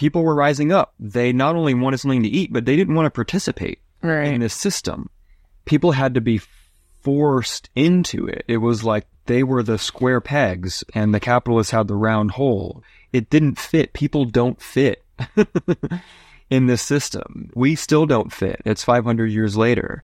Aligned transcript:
people 0.00 0.22
were 0.24 0.34
rising 0.34 0.72
up. 0.72 0.94
They 0.98 1.30
not 1.30 1.56
only 1.56 1.74
wanted 1.74 1.98
something 1.98 2.22
to 2.22 2.28
eat, 2.28 2.50
but 2.50 2.64
they 2.64 2.74
didn't 2.74 2.94
want 2.94 3.04
to 3.04 3.10
participate 3.10 3.80
Right. 4.02 4.32
in 4.32 4.40
this 4.40 4.54
system. 4.54 5.10
People 5.66 5.92
had 5.92 6.14
to 6.14 6.22
be 6.22 6.40
forced 7.02 7.68
into 7.76 8.26
it. 8.26 8.42
It 8.48 8.56
was 8.56 8.82
like 8.82 9.06
they 9.26 9.42
were 9.42 9.62
the 9.62 9.76
square 9.76 10.22
pegs 10.22 10.82
and 10.94 11.12
the 11.14 11.20
capitalists 11.20 11.72
had 11.72 11.86
the 11.86 11.96
round 11.96 12.30
hole. 12.32 12.82
It 13.12 13.28
didn't 13.28 13.58
fit. 13.58 13.92
People 13.92 14.24
don't 14.24 14.60
fit 14.60 15.04
in 16.50 16.66
this 16.66 16.80
system. 16.80 17.50
We 17.54 17.74
still 17.74 18.06
don't 18.06 18.32
fit. 18.32 18.62
It's 18.64 18.82
500 18.82 19.26
years 19.30 19.54
later. 19.58 20.02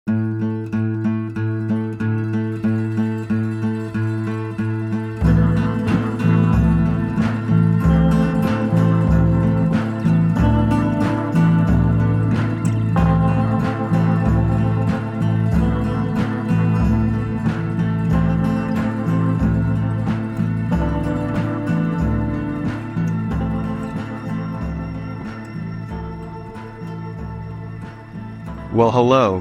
Hello. 28.93 29.39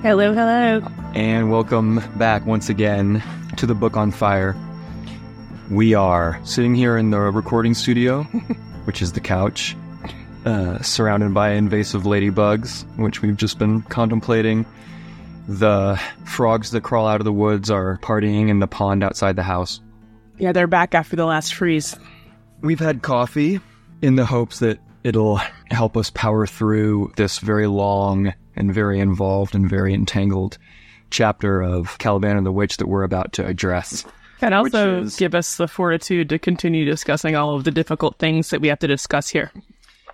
Hello, 0.00 0.32
hello. 0.32 0.80
and 1.12 1.50
welcome 1.50 2.00
back 2.18 2.46
once 2.46 2.68
again 2.68 3.20
to 3.56 3.66
the 3.66 3.74
Book 3.74 3.96
on 3.96 4.12
Fire. 4.12 4.54
We 5.72 5.94
are 5.94 6.40
sitting 6.44 6.76
here 6.76 6.96
in 6.96 7.10
the 7.10 7.18
recording 7.18 7.74
studio, 7.74 8.22
which 8.84 9.02
is 9.02 9.10
the 9.10 9.18
couch, 9.18 9.76
uh, 10.44 10.80
surrounded 10.82 11.34
by 11.34 11.50
invasive 11.50 12.04
ladybugs, 12.04 12.86
which 12.96 13.22
we've 13.22 13.36
just 13.36 13.58
been 13.58 13.82
contemplating. 13.82 14.64
The 15.48 16.00
frogs 16.24 16.70
that 16.70 16.82
crawl 16.82 17.08
out 17.08 17.20
of 17.20 17.24
the 17.24 17.32
woods 17.32 17.72
are 17.72 17.98
partying 18.04 18.50
in 18.50 18.60
the 18.60 18.68
pond 18.68 19.02
outside 19.02 19.34
the 19.34 19.42
house. 19.42 19.80
Yeah, 20.38 20.52
they're 20.52 20.68
back 20.68 20.94
after 20.94 21.16
the 21.16 21.26
last 21.26 21.54
freeze. 21.54 21.96
We've 22.60 22.78
had 22.78 23.02
coffee 23.02 23.58
in 24.00 24.14
the 24.14 24.26
hopes 24.26 24.60
that 24.60 24.78
it'll 25.02 25.40
help 25.72 25.96
us 25.96 26.10
power 26.10 26.46
through 26.46 27.14
this 27.16 27.40
very 27.40 27.66
long 27.66 28.32
and 28.56 28.72
very 28.72 28.98
involved 29.00 29.54
and 29.54 29.68
very 29.68 29.94
entangled 29.94 30.58
chapter 31.10 31.62
of 31.62 31.98
Caliban 31.98 32.36
and 32.36 32.46
the 32.46 32.52
Witch 32.52 32.78
that 32.78 32.88
we're 32.88 33.04
about 33.04 33.32
to 33.34 33.46
address. 33.46 34.04
And 34.42 34.52
also 34.54 35.02
is- 35.02 35.16
give 35.16 35.34
us 35.34 35.56
the 35.56 35.68
fortitude 35.68 36.28
to 36.28 36.38
continue 36.38 36.84
discussing 36.84 37.36
all 37.36 37.54
of 37.54 37.64
the 37.64 37.70
difficult 37.70 38.18
things 38.18 38.50
that 38.50 38.60
we 38.60 38.68
have 38.68 38.78
to 38.80 38.86
discuss 38.86 39.28
here. 39.28 39.50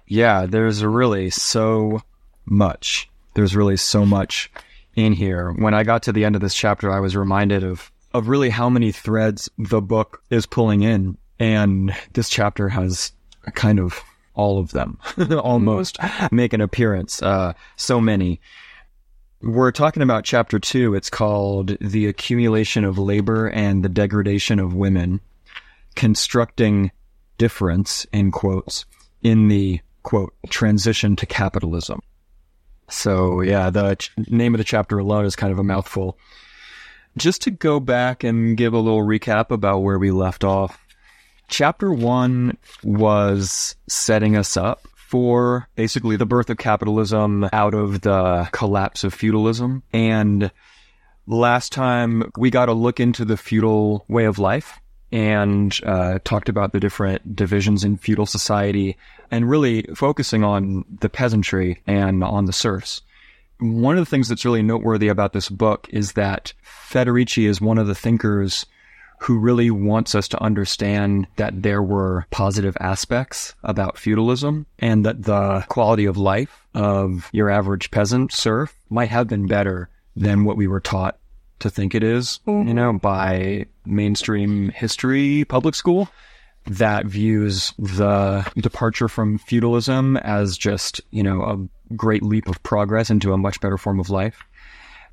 Yeah, 0.06 0.46
there's 0.46 0.84
really 0.84 1.30
so 1.30 2.02
much. 2.44 3.08
There's 3.34 3.56
really 3.56 3.76
so 3.76 4.04
much 4.04 4.50
in 4.94 5.12
here. 5.12 5.52
When 5.52 5.74
I 5.74 5.84
got 5.84 6.02
to 6.04 6.12
the 6.12 6.24
end 6.24 6.34
of 6.34 6.42
this 6.42 6.54
chapter, 6.54 6.92
I 6.92 7.00
was 7.00 7.16
reminded 7.16 7.64
of 7.64 7.90
of 8.14 8.28
really 8.28 8.50
how 8.50 8.68
many 8.68 8.92
threads 8.92 9.48
the 9.56 9.80
book 9.80 10.22
is 10.28 10.44
pulling 10.44 10.82
in, 10.82 11.16
and 11.38 11.96
this 12.12 12.28
chapter 12.28 12.68
has 12.68 13.12
a 13.46 13.50
kind 13.50 13.80
of 13.80 14.02
all 14.34 14.58
of 14.58 14.70
them 14.72 14.98
almost 15.38 15.98
make 16.30 16.52
an 16.52 16.60
appearance. 16.60 17.22
Uh, 17.22 17.52
so 17.76 18.00
many. 18.00 18.40
We're 19.40 19.72
talking 19.72 20.02
about 20.02 20.24
chapter 20.24 20.58
two. 20.58 20.94
It's 20.94 21.10
called 21.10 21.76
"The 21.80 22.06
Accumulation 22.06 22.84
of 22.84 22.98
Labor 22.98 23.48
and 23.48 23.84
the 23.84 23.88
Degradation 23.88 24.58
of 24.58 24.74
Women." 24.74 25.20
constructing 25.94 26.90
difference 27.38 28.06
in 28.12 28.30
quotes 28.30 28.84
in 29.22 29.48
the 29.48 29.80
quote 30.02 30.34
transition 30.48 31.16
to 31.16 31.26
capitalism. 31.26 32.00
So 32.88 33.40
yeah, 33.40 33.70
the 33.70 33.94
ch- 33.94 34.12
name 34.28 34.54
of 34.54 34.58
the 34.58 34.64
chapter 34.64 34.98
alone 34.98 35.24
is 35.24 35.36
kind 35.36 35.52
of 35.52 35.58
a 35.58 35.64
mouthful. 35.64 36.18
Just 37.16 37.42
to 37.42 37.50
go 37.50 37.78
back 37.78 38.24
and 38.24 38.56
give 38.56 38.72
a 38.72 38.78
little 38.78 39.02
recap 39.02 39.50
about 39.50 39.80
where 39.80 39.98
we 39.98 40.10
left 40.10 40.44
off. 40.44 40.81
Chapter 41.52 41.92
one 41.92 42.56
was 42.82 43.76
setting 43.86 44.38
us 44.38 44.56
up 44.56 44.88
for 44.94 45.68
basically 45.76 46.16
the 46.16 46.24
birth 46.24 46.48
of 46.48 46.56
capitalism 46.56 47.46
out 47.52 47.74
of 47.74 48.00
the 48.00 48.48
collapse 48.52 49.04
of 49.04 49.12
feudalism. 49.12 49.82
And 49.92 50.50
last 51.26 51.70
time 51.70 52.32
we 52.38 52.48
got 52.48 52.70
a 52.70 52.72
look 52.72 53.00
into 53.00 53.26
the 53.26 53.36
feudal 53.36 54.06
way 54.08 54.24
of 54.24 54.38
life 54.38 54.80
and 55.12 55.78
uh, 55.84 56.20
talked 56.24 56.48
about 56.48 56.72
the 56.72 56.80
different 56.80 57.36
divisions 57.36 57.84
in 57.84 57.98
feudal 57.98 58.24
society 58.24 58.96
and 59.30 59.46
really 59.46 59.82
focusing 59.94 60.44
on 60.44 60.86
the 61.00 61.10
peasantry 61.10 61.82
and 61.86 62.24
on 62.24 62.46
the 62.46 62.54
serfs. 62.54 63.02
One 63.60 63.98
of 63.98 64.06
the 64.06 64.10
things 64.10 64.30
that's 64.30 64.46
really 64.46 64.62
noteworthy 64.62 65.08
about 65.08 65.34
this 65.34 65.50
book 65.50 65.86
is 65.90 66.12
that 66.12 66.54
Federici 66.64 67.46
is 67.46 67.60
one 67.60 67.76
of 67.76 67.88
the 67.88 67.94
thinkers 67.94 68.64
who 69.22 69.38
really 69.38 69.70
wants 69.70 70.14
us 70.14 70.26
to 70.28 70.42
understand 70.42 71.26
that 71.36 71.62
there 71.62 71.82
were 71.82 72.26
positive 72.30 72.76
aspects 72.80 73.54
about 73.62 73.96
feudalism 73.96 74.66
and 74.80 75.06
that 75.06 75.22
the 75.22 75.64
quality 75.68 76.04
of 76.04 76.16
life 76.16 76.66
of 76.74 77.28
your 77.32 77.48
average 77.48 77.90
peasant 77.90 78.32
serf 78.32 78.74
might 78.90 79.08
have 79.08 79.28
been 79.28 79.46
better 79.46 79.88
than 80.16 80.44
what 80.44 80.56
we 80.56 80.66
were 80.66 80.80
taught 80.80 81.18
to 81.60 81.70
think 81.70 81.94
it 81.94 82.02
is, 82.02 82.40
mm. 82.46 82.66
you 82.66 82.74
know, 82.74 82.92
by 82.92 83.64
mainstream 83.86 84.70
history 84.70 85.44
public 85.44 85.74
school 85.74 86.08
that 86.66 87.06
views 87.06 87.72
the 87.78 88.44
departure 88.56 89.08
from 89.08 89.38
feudalism 89.38 90.16
as 90.18 90.58
just, 90.58 91.00
you 91.10 91.22
know, 91.22 91.42
a 91.42 91.94
great 91.94 92.22
leap 92.22 92.48
of 92.48 92.62
progress 92.62 93.10
into 93.10 93.32
a 93.32 93.38
much 93.38 93.60
better 93.60 93.78
form 93.78 93.98
of 94.00 94.10
life. 94.10 94.42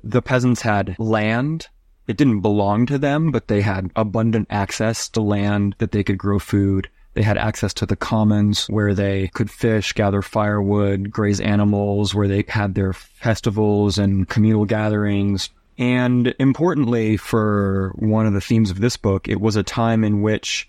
The 0.02 0.22
peasants 0.22 0.62
had 0.62 0.96
land. 0.98 1.68
It 2.10 2.16
didn't 2.16 2.40
belong 2.40 2.86
to 2.86 2.98
them, 2.98 3.30
but 3.30 3.46
they 3.46 3.60
had 3.60 3.92
abundant 3.94 4.48
access 4.50 5.08
to 5.10 5.20
land 5.20 5.76
that 5.78 5.92
they 5.92 6.02
could 6.02 6.18
grow 6.18 6.40
food. 6.40 6.88
They 7.14 7.22
had 7.22 7.38
access 7.38 7.72
to 7.74 7.86
the 7.86 7.94
commons 7.94 8.66
where 8.66 8.94
they 8.94 9.28
could 9.28 9.48
fish, 9.48 9.92
gather 9.92 10.20
firewood, 10.20 11.12
graze 11.12 11.38
animals, 11.38 12.12
where 12.12 12.26
they 12.26 12.44
had 12.48 12.74
their 12.74 12.92
festivals 12.92 13.96
and 13.96 14.28
communal 14.28 14.64
gatherings. 14.64 15.50
And 15.78 16.34
importantly, 16.40 17.16
for 17.16 17.92
one 17.94 18.26
of 18.26 18.32
the 18.32 18.40
themes 18.40 18.72
of 18.72 18.80
this 18.80 18.96
book, 18.96 19.28
it 19.28 19.40
was 19.40 19.54
a 19.54 19.62
time 19.62 20.02
in 20.02 20.20
which 20.20 20.68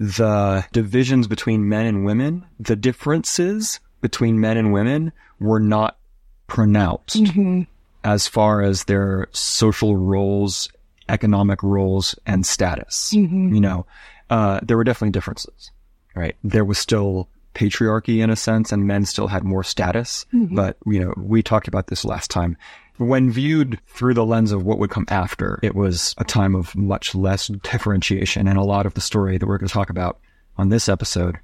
the 0.00 0.64
divisions 0.72 1.26
between 1.26 1.68
men 1.68 1.84
and 1.84 2.06
women, 2.06 2.46
the 2.58 2.76
differences 2.76 3.78
between 4.00 4.40
men 4.40 4.56
and 4.56 4.72
women 4.72 5.12
were 5.38 5.60
not 5.60 5.98
pronounced 6.46 7.22
mm-hmm. 7.22 7.62
As 8.04 8.26
far 8.26 8.62
as 8.62 8.84
their 8.84 9.28
social 9.32 9.96
roles, 9.96 10.70
economic 11.08 11.62
roles, 11.62 12.14
and 12.26 12.44
status. 12.46 13.12
You 13.54 13.60
know, 13.60 13.86
uh, 14.30 14.60
there 14.62 14.76
were 14.76 14.84
definitely 14.84 15.12
differences, 15.12 15.70
right? 16.14 16.36
There 16.42 16.64
was 16.64 16.78
still 16.78 17.28
patriarchy 17.54 18.22
in 18.22 18.30
a 18.30 18.36
sense, 18.36 18.72
and 18.72 18.86
men 18.86 19.04
still 19.04 19.28
had 19.28 19.44
more 19.44 19.64
status. 19.64 20.26
But, 20.54 20.76
you 20.86 21.00
know, 21.00 21.14
we 21.16 21.42
talked 21.42 21.68
about 21.68 21.88
this 21.88 22.04
last 22.04 22.30
time. 22.30 22.56
When 22.98 23.30
viewed 23.30 23.80
through 23.86 24.14
the 24.14 24.24
lens 24.24 24.52
of 24.52 24.64
what 24.64 24.78
would 24.78 24.90
come 24.90 25.06
after, 25.08 25.58
it 25.62 25.74
was 25.74 26.14
a 26.18 26.24
time 26.24 26.54
of 26.54 26.74
much 26.76 27.14
less 27.14 27.48
differentiation. 27.48 28.46
And 28.48 28.58
a 28.58 28.62
lot 28.62 28.86
of 28.86 28.94
the 28.94 29.00
story 29.00 29.38
that 29.38 29.46
we're 29.46 29.58
going 29.58 29.68
to 29.68 29.74
talk 29.74 29.90
about 29.90 30.20
on 30.56 30.68
this 30.68 30.88
episode 30.88 31.38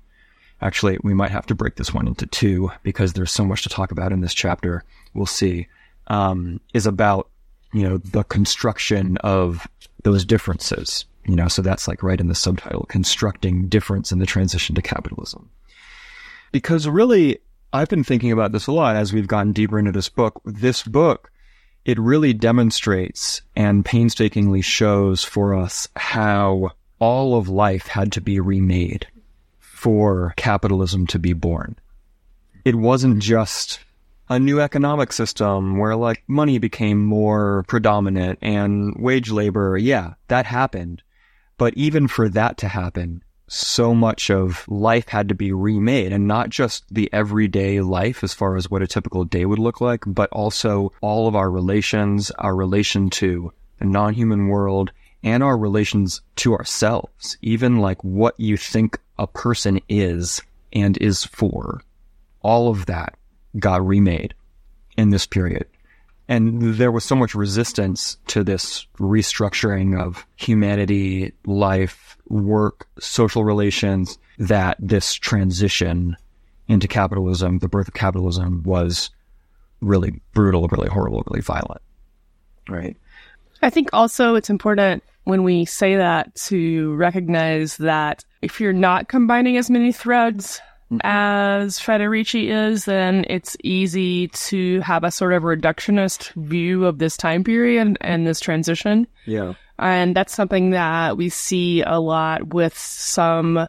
Actually, 0.61 0.99
we 1.03 1.15
might 1.15 1.31
have 1.31 1.47
to 1.47 1.55
break 1.55 1.77
this 1.77 1.95
one 1.95 2.09
into 2.09 2.27
two 2.27 2.71
because 2.83 3.13
there's 3.13 3.31
so 3.31 3.45
much 3.45 3.63
to 3.63 3.69
talk 3.69 3.93
about 3.93 4.13
in 4.13 4.21
this 4.21 4.35
chapter. 4.35 4.83
We'll 5.15 5.27
see. 5.27 5.69
Um, 6.09 6.61
is 6.75 6.87
about, 6.87 7.29
you 7.73 7.83
know, 7.83 7.99
the 7.99 8.25
construction 8.25 9.19
of 9.19 9.67
those 10.05 10.25
differences. 10.25 11.05
You 11.27 11.37
know, 11.37 11.49
so 11.49 11.61
that's 11.61 11.87
like 11.87 12.03
right 12.03 12.21
in 12.21 12.29
the 12.29 12.35
subtitle, 12.35 12.87
constructing 12.89 13.69
difference 13.69 14.11
in 14.11 14.19
the 14.19 14.27
transition 14.27 14.75
to 14.75 14.83
capitalism. 14.83 15.51
Because 16.53 16.89
really, 16.89 17.39
I've 17.75 17.91
been 17.91 18.05
thinking 18.05 18.33
about 18.33 18.53
this 18.53 18.67
a 18.67 18.73
lot 18.73 18.97
as 18.97 19.13
we've 19.13 19.27
gotten 19.27 19.53
deeper 19.53 19.79
into 19.79 19.93
this 19.93 20.09
book. 20.09 20.41
This 20.47 20.83
book, 20.83 21.31
it 21.85 21.99
really 21.99 22.33
demonstrates 22.33 23.43
and 23.55 23.85
painstakingly 23.85 24.63
shows 24.63 25.23
for 25.23 25.55
us 25.55 25.89
how 25.97 26.71
all 26.99 27.37
of 27.37 27.51
life 27.51 27.87
had 27.87 28.13
to 28.13 28.23
be 28.23 28.41
remade 28.41 29.07
for 29.59 30.33
capitalism 30.37 31.07
to 31.09 31.19
be 31.19 31.35
born. 31.35 31.77
It 32.65 32.75
wasn't 32.75 33.23
just 33.23 33.81
a 34.29 34.39
new 34.39 34.61
economic 34.61 35.13
system 35.13 35.79
where 35.79 35.97
like 35.97 36.23
money 36.29 36.59
became 36.59 37.05
more 37.05 37.65
predominant 37.69 38.39
and 38.43 38.95
wage 38.99 39.31
labor. 39.31 39.77
Yeah, 39.77 40.15
that 40.29 40.47
happened. 40.47 41.03
But 41.57 41.75
even 41.75 42.09
for 42.09 42.29
that 42.29 42.59
to 42.59 42.69
happen, 42.69 43.23
so 43.49 43.95
much 43.95 44.31
of 44.31 44.65
life 44.69 45.09
had 45.09 45.29
to 45.29 45.35
be 45.35 45.53
remade 45.53 46.13
and 46.13 46.29
not 46.29 46.51
just 46.51 46.85
the 46.91 47.09
everyday 47.13 47.81
life 47.81 48.23
as 48.23 48.35
far 48.35 48.57
as 48.57 48.71
what 48.71 48.83
a 48.83 48.87
typical 48.87 49.25
day 49.25 49.45
would 49.45 49.59
look 49.59 49.81
like, 49.81 50.05
but 50.07 50.31
also 50.31 50.93
all 51.01 51.27
of 51.27 51.35
our 51.35 51.51
relations, 51.51 52.31
our 52.33 52.55
relation 52.55 53.09
to 53.11 53.53
the 53.79 53.87
non-human 53.87 54.49
world 54.49 54.93
and 55.23 55.43
our 55.43 55.57
relations 55.57 56.21
to 56.37 56.55
ourselves, 56.55 57.39
even 57.41 57.79
like 57.79 58.03
what 58.05 58.39
you 58.39 58.57
think 58.57 58.99
a 59.19 59.27
person 59.27 59.81
is 59.89 60.43
and 60.73 60.97
is 60.99 61.25
for, 61.25 61.83
all 62.43 62.69
of 62.69 62.87
that 62.87 63.18
got 63.59 63.87
remade 63.87 64.35
in 64.97 65.11
this 65.11 65.27
period. 65.27 65.67
And 66.29 66.75
there 66.75 66.93
was 66.93 67.05
so 67.05 67.17
much 67.17 67.35
resistance 67.35 68.19
to 68.27 68.45
this 68.45 68.87
restructuring 68.99 69.99
of 69.99 70.27
humanity, 70.37 71.33
life, 71.47 72.19
work, 72.29 72.87
social 72.99 73.45
relations 73.45 74.19
that 74.39 74.77
this 74.79 75.15
transition 75.15 76.17
into 76.69 76.87
capitalism, 76.87 77.61
the 77.61 77.69
birth 77.69 77.89
of 77.89 77.95
capitalism 77.95 78.63
was 78.65 79.11
really 79.81 80.21
brutal, 80.35 80.69
really 80.69 80.89
horrible, 80.89 81.25
really 81.29 81.41
violent. 81.41 81.81
Right. 82.69 82.97
I 83.63 83.71
think 83.71 83.89
also 83.93 84.35
it's 84.35 84.51
important 84.51 85.03
when 85.25 85.45
we 85.45 85.65
say 85.65 85.97
that 85.97 86.35
to 86.35 86.95
recognize 86.95 87.79
that 87.79 88.25
if 88.43 88.61
you're 88.61 88.73
not 88.73 89.09
combining 89.09 89.57
as 89.57 89.71
many 89.71 89.93
threads 89.93 90.61
as 91.03 91.79
Federici 91.79 92.49
is, 92.49 92.85
then 92.87 93.25
it's 93.29 93.57
easy 93.63 94.29
to 94.29 94.81
have 94.81 95.05
a 95.05 95.11
sort 95.11 95.33
of 95.35 95.43
reductionist 95.43 96.33
view 96.35 96.87
of 96.87 96.99
this 96.99 97.17
time 97.17 97.45
period 97.45 97.97
and 98.01 98.27
this 98.27 98.41
transition. 98.41 99.07
Yeah. 99.27 99.55
And 99.79 100.17
that's 100.17 100.35
something 100.35 100.71
that 100.71 101.17
we 101.17 101.29
see 101.29 101.83
a 101.83 102.01
lot 102.01 102.55
with 102.55 102.77
some 102.77 103.69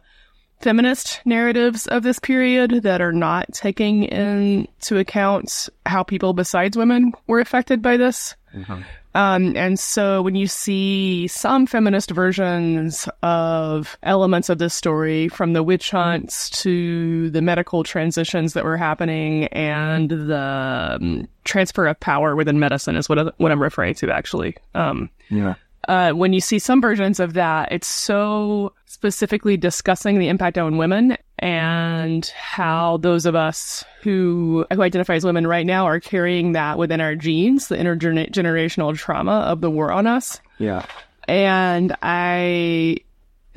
feminist 0.60 1.20
narratives 1.24 1.86
of 1.86 2.02
this 2.02 2.18
period 2.18 2.82
that 2.82 3.00
are 3.00 3.12
not 3.12 3.52
taking 3.52 4.04
into 4.04 4.98
account 4.98 5.68
how 5.86 6.02
people 6.02 6.32
besides 6.32 6.76
women 6.76 7.12
were 7.26 7.40
affected 7.40 7.80
by 7.80 7.96
this. 7.96 8.34
Mm-hmm. 8.54 8.82
Um, 9.14 9.56
and 9.56 9.78
so 9.78 10.22
when 10.22 10.36
you 10.36 10.46
see 10.46 11.26
some 11.26 11.66
feminist 11.66 12.10
versions 12.10 13.08
of 13.22 13.98
elements 14.02 14.48
of 14.48 14.58
this 14.58 14.74
story, 14.74 15.28
from 15.28 15.52
the 15.52 15.62
witch 15.62 15.90
hunts 15.90 16.48
to 16.62 17.30
the 17.30 17.42
medical 17.42 17.82
transitions 17.82 18.52
that 18.52 18.64
were 18.64 18.76
happening 18.76 19.44
and 19.48 20.10
the 20.10 20.98
um, 21.00 21.28
transfer 21.44 21.86
of 21.86 21.98
power 21.98 22.36
within 22.36 22.58
medicine 22.60 22.96
is 22.96 23.08
what, 23.08 23.34
what 23.40 23.50
I'm 23.50 23.62
referring 23.62 23.94
to 23.94 24.10
actually. 24.10 24.56
Um, 24.74 25.10
Yeah. 25.28 25.54
Uh, 25.88 26.12
when 26.12 26.32
you 26.32 26.40
see 26.40 26.58
some 26.58 26.80
versions 26.80 27.20
of 27.20 27.34
that, 27.34 27.72
it's 27.72 27.88
so 27.88 28.72
specifically 28.86 29.56
discussing 29.56 30.18
the 30.18 30.28
impact 30.28 30.58
on 30.58 30.76
women 30.76 31.16
and 31.38 32.26
how 32.36 32.98
those 32.98 33.24
of 33.24 33.34
us 33.34 33.84
who 34.02 34.66
who 34.72 34.82
identify 34.82 35.14
as 35.14 35.24
women 35.24 35.46
right 35.46 35.64
now 35.64 35.86
are 35.86 36.00
carrying 36.00 36.52
that 36.52 36.76
within 36.76 37.00
our 37.00 37.14
genes, 37.14 37.68
the 37.68 37.76
intergenerational 37.76 38.96
trauma 38.96 39.40
of 39.40 39.60
the 39.62 39.70
war 39.70 39.90
on 39.90 40.06
us. 40.06 40.40
Yeah. 40.58 40.84
And 41.26 41.96
I 42.02 42.98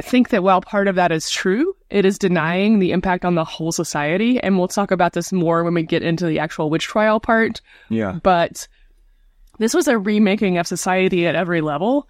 think 0.01 0.29
that 0.29 0.43
while 0.43 0.61
part 0.61 0.87
of 0.87 0.95
that 0.95 1.11
is 1.11 1.29
true, 1.29 1.75
it 1.89 2.05
is 2.05 2.17
denying 2.17 2.79
the 2.79 2.91
impact 2.91 3.25
on 3.25 3.35
the 3.35 3.43
whole 3.43 3.71
society. 3.71 4.39
And 4.39 4.57
we'll 4.57 4.67
talk 4.67 4.91
about 4.91 5.13
this 5.13 5.31
more 5.31 5.63
when 5.63 5.73
we 5.73 5.83
get 5.83 6.03
into 6.03 6.25
the 6.25 6.39
actual 6.39 6.69
witch 6.69 6.85
trial 6.85 7.19
part 7.19 7.61
Yeah. 7.89 8.19
but 8.23 8.67
this 9.59 9.73
was 9.73 9.87
a 9.87 9.97
remaking 9.97 10.57
of 10.57 10.67
society 10.67 11.27
at 11.27 11.35
every 11.35 11.61
level 11.61 12.07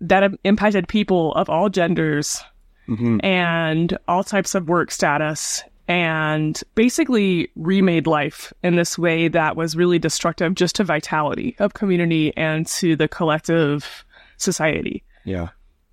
that 0.00 0.30
impacted 0.44 0.88
people 0.88 1.32
of 1.34 1.48
all 1.48 1.68
genders 1.68 2.42
Mhm. 2.88 3.22
and 3.24 3.96
all 4.06 4.22
types 4.22 4.54
of 4.54 4.68
work 4.68 4.90
status 4.90 5.62
and 5.88 6.62
basically 6.74 7.48
remade 7.56 8.06
life 8.06 8.52
in 8.62 8.76
this 8.76 8.98
way 8.98 9.28
that 9.28 9.56
was 9.56 9.76
really 9.76 9.98
destructive 9.98 10.54
just 10.54 10.76
to 10.76 10.84
vitality 10.84 11.56
of 11.58 11.74
community 11.74 12.32
and 12.36 12.66
to 12.66 12.96
the 12.96 13.08
collective 13.08 14.04
society. 14.36 15.02
Yeah. 15.24 15.48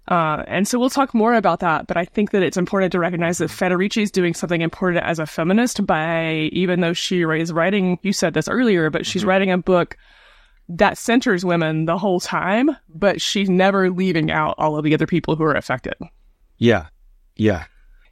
Uh, 0.08 0.44
and 0.48 0.68
so 0.68 0.78
we'll 0.78 0.90
talk 0.90 1.14
more 1.14 1.34
about 1.34 1.62
that, 1.62 1.88
but 1.88 1.96
I 1.96 2.04
think 2.06 2.32
that 2.32 2.44
it's 2.44 2.58
important 2.58 2.92
to 2.92 3.00
recognize 3.00 3.38
that 3.38 3.50
Federici 3.50 4.02
is 4.02 4.12
doing 4.12 4.34
something 4.34 4.62
important 4.62 5.04
as 5.06 5.18
a 5.18 5.26
feminist 5.26 5.86
by, 5.86 6.50
even 6.52 6.82
though 6.82 6.94
she 6.94 7.22
is 7.22 7.54
writing, 7.54 7.98
you 8.02 8.12
said 8.12 8.34
this 8.34 8.50
earlier, 8.50 8.90
but 8.90 9.06
she's 9.06 9.24
writing 9.24 9.50
a 9.50 9.58
book 9.58 9.96
that 10.70 10.98
centers 10.98 11.44
women 11.44 11.86
the 11.86 11.98
whole 11.98 12.20
time, 12.20 12.72
but 12.90 13.22
she's 13.22 13.50
never 13.50 13.90
leaving 13.90 14.32
out 14.32 14.56
all 14.58 14.78
of 14.78 14.84
the 14.84 14.94
other 14.94 15.08
people 15.08 15.36
who 15.36 15.44
are 15.44 15.56
affected. 15.56 15.96
Yeah. 16.58 16.88
Yeah. 17.36 17.66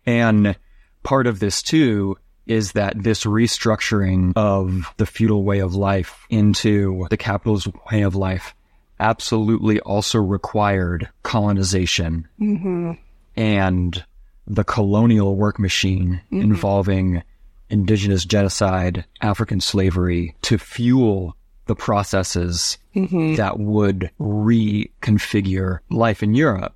And 0.05 0.57
part 1.03 1.27
of 1.27 1.39
this 1.39 1.61
too 1.61 2.17
is 2.47 2.73
that 2.73 3.01
this 3.01 3.23
restructuring 3.23 4.33
of 4.35 4.93
the 4.97 5.05
feudal 5.05 5.43
way 5.43 5.59
of 5.59 5.75
life 5.75 6.25
into 6.29 7.07
the 7.09 7.17
capitalist 7.17 7.67
way 7.91 8.01
of 8.01 8.15
life 8.15 8.55
absolutely 8.99 9.79
also 9.79 10.19
required 10.19 11.09
colonization 11.23 12.27
mm-hmm. 12.39 12.91
and 13.35 14.03
the 14.47 14.63
colonial 14.63 15.35
work 15.35 15.59
machine 15.59 16.21
mm-hmm. 16.25 16.41
involving 16.41 17.23
indigenous 17.69 18.25
genocide, 18.25 19.05
African 19.21 19.61
slavery 19.61 20.35
to 20.43 20.57
fuel 20.57 21.35
the 21.71 21.75
processes 21.75 22.77
mm-hmm. 22.93 23.35
that 23.35 23.57
would 23.57 24.11
reconfigure 24.19 25.79
life 25.89 26.21
in 26.21 26.33
Europe. 26.33 26.75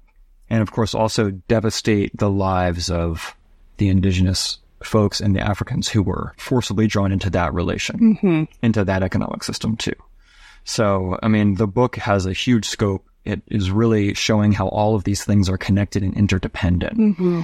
And 0.50 0.62
of 0.62 0.71
course, 0.71 0.95
also 0.95 1.31
devastate 1.31 2.18
the 2.18 2.30
lives 2.30 2.89
of 2.89 3.36
the 3.75 3.89
indigenous 3.89 4.59
folks 4.81 5.19
and 5.19 5.36
the 5.36 5.42
Africans 5.42 5.89
who 5.89 6.01
were 6.01 6.33
forcibly 6.38 6.88
drawn 6.88 7.12
into 7.12 7.30
that 7.31 7.53
relation, 7.53 8.15
mm-hmm. 8.15 8.44
into 8.62 8.86
that 8.86 9.03
economic 9.03 9.44
system 9.44 9.75
too. 9.75 9.92
So, 10.63 11.19
I 11.21 11.27
mean, 11.27 11.56
the 11.56 11.68
book 11.68 11.97
has 11.97 12.25
a 12.25 12.31
huge 12.31 12.65
scope. 12.65 13.06
It 13.25 13.42
is 13.47 13.69
really 13.69 14.13
showing 14.13 14.53
how 14.53 14.69
all 14.69 14.95
of 14.95 15.03
these 15.03 15.25
things 15.25 15.50
are 15.50 15.57
connected 15.57 16.03
and 16.03 16.15
interdependent. 16.15 16.97
Mm-hmm. 16.97 17.42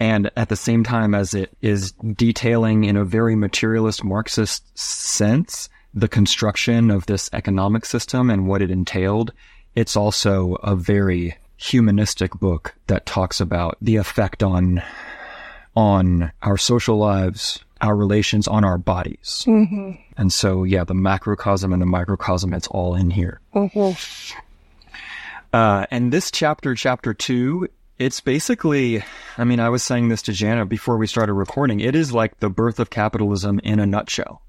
And 0.00 0.28
at 0.36 0.48
the 0.48 0.56
same 0.56 0.82
time 0.82 1.14
as 1.14 1.34
it 1.34 1.56
is 1.62 1.92
detailing 1.92 2.82
in 2.82 2.96
a 2.96 3.04
very 3.04 3.36
materialist 3.36 4.02
Marxist 4.02 4.76
sense 4.76 5.68
the 5.94 6.08
construction 6.08 6.90
of 6.90 7.06
this 7.06 7.28
economic 7.32 7.84
system 7.84 8.30
and 8.30 8.46
what 8.46 8.62
it 8.62 8.70
entailed, 8.70 9.32
it's 9.74 9.96
also 9.96 10.54
a 10.62 10.76
very 10.76 11.36
humanistic 11.56 12.32
book 12.34 12.74
that 12.86 13.06
talks 13.06 13.40
about 13.40 13.76
the 13.80 13.96
effect 13.96 14.42
on 14.42 14.82
on 15.76 16.32
our 16.42 16.56
social 16.56 16.96
lives, 16.96 17.64
our 17.80 17.94
relations, 17.94 18.48
on 18.48 18.64
our 18.64 18.78
bodies. 18.78 19.44
And 20.16 20.32
so, 20.32 20.64
yeah, 20.64 20.84
the 20.84 20.94
macrocosm 20.94 21.72
and 21.72 21.80
the 21.80 21.86
microcosm, 21.86 22.52
it's 22.54 22.66
all 22.68 22.94
in 22.94 23.10
here. 23.10 23.40
Uh, 25.52 25.86
and 25.90 26.12
this 26.12 26.30
chapter, 26.30 26.74
chapter 26.74 27.14
two, 27.14 27.68
it's 27.98 28.20
basically, 28.20 29.04
I 29.36 29.44
mean, 29.44 29.60
I 29.60 29.68
was 29.68 29.82
saying 29.82 30.08
this 30.08 30.22
to 30.22 30.32
Janet 30.32 30.68
before 30.68 30.96
we 30.96 31.06
started 31.06 31.34
recording. 31.34 31.80
It 31.80 31.94
is 31.94 32.12
like 32.12 32.38
the 32.40 32.48
birth 32.50 32.80
of 32.80 32.90
capitalism 32.90 33.60
in 33.62 33.78
a 33.78 33.86
nutshell. 33.86 34.42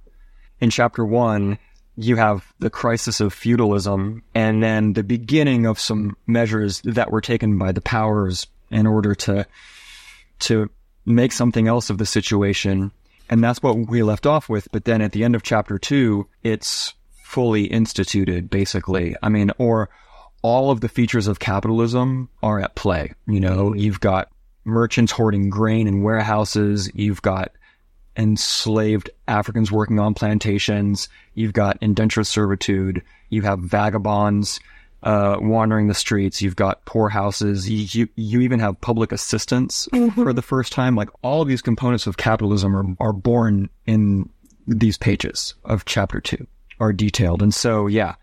In 0.62 0.70
chapter 0.70 1.03
one, 1.03 1.58
you 1.98 2.15
have 2.15 2.53
the 2.60 2.70
crisis 2.70 3.20
of 3.20 3.34
feudalism 3.34 4.24
and 4.34 4.63
then 4.63 4.94
the 4.94 5.03
beginning 5.03 5.65
of 5.65 5.80
some 5.80 6.15
measures 6.27 6.82
that 6.82 7.12
were 7.12 7.22
taken 7.22 7.58
by 7.58 7.72
the 7.72 7.82
powers 7.82 8.48
in 8.70 8.88
order 8.88 9.13
to, 9.13 9.46
to 10.39 10.70
make 11.06 11.32
something 11.32 11.68
else 11.68 11.89
of 11.89 11.98
the 11.98 12.06
situation. 12.06 12.91
And 13.30 13.44
that's 13.44 13.62
what 13.62 13.89
we 13.89 14.03
left 14.03 14.25
off 14.25 14.48
with. 14.48 14.68
But 14.72 14.86
then 14.86 15.01
at 15.01 15.12
the 15.12 15.24
end 15.24 15.36
of 15.36 15.44
chapter 15.44 15.77
two, 15.77 16.27
it's 16.44 16.94
fully 17.24 17.65
instituted, 17.65 18.50
basically. 18.50 19.15
I 19.22 19.30
mean, 19.30 19.51
or 19.58 19.89
all 20.41 20.72
of 20.72 20.82
the 20.82 20.89
features 20.89 21.27
of 21.27 21.39
capitalism 21.39 22.30
are 22.44 22.60
at 22.60 22.75
play. 22.75 23.13
You 23.25 23.39
know, 23.39 23.74
you've 23.74 24.00
got 24.00 24.30
merchants 24.63 25.12
hoarding 25.12 25.50
grain 25.50 25.88
in 25.88 26.03
warehouses. 26.03 26.91
You've 26.94 27.22
got 27.22 27.51
enslaved 28.18 29.10
Africans 29.27 29.72
working 29.72 30.00
on 30.00 30.13
plantations. 30.13 31.10
You've 31.34 31.53
got 31.53 31.77
indentured 31.82 32.27
servitude. 32.27 33.01
You 33.30 33.41
have 33.44 33.60
vagabonds 33.60 34.60
uh, 35.03 35.38
wandering 35.39 35.88
the 35.88 35.94
streets. 35.94 36.41
You've 36.41 36.56
got 36.56 36.86
poorhouses. 36.86 37.70
You, 37.70 37.88
you, 37.91 38.10
you 38.15 38.41
even 38.41 38.60
have 38.60 38.80
public 38.82 39.12
assistance 39.12 39.88
for 40.15 40.34
the 40.34 40.41
first 40.41 40.72
time. 40.72 40.96
Like 40.96 41.10
all 41.24 41.41
of 41.41 41.48
these 41.48 41.62
components 41.62 42.08
of 42.08 42.18
capitalism 42.18 42.75
are, 42.75 42.86
are 43.00 43.13
born 43.13 43.70
in 43.86 44.30
these 44.68 44.98
pages 44.98 45.56
of 45.65 45.86
chapter 45.86 46.22
two 46.22 46.46
are 46.80 46.94
detailed. 46.94 47.41
And 47.41 47.53
so, 47.53 47.88
yeah, 47.88 48.15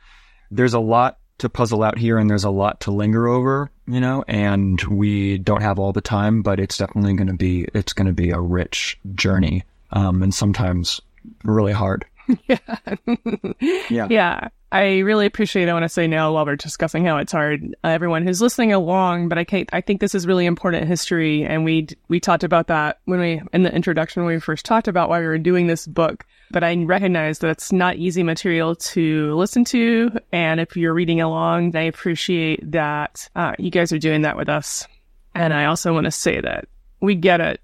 there's 0.50 0.74
a 0.74 0.80
lot 0.80 1.18
to 1.38 1.48
puzzle 1.48 1.82
out 1.82 1.98
here 1.98 2.18
and 2.18 2.28
there's 2.28 2.44
a 2.44 2.50
lot 2.50 2.80
to 2.80 2.90
linger 2.90 3.28
over, 3.28 3.70
you 3.86 4.00
know, 4.00 4.24
and 4.26 4.82
we 4.82 5.38
don't 5.38 5.62
have 5.62 5.78
all 5.78 5.92
the 5.92 6.00
time, 6.00 6.42
but 6.42 6.58
it's 6.58 6.76
definitely 6.76 7.14
going 7.14 7.28
to 7.28 7.34
be, 7.34 7.66
it's 7.74 7.92
going 7.92 8.08
to 8.08 8.12
be 8.12 8.30
a 8.30 8.40
rich 8.40 8.98
journey. 9.14 9.64
Um, 9.90 10.22
and 10.22 10.34
sometimes 10.34 11.00
really 11.44 11.72
hard. 11.72 12.04
yeah. 12.46 14.06
Yeah, 14.08 14.48
I 14.70 14.98
really 14.98 15.24
appreciate. 15.24 15.68
I 15.68 15.72
want 15.72 15.84
to 15.84 15.88
say 15.88 16.06
now 16.06 16.32
while 16.32 16.44
we're 16.44 16.56
discussing 16.56 17.04
how 17.04 17.16
it's 17.16 17.32
hard, 17.32 17.74
uh, 17.84 17.88
everyone 17.88 18.26
who's 18.26 18.42
listening 18.42 18.72
along. 18.72 19.28
But 19.28 19.38
I 19.38 19.44
can't. 19.44 19.68
I 19.72 19.80
think 19.80 20.00
this 20.00 20.14
is 20.14 20.26
really 20.26 20.44
important 20.44 20.86
history, 20.86 21.44
and 21.44 21.64
we 21.64 21.88
we 22.08 22.20
talked 22.20 22.44
about 22.44 22.66
that 22.66 23.00
when 23.06 23.20
we 23.20 23.40
in 23.52 23.62
the 23.62 23.74
introduction 23.74 24.24
when 24.24 24.34
we 24.34 24.40
first 24.40 24.66
talked 24.66 24.88
about 24.88 25.08
why 25.08 25.20
we 25.20 25.26
were 25.26 25.38
doing 25.38 25.66
this 25.66 25.86
book. 25.86 26.24
But 26.50 26.64
I 26.64 26.74
recognize 26.76 27.38
that 27.40 27.50
it's 27.50 27.72
not 27.72 27.96
easy 27.96 28.22
material 28.22 28.74
to 28.76 29.34
listen 29.34 29.64
to, 29.66 30.10
and 30.32 30.60
if 30.60 30.76
you're 30.76 30.94
reading 30.94 31.20
along, 31.20 31.76
I 31.76 31.82
appreciate 31.82 32.70
that 32.72 33.28
uh, 33.36 33.54
you 33.58 33.70
guys 33.70 33.92
are 33.92 33.98
doing 33.98 34.22
that 34.22 34.36
with 34.36 34.48
us. 34.48 34.86
And 35.34 35.54
I 35.54 35.66
also 35.66 35.92
want 35.92 36.04
to 36.04 36.10
say 36.10 36.40
that 36.40 36.66
we 37.00 37.14
get 37.14 37.40
it 37.40 37.60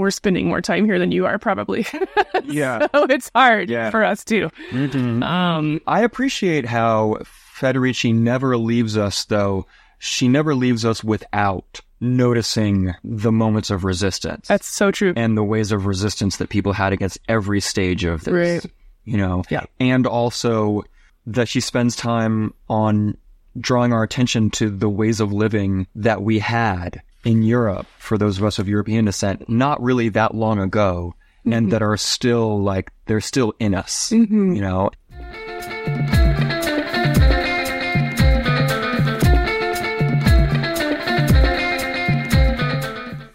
we're 0.00 0.10
spending 0.10 0.48
more 0.48 0.60
time 0.60 0.84
here 0.84 0.98
than 0.98 1.12
you 1.12 1.26
are, 1.26 1.38
probably. 1.38 1.86
Yeah. 2.44 2.86
so 2.94 3.04
it's 3.04 3.30
hard 3.34 3.68
Yeah. 3.70 3.90
for 3.90 4.02
us 4.02 4.24
too. 4.24 4.50
Mhm. 4.70 5.22
Um, 5.22 5.80
I 5.86 6.00
appreciate 6.02 6.64
how 6.66 7.18
Federici 7.58 8.14
never 8.14 8.56
leaves 8.56 8.96
us, 8.96 9.24
though. 9.26 9.66
She 9.98 10.26
never 10.26 10.54
leaves 10.54 10.84
us 10.86 11.04
without 11.04 11.80
noticing 12.00 12.94
the 13.04 13.30
moments 13.30 13.68
of 13.70 13.84
resistance 13.84 14.48
that's 14.48 14.66
so 14.66 14.90
true. 14.90 15.12
and 15.16 15.36
the 15.36 15.44
ways 15.44 15.70
of 15.70 15.84
resistance 15.84 16.38
that 16.38 16.48
people 16.48 16.72
had 16.72 16.94
against 16.94 17.18
every 17.28 17.60
stage 17.60 18.04
of 18.04 18.24
this. 18.24 18.32
Right. 18.64 18.72
You 19.04 19.18
know? 19.18 19.44
Yeah. 19.50 19.64
And 19.78 20.06
also 20.06 20.84
that 21.26 21.46
she 21.48 21.60
spends 21.60 21.94
time 21.94 22.54
on 22.70 23.16
drawing 23.58 23.92
our 23.92 24.02
attention 24.02 24.48
to 24.50 24.70
the 24.70 24.88
ways 24.88 25.20
of 25.20 25.30
living 25.32 25.86
that 25.94 26.22
we 26.22 26.38
had 26.38 27.02
in 27.24 27.42
Europe 27.42 27.86
for 27.98 28.16
those 28.16 28.38
of 28.38 28.44
us 28.44 28.58
of 28.58 28.68
European 28.68 29.04
descent 29.04 29.48
not 29.48 29.82
really 29.82 30.08
that 30.08 30.34
long 30.34 30.58
ago 30.58 31.14
and 31.44 31.52
mm-hmm. 31.54 31.68
that 31.70 31.82
are 31.82 31.96
still 31.96 32.62
like 32.62 32.90
they're 33.06 33.20
still 33.20 33.54
in 33.58 33.74
us. 33.74 34.10
Mm-hmm. 34.10 34.54
You 34.54 34.60
know? 34.60 34.90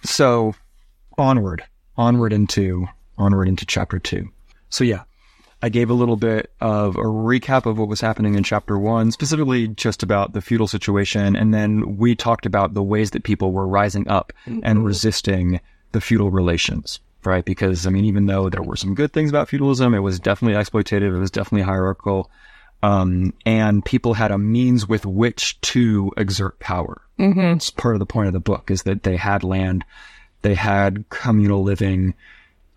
So 0.04 0.56
onward, 1.18 1.64
onward 1.98 2.32
into 2.32 2.88
onward 3.18 3.48
into 3.48 3.66
chapter 3.66 4.00
two. 4.00 4.30
So 4.70 4.84
yeah, 4.84 5.04
I 5.66 5.70
gave 5.70 5.90
a 5.90 5.96
little 5.96 6.16
bit 6.16 6.52
of 6.62 6.96
a 6.96 7.00
recap 7.00 7.66
of 7.66 7.80
what 7.80 7.88
was 7.88 8.00
happening 8.00 8.36
in 8.36 8.44
chapter 8.44 8.78
one, 8.78 9.12
specifically 9.12 9.68
just 9.68 10.04
about 10.04 10.34
the 10.34 10.42
feudal 10.42 10.68
situation, 10.68 11.36
and 11.36 11.56
then 11.56 11.98
we 11.98 12.16
talked 12.16 12.46
about 12.46 12.76
the 12.76 12.84
ways 12.84 13.10
that 13.12 13.24
people 13.24 13.52
were 13.52 13.68
rising 13.68 14.08
up 14.08 14.32
and 14.46 14.86
resisting 14.86 15.60
the 15.92 16.02
feudal 16.02 16.30
relations. 16.30 17.00
Right, 17.24 17.44
because 17.44 17.88
I 17.88 17.90
mean, 17.90 18.06
even 18.06 18.28
though 18.28 18.48
there 18.48 18.62
were 18.62 18.76
some 18.76 18.94
good 18.94 19.12
things 19.12 19.32
about 19.32 19.50
feudalism, 19.50 19.96
it 19.96 20.02
was 20.02 20.20
definitely 20.20 20.56
exploitative. 20.56 21.16
It 21.16 21.20
was 21.20 21.32
definitely 21.32 21.64
hierarchical, 21.64 22.30
um, 22.84 23.34
and 23.44 23.84
people 23.84 24.14
had 24.14 24.30
a 24.30 24.38
means 24.38 24.88
with 24.88 25.04
which 25.04 25.60
to 25.62 26.12
exert 26.16 26.60
power. 26.60 27.02
hmm 27.18 27.40
It's 27.40 27.72
part 27.72 27.96
of 27.96 28.00
the 28.00 28.06
point 28.06 28.28
of 28.28 28.34
the 28.34 28.40
book 28.40 28.70
is 28.70 28.84
that 28.84 29.02
they 29.02 29.16
had 29.16 29.44
land, 29.44 29.84
they 30.44 30.54
had 30.54 31.10
communal 31.10 31.64
living, 31.64 32.14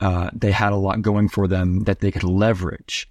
uh, 0.00 0.30
they 0.32 0.52
had 0.52 0.72
a 0.72 0.76
lot 0.76 1.02
going 1.02 1.28
for 1.28 1.48
them 1.48 1.80
that 1.84 2.00
they 2.00 2.10
could 2.10 2.24
leverage 2.24 3.10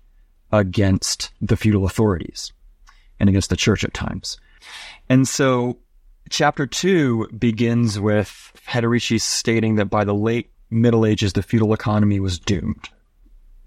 against 0.52 1.32
the 1.42 1.58
feudal 1.58 1.86
authorities 1.86 2.54
and 3.20 3.30
against 3.30 3.50
the 3.50 3.58
church 3.58 3.84
at 3.84 3.94
times. 3.94 4.38
And 5.10 5.28
so 5.28 5.78
chapter 6.30 6.66
two 6.68 7.28
begins 7.38 8.00
with 8.00 8.52
Federici 8.56 9.20
stating 9.20 9.76
that 9.76 9.86
by 9.86 10.04
the 10.04 10.14
late 10.14 10.50
Middle 10.70 11.06
Ages, 11.06 11.34
the 11.34 11.44
feudal 11.44 11.74
economy 11.74 12.20
was 12.20 12.40
doomed, 12.40 12.90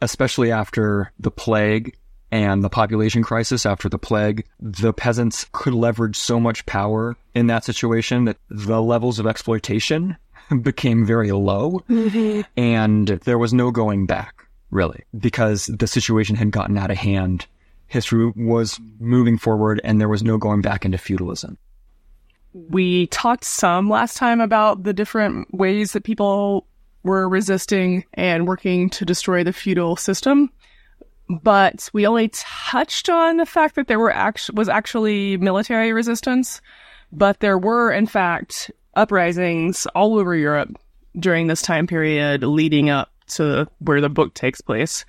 especially 0.03 0.53
after 0.53 1.13
the 1.19 1.31
plague 1.31 1.97
and 2.31 2.63
the 2.63 2.71
population 2.71 3.23
crisis 3.23 3.67
after 3.67 3.89
the 3.89 3.99
plague. 3.99 4.47
The 4.61 4.93
peasants 4.93 5.47
could 5.53 5.75
leverage 5.75 6.17
so 6.17 6.39
much 6.39 6.67
power 6.67 7.17
in 7.35 7.47
that 7.49 7.65
situation 7.65 8.27
that 8.27 8.37
the 8.49 8.83
levels 8.83 9.19
of 9.19 9.27
exploitation 9.27 10.17
became 10.63 11.05
very 11.07 11.33
low 11.33 11.83
mm-hmm. 11.89 12.43
and 12.57 13.09
there 13.09 13.39
was 13.39 13.53
no 13.53 13.71
going 13.71 14.07
back, 14.07 14.47
really, 14.71 15.05
because 15.19 15.67
the 15.67 15.87
situation 15.87 16.37
had 16.37 16.51
gotten 16.51 16.79
out 16.79 16.91
of 16.91 16.97
hand. 16.97 17.47
History 17.87 18.33
was 18.37 18.81
moving 19.01 19.37
forward 19.37 19.81
and 19.83 20.01
there 20.01 20.09
was 20.09 20.23
no 20.23 20.39
going 20.39 20.61
back 20.61 20.85
into 20.85 20.99
feudalism. 20.99 21.59
We 22.53 23.07
talked 23.09 23.45
some 23.45 23.89
last 23.89 24.17
time 24.17 24.41
about 24.41 24.83
the 24.83 24.93
different 24.93 25.53
ways 25.55 25.93
that 25.93 26.05
people 26.05 26.67
were 27.03 27.29
resisting 27.29 28.05
and 28.15 28.47
working 28.47 28.91
to 28.91 29.05
destroy 29.05 29.45
the 29.45 29.53
feudal 29.53 29.97
system. 29.97 30.51
But 31.29 31.89
we 31.93 32.07
only 32.07 32.29
touched 32.33 33.09
on 33.09 33.37
the 33.37 33.47
fact 33.47 33.77
that 33.77 33.87
there 33.87 34.01
were 34.01 34.13
act- 34.13 34.51
was 34.53 34.69
actually 34.69 35.37
military 35.37 35.93
resistance, 35.93 36.61
but 37.13 37.39
there 37.41 37.59
were 37.59 37.93
in 37.93 38.07
fact 38.07 38.71
uprisings 38.95 39.87
all 39.95 40.19
over 40.19 40.35
Europe 40.35 40.77
during 41.19 41.47
this 41.47 41.63
time 41.63 41.87
period 41.87 42.43
leading 42.43 42.91
up 42.91 43.11
to 43.29 43.69
where 43.79 44.01
the 44.01 44.09
book 44.09 44.35
takes 44.35 44.61
place. 44.61 45.05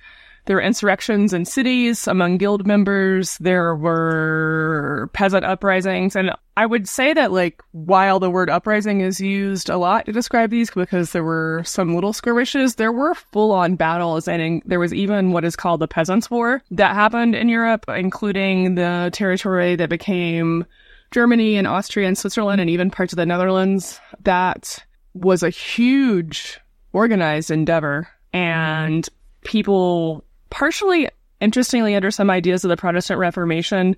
There 0.46 0.56
were 0.56 0.62
insurrections 0.62 1.32
in 1.32 1.44
cities 1.44 2.08
among 2.08 2.38
guild 2.38 2.66
members. 2.66 3.38
There 3.38 3.76
were 3.76 5.08
peasant 5.12 5.44
uprisings. 5.44 6.16
And 6.16 6.32
I 6.56 6.66
would 6.66 6.88
say 6.88 7.14
that, 7.14 7.30
like, 7.30 7.62
while 7.70 8.18
the 8.18 8.30
word 8.30 8.50
uprising 8.50 9.02
is 9.02 9.20
used 9.20 9.68
a 9.68 9.76
lot 9.76 10.06
to 10.06 10.12
describe 10.12 10.50
these 10.50 10.70
because 10.72 11.12
there 11.12 11.22
were 11.22 11.62
some 11.64 11.94
little 11.94 12.12
skirmishes, 12.12 12.74
there 12.74 12.90
were 12.90 13.14
full 13.14 13.52
on 13.52 13.76
battles. 13.76 14.26
And 14.26 14.42
in, 14.42 14.62
there 14.64 14.80
was 14.80 14.92
even 14.92 15.30
what 15.30 15.44
is 15.44 15.54
called 15.54 15.80
the 15.80 15.86
Peasants' 15.86 16.28
War 16.28 16.60
that 16.72 16.94
happened 16.94 17.36
in 17.36 17.48
Europe, 17.48 17.84
including 17.88 18.74
the 18.74 19.10
territory 19.12 19.76
that 19.76 19.90
became 19.90 20.66
Germany 21.12 21.56
and 21.56 21.66
Austria 21.66 22.08
and 22.08 22.16
Switzerland 22.16 22.60
and 22.60 22.68
even 22.68 22.90
parts 22.90 23.12
of 23.12 23.16
the 23.16 23.26
Netherlands. 23.26 24.00
That 24.22 24.84
was 25.14 25.42
a 25.42 25.50
huge 25.50 26.58
organized 26.92 27.50
endeavor. 27.50 28.08
And 28.32 29.08
people 29.44 30.24
partially 30.50 31.08
interestingly 31.40 31.94
under 31.94 32.10
some 32.10 32.30
ideas 32.30 32.64
of 32.64 32.68
the 32.68 32.76
Protestant 32.76 33.18
Reformation, 33.18 33.96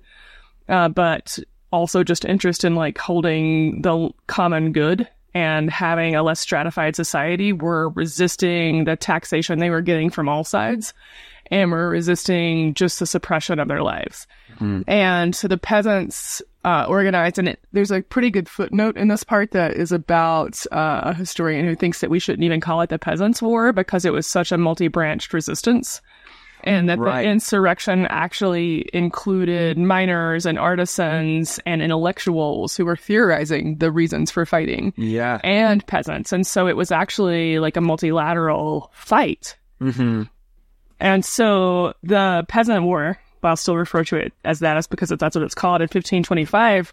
uh, 0.67 0.89
but 0.89 1.37
also 1.71 2.03
just 2.03 2.25
interest 2.25 2.63
in 2.63 2.75
like 2.75 2.97
holding 2.97 3.81
the 3.81 4.09
common 4.27 4.71
good 4.71 5.07
and 5.33 5.69
having 5.69 6.15
a 6.15 6.23
less 6.23 6.39
stratified 6.39 6.95
society 6.95 7.51
were 7.51 7.89
resisting 7.89 8.85
the 8.85 8.95
taxation 8.95 9.59
they 9.59 9.69
were 9.69 9.81
getting 9.81 10.09
from 10.09 10.29
all 10.29 10.43
sides 10.43 10.93
and 11.51 11.71
were 11.71 11.89
resisting 11.89 12.73
just 12.73 12.99
the 12.99 13.05
suppression 13.05 13.59
of 13.59 13.67
their 13.67 13.83
lives. 13.83 14.27
And 14.87 15.35
so 15.35 15.49
the 15.49 15.57
peasants 15.57 16.41
uh, 16.63 16.85
organized, 16.87 17.37
and 17.37 17.49
it, 17.49 17.59
there's 17.73 17.91
a 17.91 18.01
pretty 18.01 18.29
good 18.31 18.47
footnote 18.47 18.95
in 18.95 19.09
this 19.09 19.23
part 19.23 19.51
that 19.51 19.73
is 19.73 19.91
about 19.91 20.65
uh, 20.71 21.01
a 21.03 21.13
historian 21.13 21.65
who 21.65 21.75
thinks 21.75 21.99
that 21.99 22.09
we 22.09 22.19
shouldn't 22.19 22.45
even 22.45 22.61
call 22.61 22.79
it 22.81 22.89
the 22.89 22.97
Peasants' 22.97 23.41
War 23.41 23.73
because 23.73 24.05
it 24.05 24.13
was 24.13 24.25
such 24.25 24.53
a 24.53 24.57
multi 24.57 24.87
branched 24.87 25.33
resistance. 25.33 26.01
And 26.63 26.87
that 26.89 26.97
Right. 26.99 27.23
the 27.23 27.29
insurrection 27.29 28.07
actually 28.09 28.89
included 28.93 29.77
miners 29.77 30.45
and 30.47 30.57
artisans 30.57 31.59
and 31.65 31.81
intellectuals 31.81 32.75
who 32.77 32.85
were 32.85 32.95
theorizing 32.95 33.77
the 33.77 33.91
reasons 33.91 34.31
for 34.31 34.45
fighting 34.45 34.93
Yeah. 34.95 35.39
and 35.43 35.85
peasants. 35.85 36.31
And 36.31 36.47
so 36.47 36.67
it 36.67 36.77
was 36.77 36.91
actually 36.91 37.59
like 37.59 37.75
a 37.77 37.81
multilateral 37.81 38.89
fight. 38.95 39.57
Mm-hmm. 39.81 40.23
And 41.05 41.23
so 41.23 41.93
the 42.01 42.45
Peasant 42.47 42.83
War, 42.83 43.19
I'll 43.43 43.55
still 43.55 43.77
refer 43.77 44.03
to 44.05 44.15
it 44.15 44.33
as 44.43 44.57
that, 44.61 44.75
is 44.75 44.87
because 44.87 45.09
that's 45.09 45.35
what 45.35 45.43
it's 45.43 45.53
called 45.53 45.81
in 45.81 45.83
1525, 45.83 46.91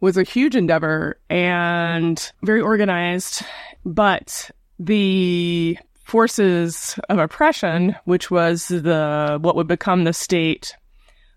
was 0.00 0.16
a 0.16 0.24
huge 0.24 0.56
endeavor 0.56 1.16
and 1.30 2.32
very 2.42 2.60
organized. 2.60 3.44
But 3.84 4.50
the 4.80 5.78
forces 6.02 6.98
of 7.08 7.20
oppression, 7.20 7.94
which 8.04 8.32
was 8.32 8.66
the 8.66 9.38
what 9.40 9.54
would 9.54 9.68
become 9.68 10.02
the 10.02 10.12
state, 10.12 10.74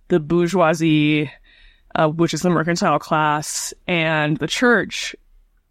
the 0.07 0.19
bourgeoisie, 0.19 1.31
uh, 1.93 2.09
which 2.09 2.33
is 2.33 2.41
the 2.41 2.49
mercantile 2.49 2.97
class, 2.97 3.71
and 3.85 4.37
the 4.37 4.47
church, 4.47 5.15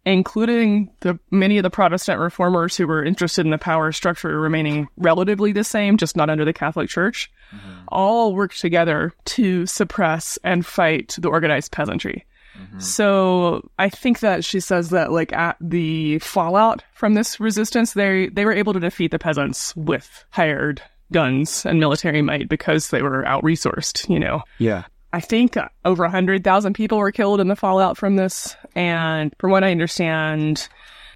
including 0.09 0.89
the 1.01 1.19
many 1.31 1.57
of 1.57 1.63
the 1.63 1.69
Protestant 1.69 2.19
reformers 2.19 2.75
who 2.75 2.87
were 2.87 3.03
interested 3.03 3.45
in 3.45 3.51
the 3.51 3.57
power 3.57 3.91
structure 3.91 4.39
remaining 4.39 4.87
relatively 4.97 5.51
the 5.51 5.63
same, 5.63 5.97
just 5.97 6.15
not 6.15 6.29
under 6.29 6.45
the 6.45 6.53
Catholic 6.53 6.89
Church, 6.89 7.31
mm-hmm. 7.53 7.81
all 7.89 8.33
worked 8.33 8.59
together 8.59 9.13
to 9.25 9.65
suppress 9.65 10.37
and 10.43 10.65
fight 10.65 11.15
the 11.19 11.29
organized 11.29 11.71
peasantry. 11.71 12.25
Mm-hmm. 12.57 12.79
So 12.79 13.69
I 13.77 13.89
think 13.89 14.19
that 14.19 14.43
she 14.43 14.59
says 14.59 14.89
that 14.89 15.11
like 15.11 15.31
at 15.31 15.57
the 15.61 16.19
fallout 16.19 16.83
from 16.93 17.13
this 17.13 17.39
resistance, 17.39 17.93
they 17.93 18.29
they 18.29 18.45
were 18.45 18.51
able 18.51 18.73
to 18.73 18.79
defeat 18.79 19.11
the 19.11 19.19
peasants 19.19 19.75
with 19.75 20.25
hired 20.31 20.81
guns 21.11 21.65
and 21.65 21.79
military 21.79 22.21
might 22.21 22.49
because 22.49 22.89
they 22.89 23.01
were 23.01 23.25
out 23.25 23.43
resourced, 23.43 24.09
you 24.09 24.19
know. 24.19 24.41
Yeah. 24.57 24.85
I 25.11 25.19
think 25.19 25.57
over 25.85 26.03
100,000 26.03 26.73
people 26.73 26.99
were 26.99 27.11
killed 27.11 27.39
in 27.39 27.47
the 27.47 27.55
fallout 27.55 27.97
from 27.97 28.15
this. 28.15 28.55
And 28.75 29.33
from 29.39 29.51
what 29.51 29.63
I 29.63 29.71
understand, 29.71 30.67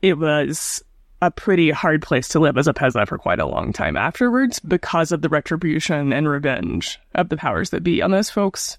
it 0.01 0.17
was 0.17 0.83
a 1.21 1.31
pretty 1.31 1.69
hard 1.69 2.01
place 2.01 2.27
to 2.29 2.39
live 2.39 2.57
as 2.57 2.67
a 2.67 2.73
peasant 2.73 3.07
for 3.07 3.17
quite 3.17 3.39
a 3.39 3.45
long 3.45 3.71
time 3.71 3.95
afterwards 3.95 4.59
because 4.59 5.11
of 5.11 5.21
the 5.21 5.29
retribution 5.29 6.11
and 6.11 6.27
revenge 6.27 6.99
of 7.15 7.29
the 7.29 7.37
powers 7.37 7.69
that 7.69 7.83
be 7.83 8.01
on 8.01 8.11
those 8.11 8.29
folks. 8.29 8.77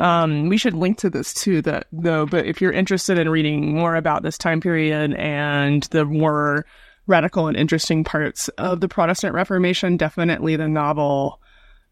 Um, 0.00 0.48
we 0.48 0.56
should 0.56 0.74
link 0.74 0.98
to 0.98 1.10
this 1.10 1.32
too, 1.32 1.62
that 1.62 1.86
though, 1.92 2.26
but 2.26 2.44
if 2.44 2.60
you're 2.60 2.72
interested 2.72 3.18
in 3.18 3.28
reading 3.28 3.74
more 3.74 3.94
about 3.94 4.22
this 4.22 4.36
time 4.36 4.60
period 4.60 5.14
and 5.14 5.84
the 5.84 6.04
more 6.04 6.66
radical 7.06 7.46
and 7.46 7.56
interesting 7.56 8.02
parts 8.04 8.48
of 8.50 8.80
the 8.80 8.88
Protestant 8.88 9.32
Reformation, 9.34 9.96
definitely 9.96 10.56
the 10.56 10.68
novel 10.68 11.40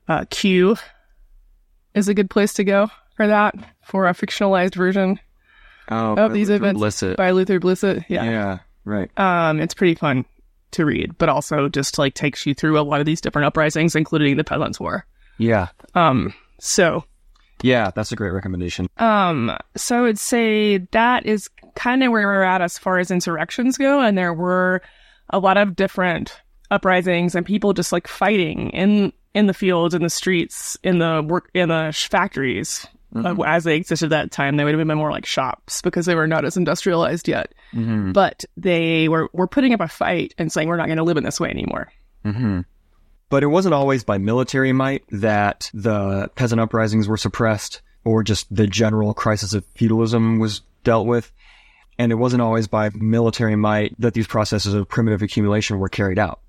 uh, 0.09 0.25
Q 0.31 0.77
is 1.99 2.09
a 2.09 2.15
good 2.15 2.31
place 2.31 2.53
to 2.55 2.65
go 2.65 2.91
for 3.17 3.27
that, 3.27 3.55
for 3.85 4.07
a 4.07 4.13
fictionalized 4.15 4.75
version 4.75 5.19
Oh, 5.91 6.15
of 6.17 6.33
these 6.33 6.51
events 6.51 6.79
Illicit. 6.79 7.17
by 7.17 7.31
Luther 7.33 7.59
Blissett. 7.61 8.05
Yeah. 8.09 8.25
Yeah. 8.25 8.59
Right. 8.85 9.11
Um, 9.19 9.61
it's 9.61 9.75
pretty 9.75 9.95
fun. 9.95 10.25
to 10.73 10.85
read, 10.85 11.17
but 11.17 11.31
also 11.31 11.69
just 11.71 11.99
like 11.99 12.13
takes 12.13 12.45
you 12.45 12.53
through 12.53 12.79
a 12.79 12.83
lot 12.83 13.01
of 13.01 13.07
these 13.07 13.23
different 13.23 13.47
uprisings, 13.47 13.97
including 13.97 14.37
the 14.37 14.45
Peasants' 14.45 14.79
War. 14.79 15.07
Yeah. 15.39 15.69
Um, 15.95 16.35
so 16.61 17.05
Yeah, 17.63 17.91
that's 17.95 18.13
a 18.13 18.17
great 18.17 18.33
recommendation. 18.35 18.87
um, 18.99 19.57
so 19.77 20.05
I'd 20.05 20.19
say 20.19 20.77
that 20.93 21.25
is 21.25 21.49
kind 21.75 22.05
of 22.05 22.13
where 22.13 22.27
we're 22.27 22.43
at 22.43 22.61
as 22.61 22.77
far 22.77 22.99
as 22.99 23.11
insurrections 23.11 23.79
go, 23.79 24.01
and 24.01 24.19
there 24.19 24.35
were 24.35 24.83
a 25.31 25.39
lot 25.39 25.57
of 25.57 25.75
different 25.75 26.39
uprisings 26.71 27.35
and 27.35 27.47
people 27.47 27.73
just 27.73 27.91
like 27.93 28.07
fighting 28.07 28.69
in 28.71 29.11
in 29.39 29.47
the 29.47 29.55
fields, 29.55 29.95
in 29.95 30.03
the 30.03 30.11
streets, 30.11 30.77
in 30.83 30.99
the 30.99 31.25
work, 31.25 31.49
in 31.55 31.69
the 31.69 31.93
sh- 31.93 32.09
factories. 32.09 32.87
Uh, 33.15 33.35
as 33.47 33.65
they 33.65 33.77
existed 33.77 34.07
at 34.07 34.11
that 34.11 34.31
time, 34.31 34.57
they 34.57 34.65
would 34.65 34.75
have 34.75 34.87
been 34.87 34.99
more 34.99 35.11
like 35.11 35.25
shops 35.25 35.81
because 35.81 36.05
they 36.05 36.15
were 36.15 36.27
not 36.27 36.45
as 36.45 36.57
industrialized 36.59 37.27
yet. 37.27 37.55
Mm-hmm. 37.73 38.13
But 38.13 38.45
they 38.57 39.09
were 39.09 39.31
were 39.33 39.47
putting 39.47 39.73
up 39.73 39.81
a 39.81 39.89
fight 39.89 40.35
and 40.39 40.53
saying 40.53 40.69
we're 40.69 40.77
not 40.77 40.87
going 40.87 40.99
to 40.99 41.05
live 41.05 41.17
in 41.17 41.25
this 41.25 41.41
way 41.41 41.49
anymore. 41.49 41.91
Mm-hmm. 42.25 42.61
But 43.31 43.43
it 43.45 43.47
wasn't 43.47 43.75
always 43.75 44.05
by 44.05 44.19
military 44.19 44.73
might 44.73 45.05
that 45.11 45.71
the 45.73 46.31
peasant 46.35 46.61
uprisings 46.61 47.09
were 47.09 47.17
suppressed 47.17 47.81
or 48.05 48.23
just 48.23 48.53
the 48.55 48.67
general 48.67 49.15
crisis 49.15 49.55
of 49.55 49.65
feudalism 49.77 50.39
was 50.41 50.63
dealt 50.83 51.07
with. 51.07 51.33
And 51.99 52.11
it 52.13 52.17
wasn't 52.17 52.43
always 52.43 52.67
by 52.67 52.91
military 52.91 53.57
might 53.57 53.95
that 54.01 54.15
these 54.15 54.27
processes 54.27 54.75
of 54.75 54.89
primitive 54.89 55.23
accumulation 55.23 55.79
were 55.79 55.89
carried 55.89 56.19
out. 56.19 56.41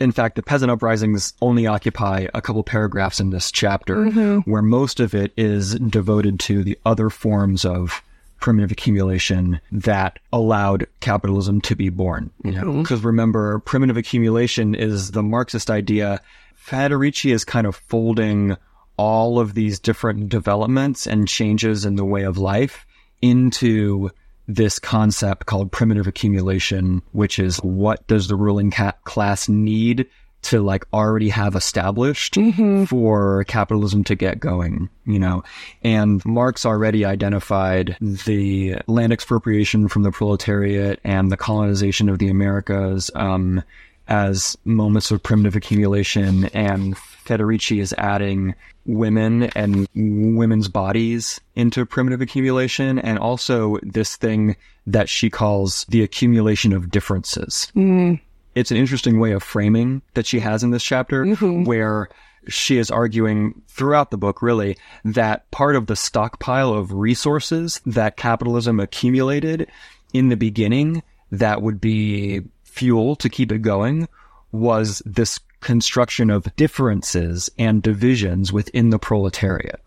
In 0.00 0.12
fact, 0.12 0.36
the 0.36 0.42
peasant 0.42 0.70
uprisings 0.70 1.34
only 1.42 1.66
occupy 1.66 2.26
a 2.32 2.40
couple 2.40 2.64
paragraphs 2.64 3.20
in 3.20 3.30
this 3.30 3.52
chapter, 3.52 3.96
mm-hmm. 3.96 4.50
where 4.50 4.62
most 4.62 4.98
of 4.98 5.14
it 5.14 5.32
is 5.36 5.74
devoted 5.74 6.40
to 6.40 6.64
the 6.64 6.78
other 6.86 7.10
forms 7.10 7.66
of 7.66 8.02
primitive 8.40 8.72
accumulation 8.72 9.60
that 9.70 10.18
allowed 10.32 10.86
capitalism 11.00 11.60
to 11.60 11.76
be 11.76 11.90
born. 11.90 12.30
You 12.42 12.52
know, 12.52 12.62
mm-hmm. 12.62 12.82
because 12.82 13.04
remember, 13.04 13.58
primitive 13.60 13.98
accumulation 13.98 14.74
is 14.74 15.10
the 15.10 15.22
Marxist 15.22 15.70
idea. 15.70 16.20
Federici 16.56 17.32
is 17.32 17.44
kind 17.44 17.66
of 17.66 17.76
folding 17.76 18.56
all 18.96 19.38
of 19.38 19.54
these 19.54 19.78
different 19.78 20.30
developments 20.30 21.06
and 21.06 21.28
changes 21.28 21.84
in 21.84 21.96
the 21.96 22.04
way 22.04 22.22
of 22.22 22.38
life 22.38 22.86
into 23.22 24.10
this 24.54 24.78
concept 24.78 25.46
called 25.46 25.72
primitive 25.72 26.06
accumulation, 26.06 27.02
which 27.12 27.38
is 27.38 27.58
what 27.58 28.06
does 28.06 28.28
the 28.28 28.36
ruling 28.36 28.70
ca- 28.70 28.92
class 29.04 29.48
need 29.48 30.06
to 30.42 30.60
like 30.62 30.86
already 30.92 31.28
have 31.28 31.54
established 31.54 32.38
for 32.86 33.44
capitalism 33.44 34.02
to 34.04 34.14
get 34.14 34.40
going, 34.40 34.88
you 35.04 35.18
know? 35.18 35.44
And 35.82 36.24
Marx 36.24 36.64
already 36.64 37.04
identified 37.04 37.96
the 38.00 38.76
land 38.86 39.12
expropriation 39.12 39.88
from 39.88 40.02
the 40.02 40.10
proletariat 40.10 40.98
and 41.04 41.30
the 41.30 41.36
colonization 41.36 42.08
of 42.08 42.18
the 42.18 42.28
Americas, 42.30 43.10
um, 43.14 43.62
as 44.08 44.56
moments 44.64 45.10
of 45.10 45.22
primitive 45.22 45.54
accumulation 45.54 46.46
and 46.46 46.96
Federici 47.30 47.80
is 47.80 47.94
adding 47.96 48.56
women 48.86 49.44
and 49.54 49.86
women's 49.94 50.66
bodies 50.66 51.40
into 51.54 51.86
primitive 51.86 52.20
accumulation 52.20 52.98
and 52.98 53.18
also 53.18 53.78
this 53.82 54.16
thing 54.16 54.56
that 54.86 55.08
she 55.08 55.30
calls 55.30 55.84
the 55.88 56.02
accumulation 56.02 56.72
of 56.72 56.90
differences. 56.90 57.70
Mm-hmm. 57.76 58.16
It's 58.56 58.72
an 58.72 58.76
interesting 58.76 59.20
way 59.20 59.30
of 59.30 59.44
framing 59.44 60.02
that 60.14 60.26
she 60.26 60.40
has 60.40 60.64
in 60.64 60.70
this 60.70 60.82
chapter 60.82 61.24
mm-hmm. 61.24 61.64
where 61.64 62.08
she 62.48 62.78
is 62.78 62.90
arguing 62.90 63.62
throughout 63.68 64.10
the 64.10 64.18
book 64.18 64.42
really 64.42 64.76
that 65.04 65.48
part 65.52 65.76
of 65.76 65.86
the 65.86 65.94
stockpile 65.94 66.72
of 66.72 66.92
resources 66.92 67.80
that 67.86 68.16
capitalism 68.16 68.80
accumulated 68.80 69.70
in 70.12 70.30
the 70.30 70.36
beginning 70.36 71.02
that 71.30 71.62
would 71.62 71.80
be 71.80 72.40
fuel 72.64 73.14
to 73.14 73.28
keep 73.28 73.52
it 73.52 73.62
going 73.62 74.08
was 74.50 75.00
this 75.06 75.38
construction 75.60 76.30
of 76.30 76.54
differences 76.56 77.50
and 77.58 77.82
divisions 77.82 78.52
within 78.52 78.90
the 78.90 78.98
proletariat. 78.98 79.80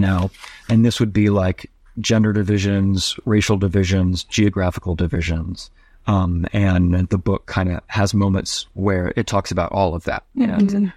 Now, 0.00 0.30
And 0.68 0.84
this 0.84 1.00
would 1.00 1.12
be 1.12 1.30
like 1.30 1.70
gender 2.00 2.32
divisions, 2.32 3.16
racial 3.24 3.56
divisions, 3.56 4.24
geographical 4.24 4.94
divisions. 4.94 5.70
Um, 6.06 6.46
and 6.52 7.08
the 7.08 7.18
book 7.18 7.46
kind 7.46 7.70
of 7.70 7.80
has 7.86 8.14
moments 8.14 8.66
where 8.74 9.12
it 9.16 9.26
talks 9.26 9.50
about 9.50 9.72
all 9.72 9.94
of 9.94 10.04
that. 10.04 10.24
And 10.38 10.92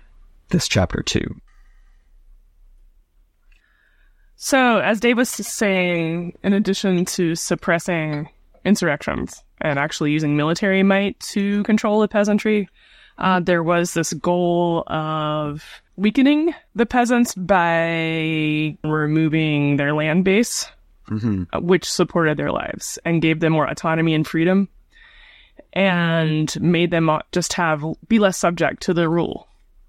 this 0.50 0.67
chapter 0.67 1.02
too. 1.02 1.39
So, 4.36 4.80
as 4.80 5.00
Dave 5.00 5.17
was 5.17 5.30
saying, 5.30 6.38
in 6.43 6.54
addition 6.54 7.06
to 7.06 7.36
suppressing 7.36 8.30
insurrections 8.65 9.43
and 9.62 9.80
actually 9.80 10.12
using 10.12 10.38
military 10.38 10.84
might 10.84 11.19
to 11.21 11.63
control 11.63 12.02
the 12.02 12.08
peasantry, 12.08 12.69
uh, 13.17 13.39
there 13.39 13.63
was 13.63 13.93
this 13.93 14.13
goal 14.13 14.84
of 14.88 15.63
weakening 15.95 16.53
the 16.75 16.86
peasants 16.86 17.34
by 17.36 18.77
removing 18.84 19.77
their 19.77 19.93
land 19.93 20.23
base, 20.23 20.67
uh, 21.53 21.60
which 21.60 21.89
supported 21.89 22.38
their 22.38 22.51
lives 22.51 22.99
and 23.06 23.21
gave 23.21 23.39
them 23.39 23.53
more 23.53 23.67
autonomy 23.67 24.13
and 24.13 24.27
freedom, 24.27 24.69
and 25.73 26.60
made 26.62 26.91
them 26.91 27.10
uh, 27.10 27.19
just 27.32 27.53
have 27.53 27.84
be 28.08 28.19
less 28.19 28.38
subject 28.38 28.84
to 28.84 28.93
the 28.93 29.10
rule 29.10 29.47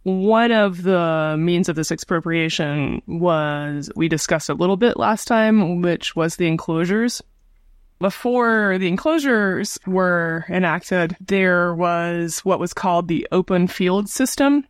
one 0.09 0.53
of 0.53 0.83
the 0.83 1.37
means 1.39 1.69
of 1.69 1.77
this 1.77 1.93
expropriation 1.93 3.03
was 3.07 3.91
we 3.95 4.09
discussed 4.09 4.49
a 4.49 4.55
little 4.55 4.77
bit 4.77 4.97
last 4.97 5.27
time, 5.27 5.83
which 5.83 6.17
was 6.17 6.37
the 6.37 6.47
enclosures. 6.47 7.23
Before 8.01 8.79
the 8.79 8.87
enclosures 8.87 9.79
were 9.87 10.45
enacted, 10.49 11.17
there 11.21 11.75
was 11.75 12.41
what 12.41 12.61
was 12.61 12.73
called 12.73 13.09
the 13.09 13.27
open 13.33 13.67
field 13.67 14.09
system, 14.09 14.65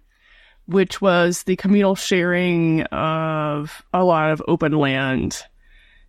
which 0.67 1.03
was 1.03 1.43
the 1.43 1.57
communal 1.57 1.95
sharing 1.95 2.83
of 2.85 3.83
a 3.93 4.03
lot 4.03 4.31
of 4.31 4.43
open 4.49 4.73
land. 4.73 5.43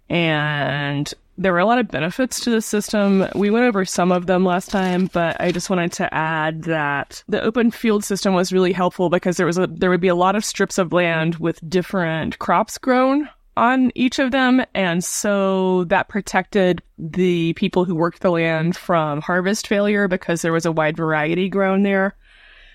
And 0.10 1.13
there 1.38 1.51
were 1.51 1.60
a 1.60 1.65
lot 1.65 1.79
of 1.79 1.89
benefits 1.89 2.39
to 2.41 2.49
the 2.49 2.62
system. 2.62 3.27
We 3.36 3.49
went 3.49 3.65
over 3.65 3.84
some 3.84 4.12
of 4.13 4.25
them 4.25 4.45
last 4.45 4.69
time, 4.69 5.10
but 5.12 5.39
I 5.41 5.51
just 5.51 5.69
wanted 5.69 5.91
to 5.93 6.13
add 6.13 6.63
that 6.63 7.23
the 7.27 7.41
open 7.41 7.71
field 7.71 8.05
system 8.05 8.34
was 8.34 8.53
really 8.53 8.73
helpful 8.73 9.10
because 9.10 9.38
there 9.38 9.45
was 9.45 9.58
a 9.58 9.67
there 9.67 9.89
would 9.89 10.01
be 10.01 10.08
a 10.08 10.15
lot 10.15 10.36
of 10.36 10.45
strips 10.45 10.77
of 10.77 10.93
land 10.93 11.36
with 11.36 11.67
different 11.69 12.39
crops 12.39 12.77
grown 12.77 13.29
on 13.59 13.91
each 13.95 14.19
of 14.19 14.31
them, 14.31 14.63
and 14.73 15.03
so 15.03 15.83
that 15.85 16.09
protected 16.09 16.81
the 16.97 17.53
people 17.53 17.85
who 17.85 17.93
worked 17.95 18.21
the 18.21 18.31
land 18.31 18.75
from 18.75 19.21
harvest 19.21 19.67
failure 19.67 20.07
because 20.07 20.41
there 20.41 20.53
was 20.53 20.65
a 20.65 20.71
wide 20.71 20.97
variety 20.97 21.49
grown 21.49 21.83
there 21.83 22.15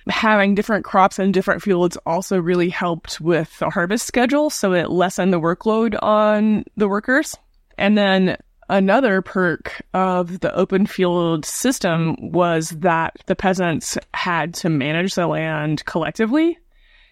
having 0.08 0.54
different 0.54 0.84
crops 0.84 1.18
in 1.18 1.32
different 1.32 1.62
fields 1.62 1.96
also 2.04 2.38
really 2.38 2.68
helped 2.68 3.20
with 3.20 3.58
the 3.58 3.70
harvest 3.70 4.06
schedule, 4.06 4.50
so 4.50 4.72
it 4.72 4.90
lessened 4.90 5.32
the 5.32 5.40
workload 5.40 5.96
on 6.02 6.64
the 6.76 6.88
workers. 6.88 7.36
And 7.78 7.96
then 7.96 8.36
another 8.68 9.22
perk 9.22 9.82
of 9.94 10.40
the 10.40 10.54
open 10.54 10.86
field 10.86 11.44
system 11.44 12.16
was 12.32 12.70
that 12.70 13.16
the 13.26 13.36
peasants 13.36 13.96
had 14.12 14.54
to 14.54 14.68
manage 14.68 15.14
the 15.14 15.26
land 15.26 15.84
collectively, 15.86 16.58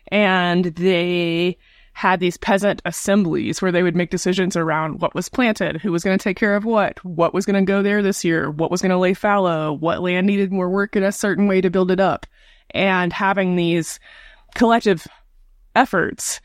and 0.08 0.66
they 0.66 1.56
had 1.92 2.20
these 2.20 2.37
peasant 2.37 2.81
assemblies 2.85 3.61
where 3.61 3.72
they 3.72 3.83
would 3.83 3.96
make 3.96 4.11
decisions 4.11 4.57
around 4.57 5.00
what 5.00 5.14
was 5.14 5.28
planted, 5.28 5.76
who 5.76 5.92
was 5.92 6.02
going 6.02 6.16
to 6.16 6.22
take 6.22 6.37
care 6.38 6.57
of 6.57 6.64
what, 6.64 7.05
what 7.05 7.35
was 7.35 7.44
going 7.44 7.62
to 7.64 7.70
go 7.70 7.83
there 7.83 8.02
this 8.02 8.24
year, 8.24 8.50
what 8.50 8.70
was 8.70 8.81
going 8.81 8.90
to 8.90 8.98
lay 8.98 9.14
fallow, 9.14 9.72
what 9.72 10.02
land 10.02 10.26
needed 10.26 10.52
more 10.52 10.70
work 10.70 10.96
in 10.96 11.02
a 11.02 11.12
certain 11.12 11.46
way 11.46 11.61
to 11.61 11.70
build 11.70 11.90
it 11.90 12.00
up 12.00 12.26
and 12.70 13.12
having 13.12 13.57
these 13.57 14.00
collective 14.55 15.07
efforts 15.74 16.40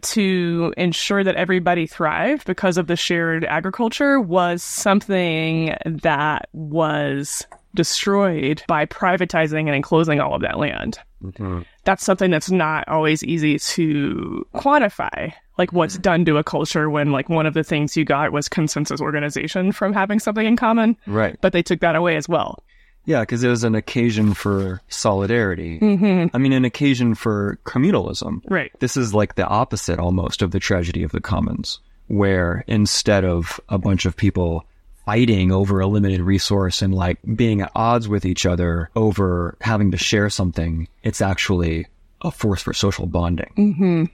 to 0.00 0.72
ensure 0.76 1.24
that 1.24 1.36
everybody 1.36 1.86
thrived 1.86 2.46
because 2.46 2.78
of 2.78 2.86
the 2.86 2.96
shared 2.96 3.44
agriculture 3.44 4.20
was 4.20 4.62
something 4.62 5.74
that 5.84 6.48
was 6.52 7.46
destroyed 7.74 8.62
by 8.68 8.86
privatizing 8.86 9.66
and 9.66 9.74
enclosing 9.74 10.20
all 10.20 10.34
of 10.34 10.42
that 10.42 10.58
land. 10.58 10.98
Mm-hmm. 11.22 11.62
That's 11.88 12.04
something 12.04 12.30
that's 12.30 12.50
not 12.50 12.86
always 12.86 13.24
easy 13.24 13.58
to 13.58 14.46
quantify. 14.54 15.32
Like 15.56 15.72
what's 15.72 15.96
mm. 15.96 16.02
done 16.02 16.26
to 16.26 16.36
a 16.36 16.44
culture 16.44 16.90
when 16.90 17.12
like 17.12 17.30
one 17.30 17.46
of 17.46 17.54
the 17.54 17.64
things 17.64 17.96
you 17.96 18.04
got 18.04 18.30
was 18.30 18.46
consensus 18.46 19.00
organization 19.00 19.72
from 19.72 19.94
having 19.94 20.18
something 20.18 20.46
in 20.46 20.54
common, 20.54 20.98
Right. 21.06 21.38
but 21.40 21.54
they 21.54 21.62
took 21.62 21.80
that 21.80 21.96
away 21.96 22.16
as 22.16 22.28
well. 22.28 22.62
Yeah, 23.06 23.20
because 23.20 23.42
it 23.42 23.48
was 23.48 23.64
an 23.64 23.74
occasion 23.74 24.34
for 24.34 24.82
solidarity. 24.88 25.78
Mm-hmm. 25.78 26.36
I 26.36 26.38
mean, 26.38 26.52
an 26.52 26.66
occasion 26.66 27.14
for 27.14 27.58
communalism. 27.64 28.42
Right. 28.50 28.70
This 28.80 28.98
is 28.98 29.14
like 29.14 29.36
the 29.36 29.46
opposite 29.46 29.98
almost 29.98 30.42
of 30.42 30.50
the 30.50 30.60
tragedy 30.60 31.02
of 31.04 31.12
the 31.12 31.22
commons, 31.22 31.80
where 32.08 32.64
instead 32.66 33.24
of 33.24 33.58
a 33.70 33.78
bunch 33.78 34.04
of 34.04 34.14
people 34.14 34.66
fighting 35.08 35.50
over 35.50 35.80
a 35.80 35.86
limited 35.86 36.20
resource 36.20 36.82
and 36.82 36.94
like 36.94 37.18
being 37.34 37.62
at 37.62 37.72
odds 37.74 38.06
with 38.06 38.26
each 38.26 38.44
other 38.44 38.90
over 38.94 39.56
having 39.62 39.90
to 39.90 39.96
share 39.96 40.28
something, 40.28 40.86
it's 41.02 41.22
actually 41.22 41.86
a 42.20 42.30
force 42.30 42.60
for 42.60 42.74
social 42.74 43.06
bonding. 43.06 43.50
Mm-hmm. 43.56 44.04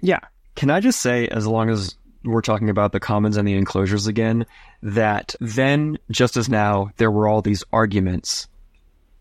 Yeah. 0.00 0.18
Can 0.56 0.68
I 0.68 0.80
just 0.80 1.00
say, 1.00 1.28
as 1.28 1.46
long 1.46 1.70
as 1.70 1.94
we're 2.24 2.40
talking 2.40 2.68
about 2.68 2.90
the 2.90 2.98
commons 2.98 3.36
and 3.36 3.46
the 3.46 3.54
enclosures 3.54 4.08
again, 4.08 4.44
that 4.82 5.36
then, 5.38 5.96
just 6.10 6.36
as 6.36 6.48
now, 6.48 6.90
there 6.96 7.12
were 7.12 7.28
all 7.28 7.42
these 7.42 7.62
arguments 7.72 8.48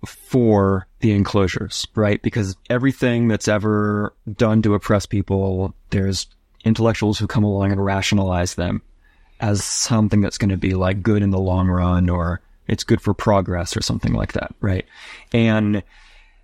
for 0.08 0.88
the 1.02 1.12
enclosures, 1.12 1.86
right? 1.94 2.20
Because 2.24 2.58
everything 2.72 3.28
that's 3.28 3.48
ever 3.48 4.15
done 4.36 4.63
to 4.63 4.74
oppress 4.74 5.06
people, 5.06 5.76
there's 5.92 6.26
intellectuals 6.65 7.20
who 7.20 7.28
come 7.28 7.44
along 7.44 7.72
and 7.72 7.86
rationalize 7.86 8.56
them 8.56 8.82
as 9.39 9.63
something 9.63 10.21
that's 10.21 10.38
going 10.38 10.49
to 10.49 10.58
be 10.58 10.73
like 10.73 11.02
good 11.02 11.21
in 11.21 11.32
the 11.32 11.39
long 11.39 11.67
run 11.67 12.10
or 12.10 12.41
it's 12.67 12.84
good 12.84 13.02
for 13.02 13.13
progress 13.13 13.75
or 13.75 13.82
something 13.82 14.13
like 14.13 14.34
that, 14.34 14.54
right? 14.62 14.86
And 15.34 15.82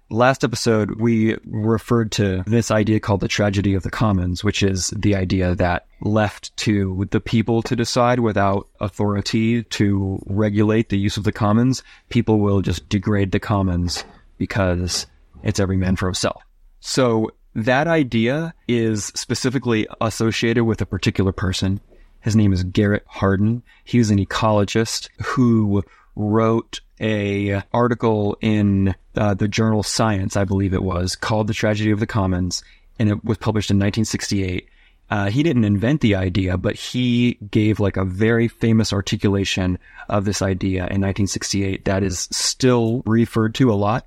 last 0.10 0.44
episode, 0.44 1.00
we 1.00 1.38
referred 1.46 2.12
to 2.14 2.44
this 2.48 2.72
idea 2.72 3.00
called 3.00 3.20
the 3.20 3.28
tragedy 3.28 3.74
of 3.74 3.84
the 3.84 3.92
commons, 3.92 4.44
which 4.44 4.64
is 4.64 4.90
the 4.90 5.16
idea 5.16 5.56
that 5.56 5.86
left 6.02 6.56
to 6.58 7.08
the 7.12 7.20
people 7.20 7.62
to 7.64 7.76
decide 7.76 8.20
without 8.20 8.68
authority 8.80 9.64
to 9.64 10.22
regulate 10.26 10.90
the 10.90 10.98
use 10.98 11.18
of 11.18 11.24
the 11.24 11.32
commons, 11.32 11.84
people 12.10 12.40
will 12.40 12.62
just 12.62 12.88
degrade 12.90 13.32
the 13.32 13.40
commons 13.40 14.04
because 14.38 15.08
it's 15.44 15.60
every 15.60 15.78
man 15.78 15.96
for 15.96 16.08
himself. 16.08 16.42
So 16.80 17.32
that 17.56 17.88
idea 17.88 18.54
is 18.68 19.06
specifically 19.16 19.88
associated 20.02 20.66
with 20.66 20.82
a 20.82 20.86
particular 20.86 21.32
person. 21.32 21.80
His 22.26 22.36
name 22.36 22.54
is 22.54 22.64
Garrett 22.64 23.04
Hardin. 23.06 23.62
He 23.84 24.00
was 24.00 24.10
an 24.10 24.18
ecologist 24.18 25.10
who 25.24 25.84
wrote 26.16 26.82
a 27.00 27.62
article 27.72 28.36
in 28.42 28.96
uh, 29.16 29.36
the 29.36 29.48
journal 29.48 29.84
Science, 29.84 30.36
I 30.36 30.44
believe 30.44 30.74
it 30.74 30.82
was, 30.82 31.16
called 31.16 31.46
"The 31.46 31.54
Tragedy 31.54 31.92
of 31.92 32.00
the 32.00 32.08
Commons," 32.08 32.64
and 32.98 33.12
it 33.12 33.24
was 33.24 33.38
published 33.38 33.70
in 33.70 33.78
1968. 33.78 34.68
Uh, 35.12 35.30
he 35.30 35.44
didn't 35.44 35.66
invent 35.66 36.02
the 36.02 36.16
idea, 36.16 36.58
but 36.58 36.74
he 36.76 37.38
gave 37.52 37.80
like 37.80 37.96
a 37.96 38.04
very 38.04 38.48
famous 38.48 38.92
articulation 38.92 39.78
of 40.10 40.26
this 40.26 40.42
idea 40.42 40.80
in 40.80 41.02
1968 41.02 41.86
that 41.86 42.02
is 42.02 42.28
still 42.32 43.04
referred 43.06 43.54
to 43.54 43.72
a 43.72 43.76
lot. 43.76 44.04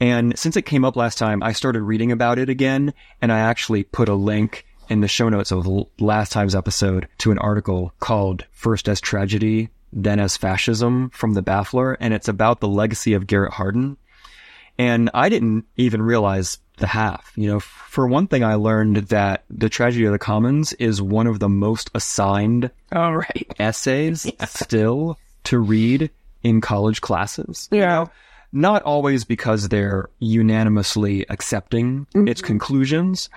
And 0.00 0.36
since 0.36 0.56
it 0.56 0.62
came 0.62 0.84
up 0.84 0.96
last 0.96 1.18
time, 1.18 1.40
I 1.40 1.52
started 1.52 1.82
reading 1.82 2.10
about 2.10 2.40
it 2.40 2.48
again, 2.48 2.94
and 3.22 3.30
I 3.30 3.38
actually 3.38 3.84
put 3.84 4.08
a 4.08 4.14
link 4.14 4.66
in 4.90 5.00
the 5.00 5.08
show 5.08 5.28
notes 5.28 5.52
of 5.52 5.68
last 6.00 6.32
time's 6.32 6.56
episode 6.56 7.06
to 7.18 7.30
an 7.30 7.38
article 7.38 7.94
called 8.00 8.44
First 8.50 8.88
as 8.88 9.00
Tragedy, 9.00 9.70
Then 9.92 10.18
as 10.18 10.36
Fascism 10.36 11.10
from 11.10 11.34
the 11.34 11.42
Baffler, 11.42 11.96
and 12.00 12.12
it's 12.12 12.28
about 12.28 12.60
the 12.60 12.68
legacy 12.68 13.14
of 13.14 13.28
Garrett 13.28 13.52
Hardin. 13.52 13.96
And 14.78 15.08
I 15.14 15.28
didn't 15.28 15.66
even 15.76 16.02
realize 16.02 16.58
the 16.78 16.88
half. 16.88 17.32
You 17.36 17.48
know, 17.48 17.60
for 17.60 18.08
one 18.08 18.26
thing, 18.26 18.42
I 18.42 18.54
learned 18.54 18.96
that 18.96 19.44
the 19.48 19.68
tragedy 19.68 20.06
of 20.06 20.12
the 20.12 20.18
commons 20.18 20.72
is 20.74 21.00
one 21.00 21.28
of 21.28 21.38
the 21.38 21.48
most 21.48 21.90
assigned 21.94 22.70
All 22.92 23.16
right. 23.16 23.46
essays 23.60 24.26
still 24.46 25.18
to 25.44 25.58
read 25.58 26.10
in 26.42 26.60
college 26.60 27.00
classes. 27.00 27.68
Yeah. 27.70 28.06
Not 28.52 28.82
always 28.82 29.24
because 29.24 29.68
they're 29.68 30.08
unanimously 30.18 31.26
accepting 31.28 32.06
mm-hmm. 32.06 32.26
its 32.26 32.42
conclusions, 32.42 33.28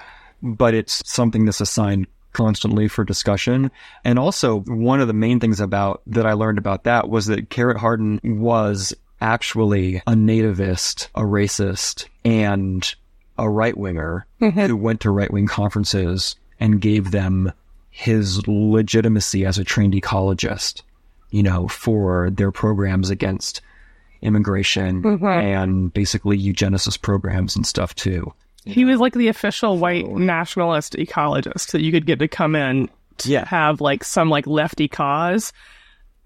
but 0.44 0.74
it's 0.74 1.02
something 1.10 1.46
that's 1.46 1.62
assigned 1.62 2.06
constantly 2.34 2.88
for 2.88 3.04
discussion. 3.04 3.72
And 4.04 4.20
also 4.20 4.60
one 4.62 5.00
of 5.00 5.08
the 5.08 5.14
main 5.14 5.40
things 5.40 5.60
about 5.60 6.02
that 6.08 6.26
I 6.26 6.34
learned 6.34 6.58
about 6.58 6.84
that 6.84 7.10
was 7.10 7.28
that 7.28 7.50
Garrett 7.50 7.78
Hardin 7.78 8.20
was 8.24 8.94
actually 9.22 9.98
a 10.08 10.12
nativist, 10.12 11.08
a 11.16 11.22
racist, 11.22 12.08
and 12.26 12.94
a 13.38 13.50
right 13.50 13.78
winger 13.78 14.28
mm-hmm. 14.42 14.60
who 14.60 14.76
went 14.76 15.02
to 15.02 15.12
right 15.12 15.32
wing 15.32 15.48
conferences 15.48 16.36
and 16.60 16.82
gave 16.82 17.12
them 17.12 17.52
his 17.90 18.46
legitimacy 18.48 19.46
as 19.46 19.58
a 19.58 19.64
trained 19.64 19.94
ecologist, 19.94 20.82
you 21.30 21.44
know, 21.44 21.68
for 21.68 22.30
their 22.32 22.52
programs 22.52 23.10
against 23.10 23.62
immigration 24.22 25.04
mm-hmm. 25.04 25.26
and 25.26 25.94
basically 25.94 26.38
eugenicist 26.38 27.02
programs 27.02 27.56
and 27.56 27.66
stuff 27.66 27.94
too. 27.96 28.34
He 28.66 28.86
was 28.86 29.00
like 29.00 29.14
the 29.14 29.28
official 29.28 29.78
white 29.78 30.08
nationalist 30.08 30.94
ecologist 30.94 31.72
that 31.72 31.82
you 31.82 31.92
could 31.92 32.06
get 32.06 32.20
to 32.20 32.28
come 32.28 32.56
in 32.56 32.90
to 33.20 33.30
Yeah. 33.30 33.46
have 33.46 33.82
like 33.82 34.04
some 34.04 34.30
like 34.30 34.48
lefty 34.48 34.88
cause 34.88 35.52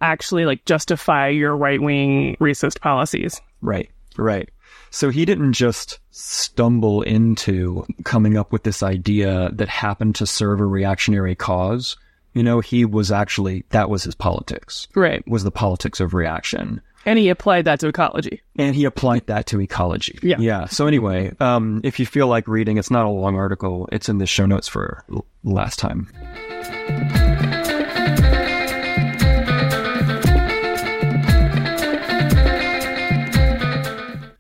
actually 0.02 0.45
like 0.45 0.63
justify 0.65 1.28
your 1.30 1.56
right 1.58 1.82
wing 1.82 2.38
racist 2.39 2.80
policies. 2.82 3.41
Right, 3.62 3.89
right. 4.17 4.50
So 4.91 5.10
he 5.10 5.26
didn't 5.26 5.54
just 5.54 6.00
stumble 6.12 7.02
into 7.02 7.86
coming 8.04 8.38
up 8.38 8.52
with 8.52 8.63
this 8.63 8.84
idea 8.84 9.50
that 9.54 9.67
happened 9.67 10.15
to 10.15 10.26
serve 10.28 10.60
a 10.60 10.65
reactionary 10.65 11.36
cause. 11.36 11.97
You 12.34 12.43
know, 12.43 12.60
he 12.60 12.86
was 12.86 13.12
actually, 13.12 13.63
that 13.69 13.89
was 13.89 14.04
his 14.04 14.13
politics, 14.15 14.88
Right. 14.95 15.28
was 15.28 15.43
the 15.43 15.52
politics 15.52 16.00
of 16.00 16.13
reaction. 16.13 16.82
And 17.07 17.17
he 17.17 17.29
applied 17.29 17.63
that 17.65 17.79
to 17.79 17.87
ecology. 17.87 18.41
And 18.57 18.75
he 18.75 18.83
applied 18.83 19.27
that 19.27 19.45
to 19.47 19.61
ecology. 19.61 20.19
Yeah. 20.21 20.35
Yeah. 20.39 20.65
So 20.65 20.87
anyway, 20.87 21.33
um, 21.39 21.79
if 21.85 22.01
you 22.01 22.05
feel 22.05 22.27
like 22.27 22.49
reading, 22.49 22.77
it's 22.77 22.91
not 22.91 23.05
a 23.05 23.09
long 23.09 23.37
article. 23.37 23.87
It's 23.93 24.09
in 24.09 24.17
the 24.17 24.25
show 24.25 24.45
notes 24.45 24.67
for 24.67 25.05
l- 25.09 25.25
last 25.45 25.79
time. 25.79 26.09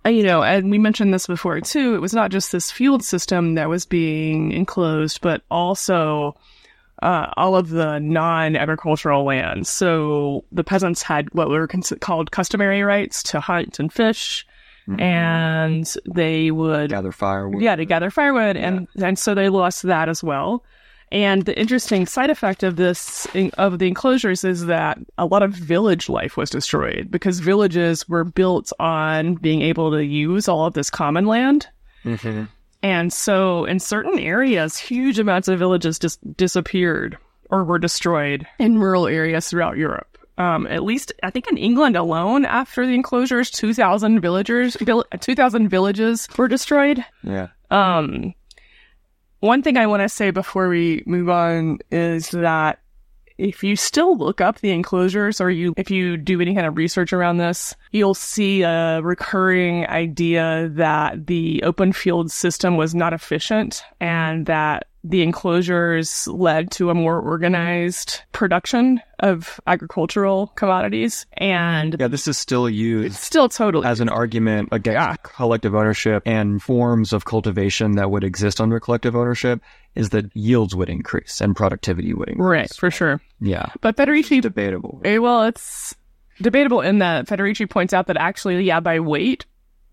You 0.05 0.23
know, 0.23 0.41
and 0.43 0.71
we 0.71 0.77
mentioned 0.77 1.13
this 1.13 1.27
before 1.27 1.61
too. 1.61 1.93
It 1.93 2.01
was 2.01 2.13
not 2.13 2.31
just 2.31 2.51
this 2.51 2.71
field 2.71 3.03
system 3.03 3.55
that 3.55 3.69
was 3.69 3.85
being 3.85 4.51
enclosed, 4.51 5.21
but 5.21 5.43
also 5.51 6.35
uh, 7.01 7.27
all 7.37 7.55
of 7.55 7.69
the 7.69 7.99
non-agricultural 7.99 9.23
lands. 9.23 9.69
So 9.69 10.43
the 10.51 10.63
peasants 10.63 11.01
had 11.03 11.33
what 11.33 11.49
were 11.49 11.67
cons- 11.67 11.93
called 12.01 12.31
customary 12.31 12.81
rights 12.83 13.21
to 13.23 13.39
hunt 13.39 13.79
and 13.79 13.91
fish, 13.93 14.45
and 14.99 15.91
they 16.13 16.51
would 16.51 16.89
Gather 16.89 17.11
firewood. 17.11 17.61
yeah 17.61 17.75
to 17.75 17.85
gather 17.85 18.09
firewood, 18.09 18.55
and 18.57 18.87
and 19.01 19.19
so 19.19 19.33
they 19.35 19.49
lost 19.49 19.83
that 19.83 20.09
as 20.09 20.23
well. 20.23 20.63
And 21.09 21.45
the 21.45 21.57
interesting 21.57 22.05
side 22.05 22.29
effect 22.29 22.63
of 22.63 22.75
this 22.75 23.27
of 23.57 23.79
the 23.79 23.87
enclosures 23.87 24.43
is 24.43 24.65
that 24.65 24.97
a 25.17 25.25
lot 25.25 25.41
of 25.43 25.51
village 25.53 26.09
life 26.09 26.35
was 26.35 26.49
destroyed 26.49 27.07
because 27.09 27.39
villages 27.39 28.07
were 28.09 28.23
built 28.25 28.73
on 28.79 29.35
being 29.35 29.61
able 29.61 29.91
to 29.91 30.03
use 30.03 30.47
all 30.49 30.65
of 30.65 30.73
this 30.73 30.89
common 30.89 31.25
land. 31.25 31.67
hmm 32.03 32.43
And 32.83 33.11
so 33.11 33.65
in 33.65 33.79
certain 33.79 34.19
areas, 34.19 34.77
huge 34.77 35.19
amounts 35.19 35.47
of 35.47 35.59
villages 35.59 35.99
just 35.99 36.19
disappeared 36.37 37.17
or 37.49 37.63
were 37.63 37.79
destroyed 37.79 38.45
in 38.59 38.79
rural 38.79 39.07
areas 39.07 39.49
throughout 39.49 39.77
Europe. 39.77 40.17
Um, 40.37 40.67
at 40.67 40.83
least, 40.83 41.11
I 41.23 41.31
think 41.31 41.47
in 41.49 41.57
England 41.57 41.95
alone, 41.95 42.45
after 42.45 42.85
the 42.85 42.93
enclosures, 42.93 43.49
2,000 43.49 44.19
villagers, 44.19 44.77
2,000 44.77 45.69
villages 45.69 46.27
were 46.37 46.47
destroyed. 46.47 47.03
Yeah. 47.23 47.47
Um, 47.71 48.35
one 49.39 49.63
thing 49.63 49.77
I 49.77 49.87
want 49.87 50.03
to 50.03 50.09
say 50.09 50.29
before 50.29 50.69
we 50.69 51.03
move 51.07 51.29
on 51.29 51.79
is 51.91 52.29
that 52.29 52.79
if 53.37 53.63
you 53.63 53.75
still 53.75 54.17
look 54.17 54.41
up 54.41 54.59
the 54.59 54.71
enclosures 54.71 55.39
or 55.39 55.49
you 55.49 55.73
if 55.77 55.91
you 55.91 56.17
do 56.17 56.41
any 56.41 56.55
kind 56.55 56.67
of 56.67 56.77
research 56.77 57.13
around 57.13 57.37
this, 57.37 57.75
you'll 57.91 58.13
see 58.13 58.63
a 58.63 59.01
recurring 59.01 59.85
idea 59.87 60.69
that 60.73 61.27
the 61.27 61.61
open 61.63 61.93
field 61.93 62.31
system 62.31 62.77
was 62.77 62.95
not 62.95 63.13
efficient 63.13 63.83
and 63.99 64.45
that 64.45 64.87
the 65.09 65.21
enclosures 65.21 66.27
led 66.27 66.69
to 66.71 66.89
a 66.89 66.93
more 66.93 67.19
organized 67.19 68.21
production 68.31 69.01
of 69.19 69.59
agricultural 69.65 70.47
commodities 70.55 71.25
and 71.33 71.95
Yeah. 71.99 72.07
This 72.07 72.27
is 72.27 72.37
still 72.37 72.69
used 72.69 73.15
still 73.15 73.49
totally 73.49 73.87
as 73.87 73.99
an 73.99 74.09
argument 74.09 74.69
against 74.71 75.23
collective 75.23 75.73
ownership 75.73 76.23
and 76.25 76.61
forms 76.61 77.13
of 77.13 77.25
cultivation 77.25 77.93
that 77.93 78.11
would 78.11 78.23
exist 78.23 78.59
under 78.59 78.79
collective 78.79 79.15
ownership 79.15 79.61
is 79.95 80.09
that 80.09 80.25
yields 80.35 80.75
would 80.75 80.89
increase 80.89 81.41
and 81.41 81.55
productivity 81.55 82.13
would 82.13 82.29
increase. 82.29 82.45
right 82.45 82.73
for 82.73 82.91
sure. 82.91 83.21
Yeah. 83.39 83.67
But 83.81 83.95
Federici 83.95 84.41
Debatable. 84.41 85.01
Eh, 85.03 85.17
well, 85.17 85.43
it's 85.43 85.95
debatable 86.41 86.81
in 86.81 86.99
that 86.99 87.27
Federici 87.27 87.67
points 87.69 87.93
out 87.93 88.07
that 88.07 88.17
actually, 88.17 88.63
yeah, 88.63 88.79
by 88.79 88.99
weight, 88.99 89.45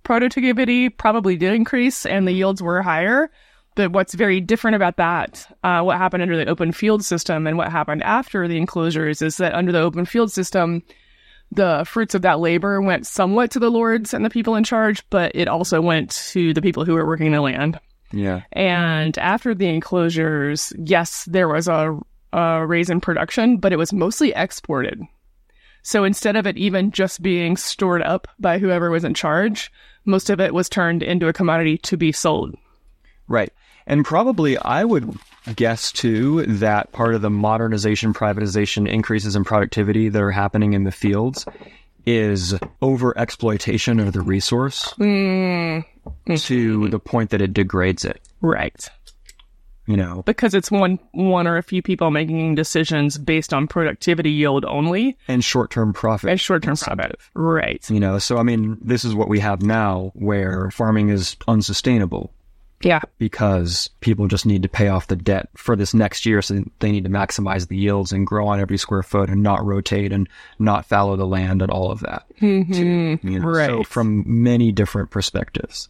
productivity 0.03 0.90
probably 0.90 1.37
did 1.37 1.55
increase 1.55 2.05
and 2.05 2.29
the 2.29 2.33
yields 2.33 2.62
were 2.62 2.83
higher. 2.83 3.31
But 3.74 3.92
what's 3.92 4.14
very 4.14 4.40
different 4.40 4.76
about 4.76 4.96
that, 4.98 5.46
uh, 5.64 5.82
what 5.82 5.98
happened 5.98 6.22
under 6.22 6.37
the 6.37 6.48
open 6.48 6.70
field 6.70 7.04
system 7.04 7.46
and 7.46 7.58
what 7.58 7.72
happened 7.72 8.02
after 8.04 8.46
the 8.46 8.56
enclosures 8.56 9.20
is 9.20 9.37
that 9.38 9.54
under 9.54 9.72
the 9.72 9.80
open 9.80 10.04
field 10.06 10.30
system, 10.30 10.82
the 11.50 11.84
fruits 11.87 12.14
of 12.14 12.22
that 12.22 12.40
labor 12.40 12.80
went 12.80 13.06
somewhat 13.06 13.50
to 13.52 13.58
the 13.58 13.70
lords 13.70 14.14
and 14.14 14.24
the 14.24 14.30
people 14.30 14.54
in 14.54 14.64
charge, 14.64 15.08
but 15.10 15.32
it 15.34 15.48
also 15.48 15.80
went 15.80 16.10
to 16.32 16.54
the 16.54 16.62
people 16.62 16.84
who 16.84 16.94
were 16.94 17.06
working 17.06 17.32
the 17.32 17.40
land. 17.40 17.80
Yeah. 18.12 18.42
And 18.52 19.18
after 19.18 19.54
the 19.54 19.68
enclosures, 19.68 20.72
yes, 20.78 21.24
there 21.24 21.48
was 21.48 21.66
a, 21.66 21.98
a 22.32 22.66
raise 22.66 22.90
in 22.90 23.00
production, 23.00 23.56
but 23.56 23.72
it 23.72 23.78
was 23.78 23.92
mostly 23.92 24.32
exported. 24.34 25.00
So 25.82 26.04
instead 26.04 26.37
of 26.37 26.46
it 26.46 26.56
even 26.56 26.92
just 26.92 27.22
being 27.22 27.56
stored 27.56 28.02
up 28.02 28.28
by 28.38 28.58
whoever 28.58 28.90
was 28.90 29.04
in 29.04 29.14
charge, 29.14 29.70
most 30.04 30.30
of 30.30 30.40
it 30.40 30.54
was 30.54 30.68
turned 30.68 31.02
into 31.02 31.28
a 31.28 31.32
commodity 31.32 31.76
to 31.78 31.96
be 31.96 32.12
sold. 32.12 32.56
Right. 33.28 33.52
And 33.87 34.05
probably 34.05 34.57
I 34.59 34.85
would 34.85 35.14
guess 35.57 35.92
too 35.92 36.47
that 36.47 36.92
part 36.92 37.14
of 37.14 37.23
the 37.23 37.31
modernization, 37.31 38.14
privatization, 38.14 38.88
increases 38.88 39.37
in 39.37 39.44
productivity 39.44 40.09
that 40.09 40.23
are 40.23 40.31
happening 40.31 40.73
in 40.73 40.85
the 40.85 40.92
fields 40.92 41.44
is 42.07 42.55
over 42.83 43.16
exploitation 43.18 43.99
of 44.01 44.12
the 44.12 44.20
resource 44.20 44.92
Mm, 44.99 45.85
to 46.38 46.88
the 46.88 46.99
point 46.99 47.31
that 47.31 47.40
it 47.42 47.53
degrades 47.55 48.05
it. 48.05 48.20
right. 48.40 48.88
You 49.87 49.99
know, 49.99 50.23
Because 50.25 50.55
it's 50.55 50.70
one 50.70 50.99
one 51.12 51.47
or 51.47 51.59
a 51.59 51.62
few 51.62 51.83
people 51.83 52.11
making 52.11 52.55
decisions 52.55 53.18
based 53.18 53.53
on 53.53 53.66
productivity 53.68 54.31
yield 54.31 54.64
only 54.64 55.18
and 55.29 55.44
short 55.44 55.70
term 55.70 55.92
profit. 55.92 56.31
and 56.31 56.40
short 56.40 56.62
term 56.62 56.75
profit. 56.77 57.16
Right. 57.35 57.87
You 57.90 58.01
know, 58.01 58.18
so 58.18 58.38
I 58.38 58.44
mean, 58.44 58.79
this 58.81 59.05
is 59.05 59.14
what 59.14 59.29
we 59.29 59.40
have 59.40 59.61
now 59.61 60.11
where 60.14 60.70
farming 60.70 61.11
is 61.11 61.37
unsustainable 61.47 62.33
Yeah. 62.85 63.01
because 63.18 63.90
people 64.01 64.29
just 64.29 64.47
need 64.47 64.62
to 64.62 64.68
pay 64.68 64.88
off 64.88 65.07
the 65.07 65.16
debt 65.16 65.49
for 65.57 65.75
this 65.75 65.94
next 65.94 66.27
year. 66.27 66.42
So 66.42 66.62
they 66.81 66.92
need 66.92 67.05
to 67.05 67.11
maximize 67.11 67.66
the 67.68 67.77
yields 67.77 68.12
and 68.12 68.27
grow 68.27 68.47
on 68.47 68.61
every 68.61 68.77
square 68.77 69.03
foot 69.03 69.31
and 69.31 69.42
not 69.42 69.64
rotate 69.64 70.12
and 70.12 70.29
not 70.59 70.87
fallow 70.87 71.16
the 71.16 71.27
land 71.27 71.62
and 71.62 71.70
all 71.70 71.90
of 71.90 72.01
that. 72.01 72.27
Mm-hmm. 72.40 73.27
You 73.27 73.40
know, 73.40 73.55
So 73.55 73.83
from 73.85 74.23
many 74.27 74.70
different 74.70 75.11
perspectives. 75.11 75.88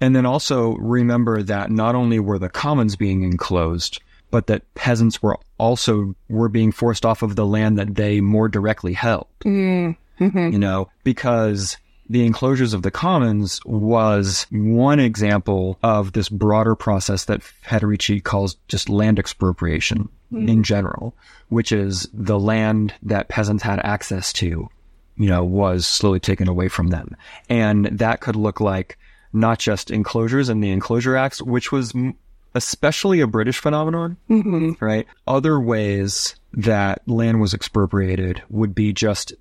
And 0.00 0.14
then 0.14 0.26
also 0.26 0.76
remember 0.76 1.42
that 1.42 1.70
not 1.70 1.94
only 1.94 2.20
were 2.20 2.38
the 2.38 2.48
commons 2.48 2.96
being 2.96 3.22
enclosed, 3.22 4.00
but 4.30 4.46
that 4.46 4.74
peasants 4.74 5.22
were 5.22 5.38
also 5.58 6.14
were 6.28 6.48
being 6.48 6.72
forced 6.72 7.04
off 7.04 7.22
of 7.22 7.36
the 7.36 7.46
land 7.46 7.78
that 7.78 7.94
they 7.94 8.20
more 8.20 8.48
directly 8.48 8.92
held. 8.92 9.26
Mm-hmm. 9.44 10.38
You 10.52 10.58
know, 10.58 10.88
because 11.02 11.76
the 12.10 12.26
enclosures 12.26 12.74
of 12.74 12.82
the 12.82 12.90
commons 12.90 13.60
was 13.64 14.46
one 14.50 14.98
example 15.00 15.78
of 15.82 16.12
this 16.12 16.28
broader 16.28 16.74
process 16.74 17.24
that 17.26 17.40
Federici 17.40 18.22
calls 18.22 18.56
just 18.68 18.88
land 18.90 19.18
expropriation 19.18 20.08
in 20.32 20.62
general, 20.62 21.14
which 21.48 21.72
is 21.72 22.08
the 22.12 22.38
land 22.38 22.92
that 23.02 23.28
peasants 23.28 23.62
had 23.62 23.80
access 23.80 24.32
to 24.34 24.68
you 25.16 25.28
know, 25.28 25.44
was 25.44 25.86
slowly 25.86 26.18
taken 26.20 26.48
away 26.48 26.66
from 26.68 26.88
them. 26.88 27.14
And 27.50 27.86
that 27.86 28.20
could 28.20 28.36
look 28.36 28.58
like 28.58 28.96
not 29.34 29.58
just 29.58 29.90
enclosures 29.90 30.48
and 30.48 30.64
the 30.64 30.70
Enclosure 30.70 31.14
Acts, 31.16 31.42
which 31.42 31.70
was 31.70 31.94
m- 31.94 32.14
especially 32.54 33.20
a 33.20 33.26
British 33.26 33.58
phenomenon, 33.58 34.16
Mm-hmm. 34.30 34.82
right? 34.84 35.06
Other 35.26 35.60
ways 35.60 36.36
that 36.54 37.06
land 37.06 37.40
was 37.40 37.52
expropriated 37.52 38.42
would 38.48 38.74
be 38.74 38.92
just 38.94 39.34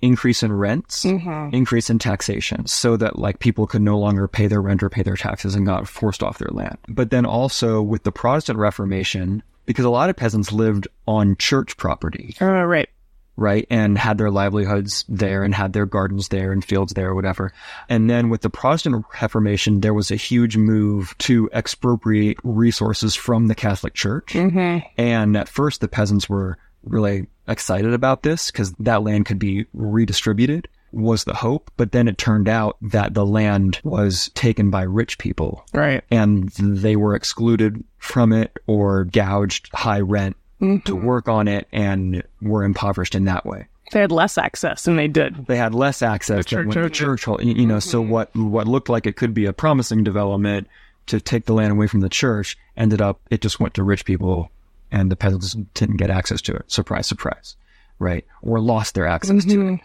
increase 0.00 0.42
in 0.42 0.52
rents, 0.52 1.04
Mm-hmm. 1.04 1.54
increase 1.54 1.90
in 1.90 1.98
taxation, 1.98 2.66
so 2.66 2.96
that 2.96 3.18
like 3.18 3.38
people 3.38 3.66
could 3.66 3.82
no 3.82 3.98
longer 3.98 4.28
pay 4.28 4.46
their 4.46 4.62
rent 4.62 4.82
or 4.82 4.88
pay 4.88 5.02
their 5.02 5.16
taxes 5.16 5.54
and 5.54 5.66
got 5.66 5.88
forced 5.88 6.22
off 6.22 6.38
their 6.38 6.50
land. 6.52 6.78
But 6.88 7.10
then 7.10 7.26
also 7.26 7.82
with 7.82 8.04
the 8.04 8.12
Protestant 8.12 8.58
Reformation, 8.58 9.42
because 9.66 9.84
a 9.84 9.90
lot 9.90 10.08
of 10.10 10.16
peasants 10.16 10.52
lived 10.52 10.88
on 11.06 11.36
church 11.36 11.76
property, 11.76 12.34
Uh, 12.40 12.46
right. 12.64 12.88
right? 13.36 13.66
And 13.70 13.98
had 13.98 14.18
their 14.18 14.30
livelihoods 14.30 15.04
there 15.08 15.42
and 15.42 15.54
had 15.54 15.72
their 15.72 15.84
gardens 15.86 16.28
there 16.28 16.52
and 16.52 16.64
fields 16.64 16.94
there 16.94 17.08
or 17.10 17.14
whatever. 17.14 17.52
And 17.88 18.08
then 18.08 18.30
with 18.30 18.40
the 18.42 18.50
Protestant 18.50 19.04
Reformation, 19.20 19.80
there 19.80 19.94
was 19.94 20.10
a 20.10 20.16
huge 20.16 20.56
move 20.56 21.14
to 21.18 21.50
expropriate 21.52 22.38
resources 22.44 23.14
from 23.14 23.48
the 23.48 23.54
Catholic 23.54 23.94
Church. 23.94 24.32
Mm-hmm. 24.32 24.86
And 24.96 25.36
at 25.36 25.48
first, 25.48 25.80
the 25.80 25.88
peasants 25.88 26.28
were 26.28 26.56
really 26.84 27.26
excited 27.48 27.92
about 27.92 28.22
this 28.22 28.50
because 28.50 28.72
that 28.74 29.02
land 29.02 29.26
could 29.26 29.38
be 29.38 29.66
redistributed 29.72 30.68
was 30.92 31.24
the 31.24 31.34
hope. 31.34 31.70
But 31.76 31.92
then 31.92 32.08
it 32.08 32.18
turned 32.18 32.48
out 32.48 32.76
that 32.82 33.14
the 33.14 33.26
land 33.26 33.80
was 33.84 34.30
taken 34.34 34.70
by 34.70 34.82
rich 34.82 35.18
people 35.18 35.64
Right. 35.72 36.02
and 36.10 36.48
they 36.50 36.96
were 36.96 37.14
excluded 37.14 37.82
from 37.98 38.32
it 38.32 38.56
or 38.66 39.04
gouged 39.04 39.70
high 39.74 40.00
rent 40.00 40.36
to 40.60 40.66
mm-hmm. 40.66 41.04
work 41.04 41.28
on 41.28 41.46
it 41.48 41.68
and 41.72 42.22
were 42.40 42.64
impoverished 42.64 43.14
in 43.14 43.24
that 43.26 43.46
way. 43.46 43.66
They 43.92 44.00
had 44.00 44.12
less 44.12 44.36
access 44.36 44.84
than 44.84 44.96
they 44.96 45.08
did. 45.08 45.46
They 45.46 45.56
had 45.56 45.74
less 45.74 46.02
access 46.02 46.44
The 46.44 46.56
than 46.56 46.70
church 46.70 46.98
the 46.98 47.26
church, 47.26 47.26
you 47.40 47.66
know, 47.66 47.78
so 47.78 48.02
mm-hmm. 48.02 48.10
what, 48.10 48.36
what 48.36 48.68
looked 48.68 48.88
like 48.88 49.06
it 49.06 49.16
could 49.16 49.32
be 49.32 49.46
a 49.46 49.52
promising 49.52 50.04
development 50.04 50.68
to 51.06 51.20
take 51.20 51.46
the 51.46 51.54
land 51.54 51.72
away 51.72 51.86
from 51.86 52.00
the 52.00 52.08
church 52.10 52.58
ended 52.76 53.00
up, 53.00 53.20
it 53.30 53.40
just 53.40 53.60
went 53.60 53.74
to 53.74 53.82
rich 53.82 54.04
people 54.04 54.50
and 54.90 55.10
the 55.10 55.16
peasants 55.16 55.54
didn't 55.74 55.96
get 55.96 56.10
access 56.10 56.40
to 56.42 56.54
it. 56.54 56.70
Surprise, 56.70 57.06
surprise. 57.06 57.56
Right. 57.98 58.24
Or 58.42 58.60
lost 58.60 58.94
their 58.94 59.06
access 59.06 59.44
to 59.44 59.68
it. 59.68 59.80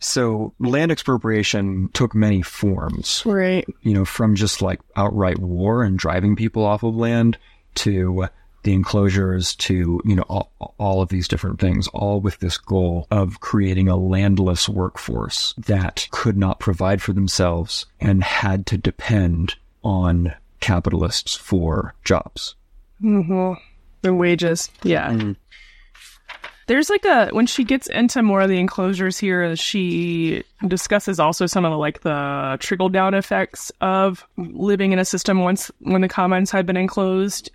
So 0.00 0.52
land 0.58 0.92
expropriation 0.92 1.88
took 1.94 2.14
many 2.14 2.42
forms 2.42 3.22
Right. 3.24 3.66
you 3.80 3.94
know, 3.94 4.04
from 4.04 4.34
just 4.34 4.60
like 4.60 4.80
outright 4.96 5.38
war 5.38 5.82
and 5.82 5.98
driving 5.98 6.36
people 6.36 6.64
off 6.64 6.82
of 6.82 6.94
land 6.94 7.38
to 7.76 8.26
the 8.64 8.72
enclosures 8.74 9.54
to, 9.56 10.00
you 10.04 10.14
know, 10.16 10.24
all, 10.28 10.50
all 10.78 11.00
of 11.00 11.08
these 11.08 11.28
different 11.28 11.58
things, 11.58 11.86
all 11.88 12.20
with 12.20 12.38
this 12.40 12.58
goal 12.58 13.06
of 13.10 13.40
creating 13.40 13.88
a 13.88 13.96
landless 13.96 14.68
workforce 14.68 15.54
that 15.56 16.06
could 16.10 16.36
not 16.36 16.60
provide 16.60 17.00
for 17.00 17.12
themselves 17.12 17.86
and 18.00 18.22
had 18.24 18.66
to 18.66 18.76
depend 18.76 19.54
on 19.82 20.34
capitalists 20.60 21.34
for 21.34 21.94
jobs. 22.04 22.54
Mm-hmm. 23.02 23.52
The 24.04 24.12
wages. 24.12 24.70
Yeah. 24.82 25.10
Mm-hmm. 25.10 25.32
There's 26.66 26.90
like 26.90 27.06
a 27.06 27.28
when 27.30 27.46
she 27.46 27.64
gets 27.64 27.86
into 27.86 28.22
more 28.22 28.42
of 28.42 28.50
the 28.50 28.58
enclosures 28.58 29.18
here, 29.18 29.56
she 29.56 30.44
discusses 30.68 31.18
also 31.18 31.46
some 31.46 31.64
of 31.64 31.70
the 31.70 31.78
like 31.78 32.02
the 32.02 32.58
trickle 32.60 32.90
down 32.90 33.14
effects 33.14 33.72
of 33.80 34.26
living 34.36 34.92
in 34.92 34.98
a 34.98 35.06
system 35.06 35.40
once 35.40 35.70
when 35.78 36.02
the 36.02 36.08
commons 36.08 36.50
had 36.50 36.66
been 36.66 36.76
enclosed. 36.76 37.50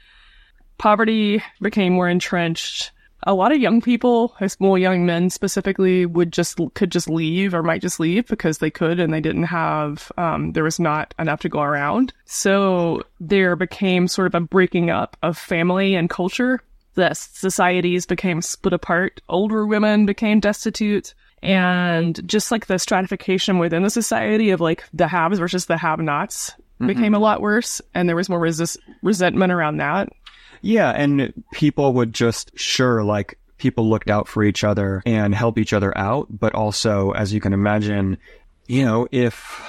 Poverty 0.80 1.44
became 1.62 1.94
more 1.94 2.10
entrenched. 2.10 2.92
A 3.24 3.34
lot 3.34 3.52
of 3.52 3.60
young 3.60 3.82
people, 3.82 4.36
well, 4.60 4.78
young 4.78 5.06
men 5.06 5.30
specifically, 5.30 6.06
would 6.06 6.32
just 6.32 6.60
could 6.74 6.92
just 6.92 7.10
leave 7.10 7.54
or 7.54 7.64
might 7.64 7.82
just 7.82 8.00
leave 8.00 8.28
because 8.28 8.60
they 8.60 8.72
could 8.72 9.00
and 9.00 9.14
they 9.14 9.20
didn't 9.20 9.44
have 9.44 10.12
um, 10.18 10.54
there 10.54 10.64
was 10.64 10.80
not 10.80 11.14
enough 11.20 11.42
to 11.42 11.50
go 11.50 11.62
around. 11.62 12.14
So 12.26 13.04
there 13.20 13.56
became 13.56 14.08
sort 14.08 14.28
of 14.28 14.36
a 14.36 14.46
breaking 14.46 14.90
up 14.90 15.18
of 15.22 15.38
family 15.38 15.96
and 15.96 16.10
culture 16.10 16.62
the 17.00 17.14
societies 17.14 18.06
became 18.06 18.42
split 18.42 18.74
apart. 18.74 19.22
Older 19.30 19.66
women 19.66 20.06
became 20.06 20.40
destitute. 20.40 21.14
And 21.42 22.28
just 22.28 22.52
like 22.52 22.68
the 22.68 22.78
stratification 22.78 23.60
within 23.60 23.84
the 23.84 23.90
society 23.90 24.50
of 24.50 24.60
like 24.60 24.84
the 24.94 25.08
haves 25.08 25.40
versus 25.40 25.68
the 25.68 25.78
have 25.78 26.00
nots 26.00 26.52
became 26.86 27.16
a 27.16 27.20
lot 27.20 27.42
worse. 27.42 27.82
And 27.94 28.10
there 28.10 28.18
was 28.18 28.28
more 28.28 28.40
resist- 28.40 28.80
resentment 29.02 29.54
around 29.54 29.78
that. 29.78 30.10
Yeah, 30.62 30.90
and 30.92 31.34
people 31.52 31.94
would 31.94 32.14
just 32.14 32.58
sure 32.58 33.04
like 33.04 33.38
people 33.58 33.90
looked 33.90 34.10
out 34.10 34.28
for 34.28 34.44
each 34.44 34.64
other 34.64 35.04
and 35.06 35.36
help 35.36 35.58
each 35.58 35.74
other 35.74 35.96
out, 35.98 36.28
but 36.30 36.56
also 36.56 37.12
as 37.12 37.34
you 37.34 37.40
can 37.40 37.54
imagine, 37.54 38.18
you 38.68 38.84
know, 38.84 39.08
if 39.12 39.62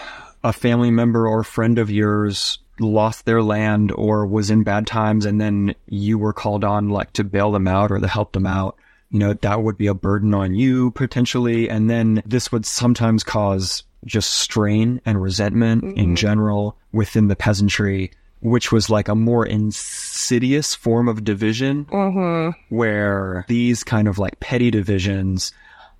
a 0.42 0.52
family 0.52 0.90
member 0.90 1.28
or 1.28 1.44
friend 1.44 1.78
of 1.78 1.90
yours 1.90 2.58
lost 2.78 3.26
their 3.26 3.42
land 3.42 3.92
or 3.92 4.24
was 4.24 4.50
in 4.50 4.62
bad 4.62 4.86
times 4.86 5.26
and 5.26 5.40
then 5.40 5.74
you 5.86 6.16
were 6.18 6.32
called 6.32 6.64
on 6.64 6.88
like 6.88 7.12
to 7.12 7.24
bail 7.24 7.52
them 7.52 7.68
out 7.68 7.90
or 7.90 7.98
to 7.98 8.08
help 8.08 8.32
them 8.32 8.46
out, 8.46 8.76
you 9.10 9.18
know, 9.18 9.34
that 9.34 9.62
would 9.62 9.76
be 9.76 9.86
a 9.86 9.94
burden 9.94 10.32
on 10.32 10.54
you 10.54 10.90
potentially. 10.92 11.68
And 11.68 11.90
then 11.90 12.22
this 12.24 12.50
would 12.50 12.64
sometimes 12.64 13.22
cause 13.22 13.82
just 14.06 14.32
strain 14.32 15.00
and 15.04 15.20
resentment 15.20 15.84
in 15.84 15.92
mm-hmm. 15.92 16.14
general 16.14 16.76
within 16.92 17.28
the 17.28 17.36
peasantry, 17.36 18.12
which 18.40 18.72
was 18.72 18.88
like 18.90 19.08
a 19.08 19.14
more 19.14 19.44
insidious 19.46 20.74
form 20.74 21.08
of 21.08 21.24
division 21.24 21.84
where 22.68 23.44
these 23.48 23.84
kind 23.84 24.08
of 24.08 24.18
like 24.18 24.38
petty 24.40 24.70
divisions 24.70 25.52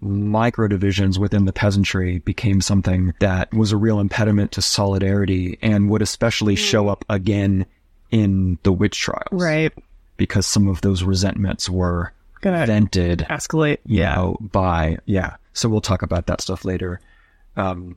micro 0.03 0.67
divisions 0.67 1.19
within 1.19 1.45
the 1.45 1.53
peasantry 1.53 2.21
became 2.21 2.61
something 2.63 3.13
that 3.21 3.53
was 3.53 3.71
a 3.71 3.77
real 3.77 4.01
impediment 4.01 4.51
to 4.53 4.63
solidarity 4.63 5.59
and 5.61 5.91
would 5.91 6.01
especially 6.01 6.57
show 6.57 6.89
up 6.89 7.05
again 7.11 7.67
in 8.11 8.59
the 8.63 8.73
witch 8.73 8.99
trials. 8.99 9.29
Right. 9.31 9.73
Because 10.17 10.47
some 10.47 10.69
of 10.69 10.81
those 10.81 11.03
resentments 11.03 11.69
were 11.69 12.15
Gonna 12.41 12.65
vented, 12.65 13.27
escalate. 13.29 13.79
you 13.85 14.01
know, 14.03 14.39
by, 14.41 14.97
yeah. 15.05 15.37
So 15.53 15.69
we'll 15.69 15.83
talk 15.83 16.01
about 16.01 16.27
that 16.29 16.41
stuff 16.41 16.65
later. 16.65 17.01
Um, 17.57 17.97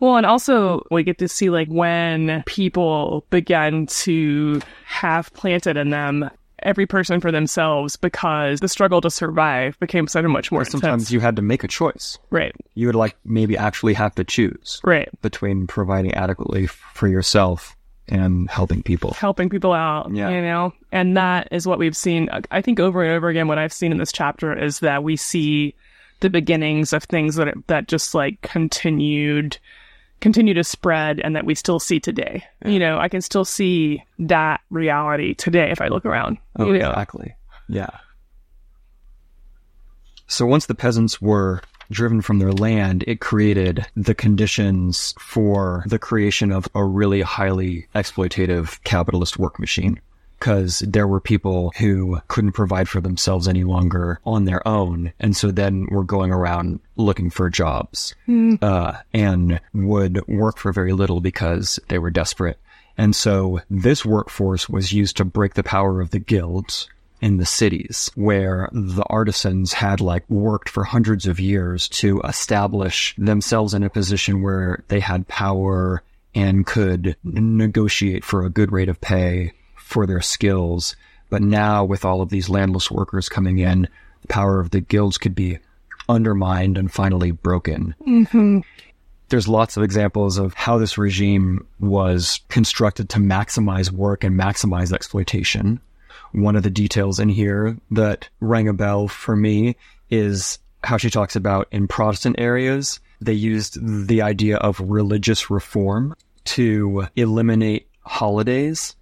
Well, 0.00 0.16
and 0.16 0.26
also 0.26 0.84
we 0.90 1.02
get 1.02 1.18
to 1.18 1.28
see 1.28 1.50
like 1.50 1.68
when 1.68 2.42
people 2.46 3.24
began 3.30 3.86
to 3.86 4.60
have 4.84 5.32
planted 5.32 5.76
in 5.76 5.90
them 5.90 6.30
every 6.64 6.86
person 6.86 7.20
for 7.20 7.30
themselves 7.30 7.96
because 7.96 8.58
the 8.60 8.66
struggle 8.68 9.00
to 9.00 9.10
survive 9.10 9.78
became 9.78 10.08
so 10.08 10.20
much 10.22 10.50
more 10.50 10.64
sometimes 10.64 11.02
intense. 11.04 11.12
you 11.12 11.20
had 11.20 11.36
to 11.36 11.42
make 11.42 11.62
a 11.62 11.68
choice. 11.68 12.18
right. 12.30 12.52
You 12.74 12.86
would 12.88 12.96
like 12.96 13.16
maybe 13.24 13.56
actually 13.56 13.94
have 13.94 14.14
to 14.16 14.24
choose 14.24 14.80
Right. 14.82 15.08
between 15.22 15.68
providing 15.68 16.14
adequately 16.14 16.66
for 16.66 17.06
yourself 17.06 17.76
and 18.08 18.50
helping 18.50 18.82
people. 18.82 19.12
helping 19.12 19.48
people 19.50 19.72
out, 19.72 20.10
Yeah. 20.12 20.30
you 20.30 20.40
know? 20.42 20.72
And 20.90 21.16
that 21.16 21.46
is 21.52 21.66
what 21.66 21.78
we've 21.78 21.96
seen. 21.96 22.28
I 22.50 22.60
think 22.60 22.80
over 22.80 23.04
and 23.04 23.12
over 23.12 23.28
again, 23.28 23.46
what 23.46 23.58
I've 23.58 23.72
seen 23.72 23.92
in 23.92 23.98
this 23.98 24.10
chapter 24.12 24.52
is 24.56 24.80
that 24.80 25.04
we 25.04 25.14
see 25.14 25.74
the 26.20 26.30
beginnings 26.30 26.92
of 26.92 27.04
things 27.04 27.36
that, 27.36 27.54
that 27.68 27.86
just 27.86 28.14
like 28.16 28.40
continued, 28.42 29.58
continue 30.20 30.54
to 30.54 30.64
spread 30.64 31.20
and 31.20 31.36
that 31.36 31.44
we 31.44 31.54
still 31.54 31.78
see 31.78 32.00
today. 32.00 32.44
You 32.64 32.78
know, 32.78 32.98
I 32.98 33.08
can 33.08 33.20
still 33.20 33.44
see 33.44 34.02
that 34.18 34.60
reality 34.70 35.34
today 35.34 35.70
if 35.70 35.80
I 35.80 35.88
look 35.88 36.04
around. 36.04 36.38
Oh, 36.56 36.66
you 36.66 36.78
know? 36.78 36.90
exactly. 36.90 37.34
Yeah. 37.68 37.90
So 40.26 40.46
once 40.46 40.66
the 40.66 40.74
peasants 40.74 41.20
were 41.20 41.62
driven 41.90 42.20
from 42.20 42.38
their 42.38 42.52
land, 42.52 43.04
it 43.06 43.20
created 43.20 43.86
the 43.96 44.14
conditions 44.14 45.14
for 45.18 45.84
the 45.86 45.98
creation 45.98 46.52
of 46.52 46.68
a 46.74 46.84
really 46.84 47.22
highly 47.22 47.86
exploitative 47.94 48.82
capitalist 48.84 49.38
work 49.38 49.58
machine 49.58 50.00
because 50.38 50.80
there 50.80 51.06
were 51.06 51.20
people 51.20 51.72
who 51.78 52.20
couldn't 52.28 52.52
provide 52.52 52.88
for 52.88 53.00
themselves 53.00 53.48
any 53.48 53.64
longer 53.64 54.20
on 54.24 54.44
their 54.44 54.66
own. 54.66 55.12
And 55.18 55.36
so 55.36 55.50
then 55.50 55.86
were 55.90 56.04
going 56.04 56.32
around 56.32 56.80
looking 56.96 57.30
for 57.30 57.50
jobs, 57.50 58.14
uh, 58.62 58.98
and 59.12 59.60
would 59.74 60.26
work 60.28 60.58
for 60.58 60.72
very 60.72 60.92
little 60.92 61.20
because 61.20 61.80
they 61.88 61.98
were 61.98 62.10
desperate. 62.10 62.58
And 62.96 63.14
so 63.14 63.60
this 63.70 64.04
workforce 64.04 64.68
was 64.68 64.92
used 64.92 65.16
to 65.18 65.24
break 65.24 65.54
the 65.54 65.62
power 65.62 66.00
of 66.00 66.10
the 66.10 66.18
guilds 66.18 66.88
in 67.20 67.36
the 67.38 67.46
cities 67.46 68.10
where 68.14 68.68
the 68.72 69.04
artisans 69.04 69.72
had 69.72 70.00
like 70.00 70.28
worked 70.28 70.68
for 70.68 70.84
hundreds 70.84 71.26
of 71.26 71.40
years 71.40 71.88
to 71.88 72.20
establish 72.20 73.14
themselves 73.18 73.74
in 73.74 73.82
a 73.82 73.90
position 73.90 74.42
where 74.42 74.84
they 74.88 75.00
had 75.00 75.26
power 75.26 76.02
and 76.34 76.66
could 76.66 77.16
negotiate 77.24 78.24
for 78.24 78.44
a 78.44 78.50
good 78.50 78.70
rate 78.70 78.88
of 78.88 79.00
pay 79.00 79.52
for 79.88 80.06
their 80.06 80.20
skills. 80.20 80.94
But 81.30 81.42
now 81.42 81.82
with 81.82 82.04
all 82.04 82.20
of 82.20 82.28
these 82.28 82.50
landless 82.50 82.90
workers 82.90 83.28
coming 83.28 83.58
in, 83.58 83.88
the 84.20 84.28
power 84.28 84.60
of 84.60 84.70
the 84.70 84.82
guilds 84.82 85.16
could 85.16 85.34
be 85.34 85.58
undermined 86.10 86.76
and 86.76 86.92
finally 86.92 87.30
broken. 87.30 87.94
Mm-hmm. 88.06 88.60
There's 89.30 89.48
lots 89.48 89.76
of 89.76 89.82
examples 89.82 90.36
of 90.36 90.52
how 90.54 90.76
this 90.78 90.98
regime 90.98 91.66
was 91.80 92.40
constructed 92.48 93.08
to 93.10 93.18
maximize 93.18 93.90
work 93.90 94.24
and 94.24 94.38
maximize 94.38 94.92
exploitation. 94.92 95.80
One 96.32 96.56
of 96.56 96.62
the 96.62 96.70
details 96.70 97.18
in 97.18 97.30
here 97.30 97.76
that 97.90 98.28
rang 98.40 98.68
a 98.68 98.74
bell 98.74 99.08
for 99.08 99.36
me 99.36 99.76
is 100.10 100.58
how 100.84 100.98
she 100.98 101.10
talks 101.10 101.34
about 101.34 101.68
in 101.72 101.88
Protestant 101.88 102.36
areas, 102.38 103.00
they 103.20 103.32
used 103.32 103.78
the 104.06 104.20
idea 104.22 104.58
of 104.58 104.80
religious 104.80 105.50
reform 105.50 106.14
to 106.44 107.06
eliminate 107.16 107.88
holidays 108.02 108.94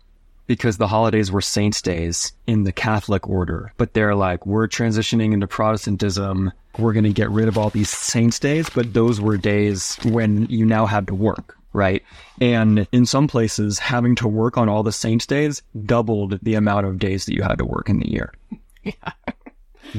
because 0.47 0.77
the 0.77 0.89
holidays 0.89 1.31
were 1.31 1.41
saints' 1.41 1.83
days 1.83 2.33
in 2.47 2.65
the 2.65 2.73
Catholic 2.73 3.29
order. 3.29 3.73
But 3.77 3.95
they're 3.95 4.15
like, 4.15 4.47
we're 4.47 4.69
transitioning 4.69 5.33
into 5.33 5.47
Protestantism. 5.47 6.53
We're 6.79 6.93
going 6.93 7.05
to 7.05 7.13
get 7.13 7.31
rid 7.31 7.49
of 7.49 7.59
all 7.59 7.71
these 7.71 7.91
saints' 7.91 8.39
days, 8.39 8.69
but 8.71 8.93
those 8.93 9.21
were 9.21 9.37
days 9.37 9.97
when 10.05 10.47
you 10.47 10.65
now 10.67 10.87
had 10.87 11.07
to 11.09 11.15
work, 11.15 11.57
right? 11.73 12.03
And 12.41 12.87
in 12.93 13.07
some 13.07 13.29
places, 13.29 13.79
having 13.79 14.15
to 14.17 14.29
work 14.29 14.57
on 14.59 14.69
all 14.69 14.83
the 14.83 14.93
saints' 14.93 15.27
days 15.27 15.63
doubled 15.85 16.39
the 16.43 16.55
amount 16.55 16.87
of 16.87 16.99
days 16.99 17.25
that 17.27 17.35
you 17.35 17.43
had 17.43 17.59
to 17.59 17.65
work 17.65 17.89
in 17.89 17.99
the 18.01 18.11
year. 18.11 18.33
Yeah. 18.85 19.33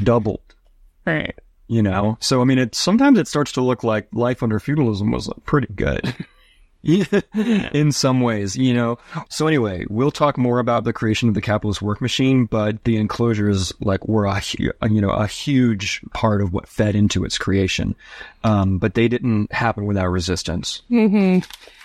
Doubled. 0.02 0.56
Right. 1.06 1.38
You 1.68 1.82
know, 1.84 2.18
so 2.22 2.40
I 2.40 2.46
mean, 2.46 2.58
it 2.58 2.74
sometimes 2.74 3.20
it 3.20 3.28
starts 3.28 3.52
to 3.54 3.62
look 3.62 3.84
like 3.84 4.08
life 4.14 4.42
under 4.42 4.62
feudalism 4.62 5.12
was 5.12 5.30
pretty 5.46 5.68
good. 5.74 6.16
in 7.74 7.92
some 7.92 8.22
ways, 8.22 8.56
you 8.56 8.74
know. 8.74 8.98
So 9.30 9.48
anyway, 9.48 9.86
we'll 9.90 10.12
talk 10.12 10.38
more 10.38 10.60
about 10.60 10.84
the 10.84 10.94
creation 10.94 11.28
of 11.28 11.36
the 11.36 11.42
capitalist 11.42 11.82
work 11.82 12.02
machine, 12.02 12.46
but 12.46 12.84
the 12.84 12.98
enclosures 12.98 13.74
like 13.82 14.08
were 14.08 14.26
a 14.26 14.42
you 14.58 15.02
know 15.02 15.10
a 15.10 15.28
huge 15.28 16.02
part 16.14 16.42
of 16.42 16.54
what 16.54 16.68
fed 16.68 16.96
into 16.96 17.26
its 17.26 17.38
creation. 17.38 17.96
Um, 18.44 18.78
but 18.78 18.94
they 18.94 19.08
didn't 19.08 19.52
happen 19.52 19.86
without 19.86 20.08
resistance. 20.08 20.82
hmm 20.88 21.40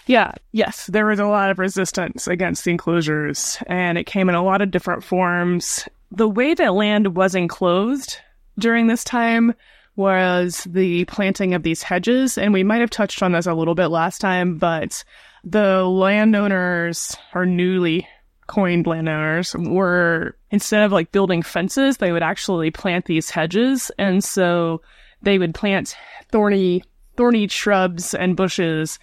Yeah, 0.07 0.33
yes, 0.52 0.87
there 0.87 1.07
was 1.07 1.18
a 1.18 1.26
lot 1.26 1.50
of 1.50 1.59
resistance 1.59 2.26
against 2.26 2.64
the 2.64 2.70
enclosures, 2.70 3.59
and 3.66 3.98
it 3.98 4.05
came 4.05 4.28
in 4.28 4.35
a 4.35 4.44
lot 4.44 4.62
of 4.62 4.70
different 4.70 5.05
forms. 5.05 5.88
The 6.11 6.28
way 6.28 6.55
that 6.55 6.74
land 6.74 7.16
was 7.16 7.35
enclosed 7.35 8.18
during 8.59 8.87
this 8.87 9.02
time 9.02 9.55
was 9.96 10.66
the 10.70 11.05
planting 11.07 11.55
of 11.55 11.62
these 11.62 11.83
hedges, 11.83 12.38
and 12.38 12.52
we 12.52 12.62
might 12.62 12.81
have 12.81 12.90
touched 12.90 13.22
on 13.22 13.33
this 13.33 13.46
a 13.46 13.55
little 13.55 13.74
bit 13.74 13.88
last 13.88 14.20
time, 14.20 14.57
but 14.57 15.05
the 15.44 15.85
landowners 15.85 17.16
or 17.35 17.44
newly 17.44 18.09
coined 18.46 18.87
landowners 18.87 19.55
were 19.57 20.37
instead 20.50 20.83
of 20.83 20.92
like 20.92 21.12
building 21.12 21.42
fences, 21.42 21.96
they 21.98 22.12
would 22.12 22.22
actually 22.22 22.70
plant 22.70 23.05
these 23.07 23.31
hedges, 23.31 23.90
and 23.98 24.22
so 24.22 24.81
they 25.22 25.38
would 25.38 25.55
plant 25.55 25.96
thorny 26.31 26.83
thorny 27.16 27.46
shrubs 27.48 28.14
and 28.14 28.37
bushes 28.37 28.98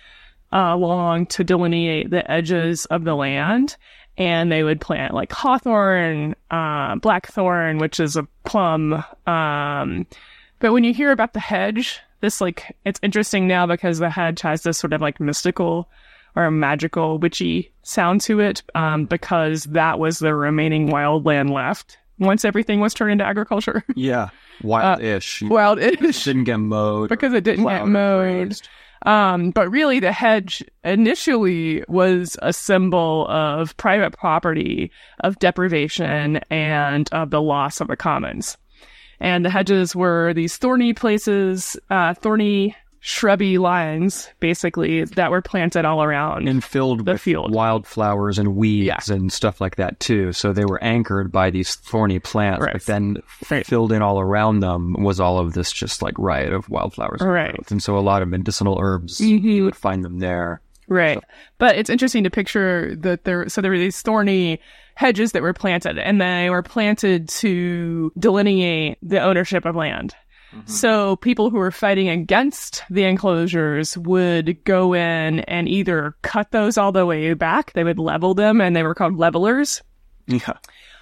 uh, 0.51 0.71
along 0.73 1.27
to 1.27 1.43
delineate 1.43 2.09
the 2.09 2.29
edges 2.29 2.85
of 2.85 3.03
the 3.03 3.15
land. 3.15 3.77
And 4.17 4.51
they 4.51 4.63
would 4.63 4.81
plant 4.81 5.13
like 5.13 5.31
hawthorn, 5.31 6.35
uh, 6.51 6.95
blackthorn, 6.95 7.77
which 7.77 8.01
is 8.01 8.17
a 8.17 8.27
plum. 8.43 9.03
Um, 9.25 10.07
but 10.59 10.73
when 10.73 10.83
you 10.83 10.93
hear 10.93 11.11
about 11.11 11.33
the 11.33 11.39
hedge, 11.39 11.99
this 12.21 12.41
like, 12.41 12.75
it's 12.85 12.99
interesting 13.03 13.47
now 13.47 13.65
because 13.65 13.99
the 13.99 14.09
hedge 14.09 14.41
has 14.41 14.63
this 14.63 14.77
sort 14.77 14.93
of 14.93 15.01
like 15.01 15.19
mystical 15.19 15.89
or 16.35 16.51
magical 16.51 17.17
witchy 17.17 17.71
sound 17.83 18.21
to 18.21 18.39
it, 18.39 18.61
um, 18.75 19.05
because 19.05 19.63
that 19.65 19.99
was 19.99 20.19
the 20.19 20.33
remaining 20.35 20.87
wild 20.91 21.25
land 21.25 21.49
left 21.49 21.97
once 22.19 22.45
everything 22.45 22.79
was 22.79 22.93
turned 22.93 23.13
into 23.13 23.25
agriculture. 23.25 23.83
Yeah, 23.95 24.29
wild-ish. 24.61 25.41
wild 25.43 25.79
ish. 25.79 26.23
didn't 26.25 26.43
get 26.43 26.57
mowed 26.57 27.09
because 27.09 27.33
it 27.33 27.43
didn't 27.43 27.65
get 27.65 27.87
mowed. 27.87 28.59
Um, 29.05 29.51
but 29.51 29.71
really, 29.71 30.01
the 30.01 30.11
hedge 30.11 30.61
initially 30.83 31.83
was 31.87 32.37
a 32.41 32.51
symbol 32.51 33.25
of 33.29 33.75
private 33.77 34.11
property, 34.11 34.91
of 35.21 35.39
deprivation, 35.39 36.37
and 36.49 37.09
of 37.13 37.29
the 37.29 37.41
loss 37.41 37.79
of 37.79 37.87
the 37.87 37.95
commons. 37.95 38.57
And 39.19 39.43
the 39.45 39.49
hedges 39.49 39.95
were 39.95 40.33
these 40.33 40.57
thorny 40.57 40.93
places, 40.93 41.77
uh, 41.89 42.13
thorny, 42.13 42.75
shrubby 43.01 43.57
lines, 43.57 44.29
basically, 44.41 45.05
that 45.05 45.31
were 45.31 45.41
planted 45.41 45.85
all 45.85 46.03
around. 46.03 46.47
and 46.49 46.61
filled 46.63 47.05
The 47.05 47.13
with 47.13 47.21
field. 47.21 47.53
wildflowers 47.53 48.37
and 48.37 48.55
weeds 48.57 48.87
Yeah. 48.87 49.15
and 49.15 49.31
stuff 49.31 49.61
like 49.61 49.77
that 49.77 49.99
too. 50.01 50.33
So 50.33 50.51
they 50.51 50.65
were 50.65 50.83
anchored 50.83 51.31
by 51.31 51.49
these 51.49 51.75
thorny 51.75 52.19
plants, 52.19 52.65
Right. 52.65 52.73
but 52.73 52.85
then 52.85 53.17
Right. 53.49 53.65
filled 53.65 53.93
in 53.93 54.01
all 54.01 54.19
around 54.19 54.59
them 54.59 54.95
was 55.01 55.19
all 55.21 55.39
of 55.39 55.53
this 55.53 55.71
just 55.71 56.01
like 56.01 56.13
riot 56.17 56.51
of 56.51 56.69
wildflowers. 56.69 57.21
and 57.21 57.31
Right. 57.31 57.55
growth. 57.55 57.71
And 57.71 57.81
so 57.81 57.97
a 57.97 58.01
lot 58.01 58.21
of 58.21 58.27
medicinal 58.27 58.77
herbs, 58.81 59.19
Mhm. 59.21 59.43
you 59.43 59.63
would 59.63 59.75
find 59.77 60.03
them 60.03 60.19
there. 60.19 60.59
Right. 60.89 61.23
But 61.57 61.77
it's 61.77 61.89
interesting 61.89 62.23
to 62.25 62.29
picture 62.29 62.95
that 62.97 63.23
there, 63.23 63.47
so 63.47 63.61
there 63.61 63.71
were 63.71 63.77
these 63.77 64.01
thorny 64.01 64.59
hedges 64.99 65.31
that 65.31 65.41
were 65.41 65.53
planted 65.53 65.97
and 65.97 66.19
they 66.19 66.49
were 66.49 66.61
planted 66.61 67.29
to 67.29 68.11
delineate 68.19 68.97
the 69.01 69.17
ownership 69.21 69.63
of 69.63 69.73
land. 69.73 70.13
Mm-hmm. 70.53 70.69
So 70.69 71.15
people 71.15 71.49
who 71.49 71.55
were 71.55 71.71
fighting 71.71 72.09
against 72.09 72.83
the 72.89 73.05
enclosures 73.05 73.97
would 73.97 74.61
go 74.65 74.93
in 74.93 75.39
and 75.39 75.69
either 75.69 76.17
cut 76.21 76.51
those 76.51 76.77
all 76.77 76.91
the 76.91 77.05
way 77.05 77.33
back, 77.33 77.71
they 77.71 77.85
would 77.85 77.97
level 77.97 78.33
them 78.33 78.59
and 78.59 78.75
they 78.75 78.83
were 78.83 78.93
called 78.93 79.15
levelers, 79.15 79.81
Yeah. 80.27 80.57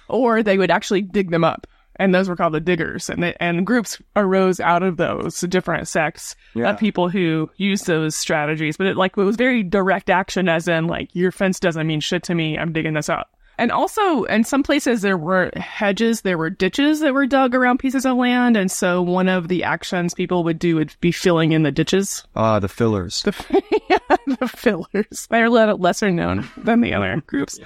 or 0.08 0.44
they 0.44 0.58
would 0.58 0.70
actually 0.70 1.02
dig 1.02 1.32
them 1.32 1.42
up. 1.42 1.66
And 1.96 2.14
those 2.14 2.28
were 2.28 2.36
called 2.36 2.54
the 2.54 2.60
diggers. 2.60 3.10
And, 3.10 3.20
they, 3.20 3.34
and 3.40 3.66
groups 3.66 4.00
arose 4.14 4.60
out 4.60 4.84
of 4.84 4.96
those 4.96 5.40
different 5.40 5.88
sects 5.88 6.36
Yeah. 6.54 6.70
of 6.70 6.78
people 6.78 7.08
who 7.08 7.50
used 7.56 7.88
those 7.88 8.14
strategies. 8.14 8.76
But 8.76 8.86
it 8.86 8.96
like 8.96 9.18
it 9.18 9.24
was 9.24 9.34
very 9.34 9.64
direct 9.64 10.08
action, 10.08 10.48
as 10.48 10.68
in 10.68 10.86
like 10.86 11.08
your 11.14 11.32
fence 11.32 11.58
doesn't 11.58 11.84
mean 11.88 11.98
shit 11.98 12.22
to 12.24 12.34
me. 12.36 12.56
I'm 12.56 12.72
digging 12.72 12.94
this 12.94 13.08
up. 13.08 13.30
And 13.58 13.72
also, 13.72 14.22
in 14.24 14.44
some 14.44 14.62
places, 14.62 15.02
there 15.02 15.16
were 15.16 15.50
hedges, 15.56 16.20
there 16.20 16.38
were 16.38 16.48
ditches 16.48 17.00
that 17.00 17.12
were 17.12 17.26
dug 17.26 17.54
around 17.54 17.78
pieces 17.78 18.06
of 18.06 18.16
land. 18.16 18.56
And 18.56 18.70
so, 18.70 19.02
one 19.02 19.28
of 19.28 19.48
the 19.48 19.64
actions 19.64 20.14
people 20.14 20.44
would 20.44 20.60
do 20.60 20.76
would 20.76 20.94
be 21.00 21.10
filling 21.10 21.50
in 21.50 21.64
the 21.64 21.72
ditches. 21.72 22.24
Ah, 22.36 22.60
the 22.60 22.68
fillers. 22.68 23.22
The, 23.22 23.32
the 24.40 24.48
fillers. 24.48 25.26
They're 25.28 25.50
le- 25.50 25.74
lesser 25.74 26.10
known 26.12 26.48
than 26.56 26.80
the 26.80 26.94
other 26.94 27.20
groups. 27.26 27.58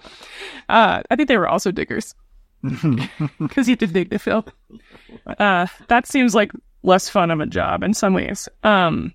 Uh, 0.68 1.02
I 1.10 1.16
think 1.16 1.28
they 1.28 1.36
were 1.36 1.48
also 1.48 1.70
diggers 1.70 2.14
because 2.62 3.68
you 3.68 3.72
had 3.72 3.80
to 3.80 3.86
dig 3.86 4.10
to 4.10 4.18
fill. 4.18 4.46
Uh, 5.26 5.66
that 5.88 6.06
seems 6.06 6.34
like 6.34 6.52
less 6.82 7.08
fun 7.08 7.30
of 7.30 7.40
a 7.40 7.46
job 7.46 7.82
in 7.82 7.92
some 7.92 8.14
ways. 8.14 8.48
Um, 8.62 9.12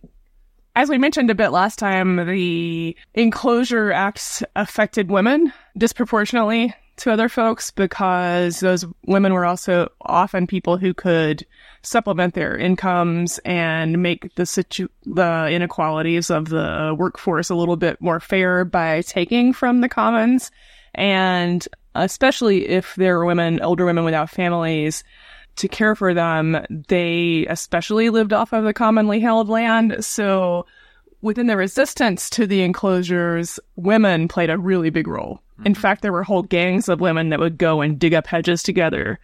as 0.78 0.90
we 0.90 1.00
mentioned 1.00 1.32
a 1.32 1.36
bit 1.36 1.50
last 1.50 1.80
time, 1.80 2.18
the 2.28 2.96
enclosure 3.16 3.92
acts 3.92 4.44
affected 4.56 5.10
women 5.10 5.52
disproportionately 5.76 6.72
to 6.98 7.12
other 7.12 7.30
folks 7.30 7.72
because 7.72 8.60
those 8.60 8.86
women 9.08 9.34
were 9.34 9.44
also 9.44 9.90
often 10.02 10.46
people 10.46 10.78
who 10.78 10.94
could 10.94 11.44
supplement 11.82 12.36
their 12.36 12.56
incomes 12.56 13.40
and 13.40 14.04
make 14.04 14.36
the 14.36 14.46
situ- 14.46 14.88
the 15.08 15.50
inequalities 15.50 16.30
of 16.30 16.50
the 16.50 16.96
workforce 16.96 17.50
a 17.50 17.56
little 17.56 17.76
bit 17.76 18.00
more 18.00 18.20
fair 18.20 18.64
by 18.64 19.02
taking 19.02 19.54
from 19.54 19.82
the 19.82 19.90
commons. 19.90 20.52
And 20.94 21.68
especially 21.96 22.68
if 22.68 22.94
there 22.98 23.18
were 23.18 23.26
women 23.26 23.62
older 23.62 23.86
women 23.86 24.06
without 24.06 24.30
families 24.30 25.04
to 25.58 25.68
care 25.68 25.96
for 25.96 26.14
them, 26.14 26.58
they 26.88 27.46
especially 27.50 28.10
lived 28.10 28.34
off 28.34 28.54
of 28.54 28.64
the 28.64 28.74
commonly 28.74 29.20
held 29.20 29.50
land. 29.50 30.04
So 30.04 30.66
within 31.22 31.48
the 31.48 31.58
resistance 31.58 32.30
to 32.32 32.48
the 32.48 32.62
enclosures, 32.62 33.60
women 33.76 34.28
played 34.28 34.50
a 34.50 34.58
really 34.58 34.90
big 34.90 35.08
role. 35.08 35.42
In 35.66 35.74
mm-hmm. 35.74 35.82
fact, 35.82 36.02
there 36.02 36.12
were 36.12 36.24
whole 36.24 36.44
gangs 36.44 36.88
of 36.88 37.02
women 37.02 37.30
that 37.30 37.40
would 37.40 37.58
go 37.58 37.82
and 37.82 38.00
dig 38.00 38.14
up 38.14 38.28
hedges 38.28 38.62
together. 38.64 39.20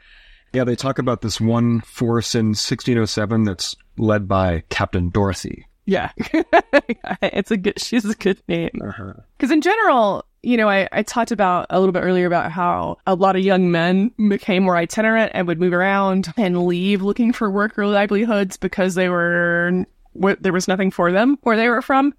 Yeah, 0.53 0.63
they 0.63 0.75
talk 0.75 0.99
about 0.99 1.21
this 1.21 1.41
one 1.41 1.81
force 1.81 2.35
in 2.35 2.47
1607 2.47 3.43
that's 3.43 3.75
led 3.97 4.27
by 4.27 4.63
Captain 4.69 5.09
Dorothy. 5.09 5.65
Yeah. 5.85 6.11
it's 7.21 7.51
a 7.51 7.57
good, 7.57 7.79
she's 7.79 8.05
a 8.05 8.15
good 8.15 8.41
name. 8.47 8.79
Uh-huh. 8.81 9.13
Because 9.37 9.51
in 9.51 9.61
general, 9.61 10.25
you 10.43 10.57
know, 10.57 10.69
I, 10.69 10.89
I 10.91 11.03
talked 11.03 11.31
about 11.31 11.67
a 11.69 11.79
little 11.79 11.93
bit 11.93 12.03
earlier 12.03 12.27
about 12.27 12.51
how 12.51 12.97
a 13.07 13.15
lot 13.15 13.37
of 13.37 13.43
young 13.43 13.71
men 13.71 14.11
became 14.29 14.63
more 14.63 14.75
itinerant 14.75 15.31
and 15.33 15.47
would 15.47 15.59
move 15.59 15.73
around 15.73 16.33
and 16.37 16.67
leave 16.67 17.01
looking 17.01 17.31
for 17.31 17.49
work 17.49 17.79
or 17.79 17.87
livelihoods 17.87 18.57
because 18.57 18.95
they 18.95 19.07
were, 19.07 19.85
there 20.13 20.53
was 20.53 20.67
nothing 20.67 20.91
for 20.91 21.13
them 21.13 21.37
where 21.43 21.55
they 21.55 21.69
were 21.69 21.81
from. 21.81 22.13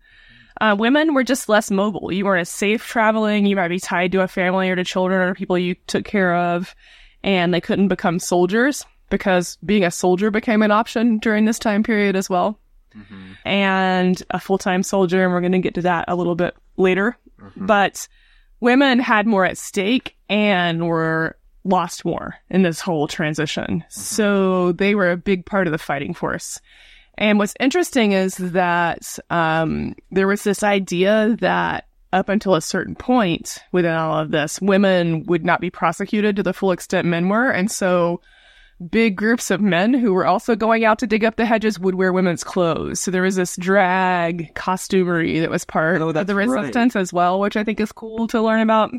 Uh, 0.60 0.74
women 0.78 1.12
were 1.12 1.22
just 1.22 1.50
less 1.50 1.70
mobile. 1.70 2.10
You 2.10 2.24
weren't 2.24 2.40
as 2.40 2.48
safe 2.48 2.86
traveling. 2.86 3.44
You 3.44 3.56
might 3.56 3.68
be 3.68 3.80
tied 3.80 4.12
to 4.12 4.22
a 4.22 4.28
family 4.28 4.70
or 4.70 4.76
to 4.76 4.84
children 4.84 5.20
or 5.20 5.34
people 5.34 5.58
you 5.58 5.74
took 5.86 6.04
care 6.04 6.34
of. 6.34 6.74
And 7.22 7.52
they 7.52 7.60
couldn't 7.60 7.88
become 7.88 8.18
soldiers 8.18 8.86
because 9.10 9.58
being 9.64 9.84
a 9.84 9.90
soldier 9.90 10.30
became 10.30 10.62
an 10.62 10.70
option 10.70 11.18
during 11.18 11.44
this 11.44 11.58
time 11.58 11.82
period 11.82 12.16
as 12.16 12.30
well. 12.30 12.58
Mm-hmm. 12.96 13.32
And 13.48 14.22
a 14.30 14.40
full 14.40 14.58
time 14.58 14.82
soldier, 14.82 15.24
and 15.24 15.32
we're 15.32 15.40
going 15.40 15.52
to 15.52 15.58
get 15.58 15.74
to 15.74 15.82
that 15.82 16.06
a 16.08 16.16
little 16.16 16.34
bit 16.34 16.54
later. 16.76 17.16
Mm-hmm. 17.40 17.66
But 17.66 18.08
women 18.60 18.98
had 18.98 19.26
more 19.26 19.44
at 19.44 19.58
stake 19.58 20.16
and 20.28 20.86
were 20.88 21.36
lost 21.64 22.04
more 22.04 22.36
in 22.50 22.62
this 22.62 22.80
whole 22.80 23.08
transition. 23.08 23.64
Mm-hmm. 23.64 24.00
So 24.00 24.72
they 24.72 24.94
were 24.94 25.10
a 25.10 25.16
big 25.16 25.46
part 25.46 25.66
of 25.66 25.72
the 25.72 25.78
fighting 25.78 26.14
force. 26.14 26.60
And 27.16 27.38
what's 27.38 27.54
interesting 27.60 28.12
is 28.12 28.36
that 28.36 29.18
um, 29.30 29.94
there 30.10 30.26
was 30.26 30.42
this 30.44 30.62
idea 30.62 31.36
that 31.40 31.86
up 32.12 32.28
until 32.28 32.54
a 32.54 32.62
certain 32.62 32.94
point 32.94 33.58
within 33.72 33.92
all 33.92 34.18
of 34.18 34.30
this, 34.30 34.60
women 34.60 35.24
would 35.24 35.44
not 35.44 35.60
be 35.60 35.70
prosecuted 35.70 36.36
to 36.36 36.42
the 36.42 36.52
full 36.52 36.72
extent 36.72 37.06
men 37.06 37.28
were. 37.28 37.50
And 37.50 37.70
so 37.70 38.20
big 38.90 39.16
groups 39.16 39.50
of 39.50 39.60
men 39.60 39.94
who 39.94 40.12
were 40.12 40.26
also 40.26 40.54
going 40.56 40.84
out 40.84 40.98
to 40.98 41.06
dig 41.06 41.24
up 41.24 41.36
the 41.36 41.46
hedges 41.46 41.78
would 41.78 41.94
wear 41.94 42.12
women's 42.12 42.44
clothes. 42.44 43.00
So 43.00 43.10
there 43.10 43.22
was 43.22 43.36
this 43.36 43.56
drag 43.56 44.54
costumery 44.54 45.40
that 45.40 45.50
was 45.50 45.64
part 45.64 46.00
Oh, 46.00 46.10
of 46.10 46.26
the 46.26 46.34
right. 46.34 46.48
resistance 46.48 46.96
as 46.96 47.12
well, 47.12 47.40
which 47.40 47.56
I 47.56 47.64
think 47.64 47.80
is 47.80 47.92
cool 47.92 48.26
to 48.28 48.40
learn 48.42 48.60
about. 48.60 48.92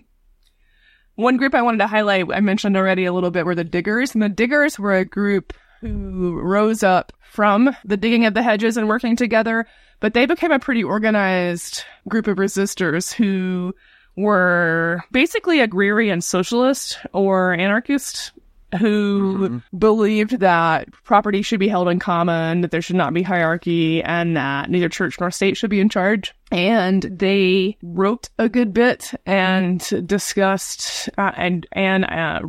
One 1.15 1.37
group 1.37 1.55
I 1.55 1.61
wanted 1.61 1.77
to 1.77 1.87
highlight, 1.87 2.25
I 2.33 2.41
mentioned 2.41 2.75
already 2.75 3.05
a 3.05 3.13
little 3.13 3.31
bit, 3.31 3.45
were 3.45 3.55
the 3.55 3.63
diggers. 3.63 4.13
And 4.13 4.21
the 4.21 4.29
diggers 4.29 4.77
were 4.77 4.93
a 4.95 5.05
group 5.05 5.53
who 5.81 6.39
rose 6.41 6.83
up 6.83 7.13
from 7.31 7.75
the 7.85 7.97
digging 7.97 8.25
of 8.25 8.33
the 8.33 8.43
hedges 8.43 8.75
and 8.77 8.87
working 8.87 9.15
together, 9.15 9.65
but 9.99 10.13
they 10.13 10.25
became 10.25 10.51
a 10.51 10.59
pretty 10.59 10.83
organized 10.83 11.83
group 12.07 12.27
of 12.27 12.37
resistors 12.37 13.13
who 13.13 13.73
were 14.17 15.03
basically 15.11 15.59
agrarian 15.59 16.21
socialist 16.21 16.97
or 17.13 17.53
anarchist 17.53 18.31
who 18.79 19.61
believed 19.77 20.39
that 20.39 20.91
property 21.03 21.41
should 21.41 21.59
be 21.59 21.67
held 21.67 21.87
in 21.87 21.99
common, 21.99 22.61
that 22.61 22.71
there 22.71 22.81
should 22.81 22.95
not 22.95 23.13
be 23.13 23.23
hierarchy, 23.23 24.03
and 24.03 24.35
that 24.37 24.69
neither 24.69 24.89
church 24.89 25.19
nor 25.19 25.31
state 25.31 25.57
should 25.57 25.69
be 25.69 25.79
in 25.79 25.89
charge. 25.89 26.33
And 26.51 27.03
they 27.03 27.77
wrote 27.81 28.29
a 28.37 28.49
good 28.49 28.73
bit 28.73 29.13
and 29.25 29.79
discussed 30.07 31.09
uh, 31.17 31.31
and 31.35 31.65
and 31.71 32.05
uh, 32.05 32.41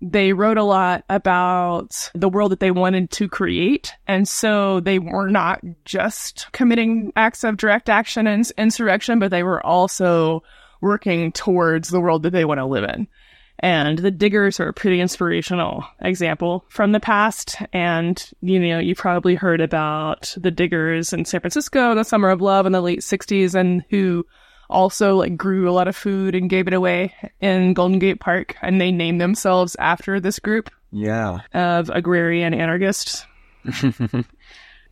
they 0.00 0.32
wrote 0.32 0.58
a 0.58 0.64
lot 0.64 1.04
about 1.08 2.10
the 2.14 2.28
world 2.28 2.52
that 2.52 2.60
they 2.60 2.70
wanted 2.70 3.10
to 3.12 3.28
create. 3.28 3.94
And 4.06 4.28
so 4.28 4.80
they 4.80 4.98
were 4.98 5.28
not 5.28 5.62
just 5.84 6.52
committing 6.52 7.12
acts 7.16 7.42
of 7.42 7.56
direct 7.56 7.88
action 7.88 8.26
and 8.26 8.50
insurrection, 8.58 9.18
but 9.18 9.30
they 9.30 9.42
were 9.42 9.64
also 9.64 10.42
working 10.82 11.32
towards 11.32 11.88
the 11.88 12.00
world 12.00 12.22
that 12.24 12.30
they 12.30 12.44
want 12.44 12.58
to 12.58 12.66
live 12.66 12.84
in. 12.84 13.08
And 13.60 13.98
the 13.98 14.10
diggers 14.10 14.58
are 14.60 14.68
a 14.68 14.72
pretty 14.74 15.00
inspirational 15.00 15.84
example 16.00 16.64
from 16.68 16.92
the 16.92 17.00
past. 17.00 17.56
And, 17.72 18.22
you 18.40 18.58
know, 18.60 18.78
you 18.78 18.94
probably 18.94 19.36
heard 19.36 19.60
about 19.60 20.34
the 20.36 20.50
diggers 20.50 21.12
in 21.12 21.24
San 21.24 21.40
Francisco 21.40 21.92
in 21.92 21.96
the 21.96 22.04
summer 22.04 22.30
of 22.30 22.40
love 22.42 22.66
in 22.66 22.72
the 22.72 22.80
late 22.80 23.00
60s 23.00 23.54
and 23.54 23.84
who 23.90 24.26
also 24.68 25.16
like 25.16 25.36
grew 25.36 25.68
a 25.68 25.72
lot 25.72 25.88
of 25.88 25.94
food 25.96 26.34
and 26.34 26.50
gave 26.50 26.66
it 26.66 26.74
away 26.74 27.14
in 27.40 27.74
Golden 27.74 27.98
Gate 27.98 28.20
Park. 28.20 28.56
And 28.60 28.80
they 28.80 28.90
named 28.90 29.20
themselves 29.20 29.76
after 29.78 30.18
this 30.20 30.38
group 30.40 30.68
Yeah. 30.90 31.38
of 31.54 31.90
agrarian 31.90 32.54
anarchists. 32.54 33.24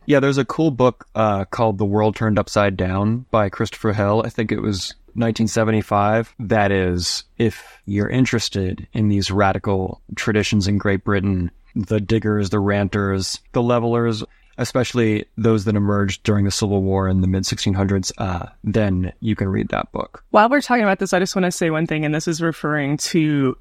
Yeah, 0.05 0.19
there's 0.19 0.37
a 0.37 0.45
cool 0.45 0.71
book 0.71 1.07
uh, 1.15 1.45
called 1.45 1.77
The 1.77 1.85
World 1.85 2.15
Turned 2.15 2.37
Upside 2.37 2.75
Down 2.75 3.25
by 3.31 3.49
Christopher 3.49 3.93
Hill. 3.93 4.23
I 4.25 4.29
think 4.29 4.51
it 4.51 4.59
was 4.59 4.93
1975. 5.13 6.35
That 6.39 6.71
is, 6.71 7.23
if 7.37 7.81
you're 7.85 8.09
interested 8.09 8.85
in 8.93 9.07
these 9.07 9.31
radical 9.31 10.01
traditions 10.15 10.67
in 10.67 10.77
Great 10.77 11.03
Britain, 11.05 11.51
the 11.75 12.01
diggers, 12.01 12.49
the 12.49 12.59
ranters, 12.59 13.39
the 13.53 13.63
levelers, 13.63 14.23
especially 14.57 15.25
those 15.37 15.65
that 15.65 15.75
emerged 15.75 16.23
during 16.23 16.43
the 16.45 16.51
Civil 16.51 16.83
War 16.83 17.07
in 17.07 17.21
the 17.21 17.27
mid 17.27 17.43
1600s, 17.43 18.11
uh, 18.17 18.47
then 18.63 19.13
you 19.21 19.35
can 19.35 19.47
read 19.47 19.69
that 19.69 19.91
book. 19.93 20.23
While 20.31 20.49
we're 20.49 20.61
talking 20.61 20.83
about 20.83 20.99
this, 20.99 21.13
I 21.13 21.19
just 21.19 21.35
want 21.35 21.45
to 21.45 21.51
say 21.51 21.69
one 21.69 21.87
thing, 21.87 22.03
and 22.03 22.13
this 22.13 22.27
is 22.27 22.41
referring 22.41 22.97
to 22.97 23.57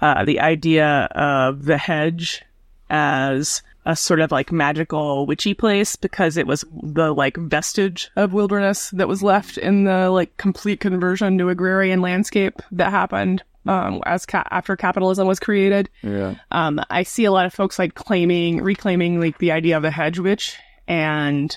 uh, 0.00 0.24
the 0.24 0.40
idea 0.40 1.08
of 1.12 1.64
the 1.64 1.78
hedge 1.78 2.42
as 2.90 3.62
a 3.86 3.94
sort 3.94 4.20
of 4.20 4.32
like 4.32 4.50
magical 4.50 5.26
witchy 5.26 5.54
place 5.54 5.96
because 5.96 6.36
it 6.36 6.46
was 6.46 6.64
the 6.82 7.12
like 7.12 7.36
vestige 7.36 8.10
of 8.16 8.32
wilderness 8.32 8.90
that 8.90 9.08
was 9.08 9.22
left 9.22 9.58
in 9.58 9.84
the 9.84 10.10
like 10.10 10.36
complete 10.36 10.80
conversion 10.80 11.36
to 11.38 11.50
agrarian 11.50 12.00
landscape 12.00 12.62
that 12.72 12.90
happened 12.90 13.42
um, 13.66 14.02
as 14.06 14.26
ca- 14.26 14.46
after 14.50 14.76
capitalism 14.76 15.26
was 15.26 15.40
created. 15.40 15.88
Yeah. 16.02 16.34
Um, 16.50 16.80
I 16.90 17.02
see 17.02 17.24
a 17.24 17.32
lot 17.32 17.46
of 17.46 17.54
folks 17.54 17.78
like 17.78 17.94
claiming, 17.94 18.62
reclaiming 18.62 19.20
like 19.20 19.38
the 19.38 19.52
idea 19.52 19.76
of 19.76 19.82
the 19.82 19.90
hedge 19.90 20.18
witch 20.18 20.58
and 20.86 21.56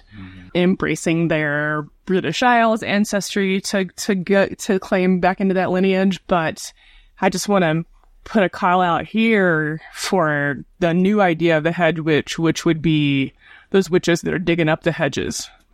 embracing 0.55 1.27
their 1.27 1.85
British 2.05 2.43
Isles 2.43 2.81
ancestry 2.83 3.59
to 3.61 3.85
to 3.85 4.15
get 4.15 4.59
to 4.59 4.79
claim 4.79 5.19
back 5.19 5.41
into 5.41 5.55
that 5.55 5.71
lineage. 5.71 6.21
But 6.27 6.71
I 7.19 7.29
just 7.29 7.49
want 7.49 7.63
to 7.63 7.85
put 8.27 8.43
a 8.43 8.49
call 8.49 8.81
out 8.81 9.05
here 9.05 9.81
for 9.93 10.57
the 10.79 10.93
new 10.93 11.21
idea 11.21 11.57
of 11.57 11.63
the 11.63 11.71
hedge 11.71 11.99
witch, 11.99 12.37
which 12.37 12.65
would 12.65 12.81
be 12.81 13.33
those 13.71 13.89
witches 13.89 14.21
that 14.21 14.33
are 14.33 14.39
digging 14.39 14.69
up 14.69 14.83
the 14.83 14.91
hedges. 14.91 15.49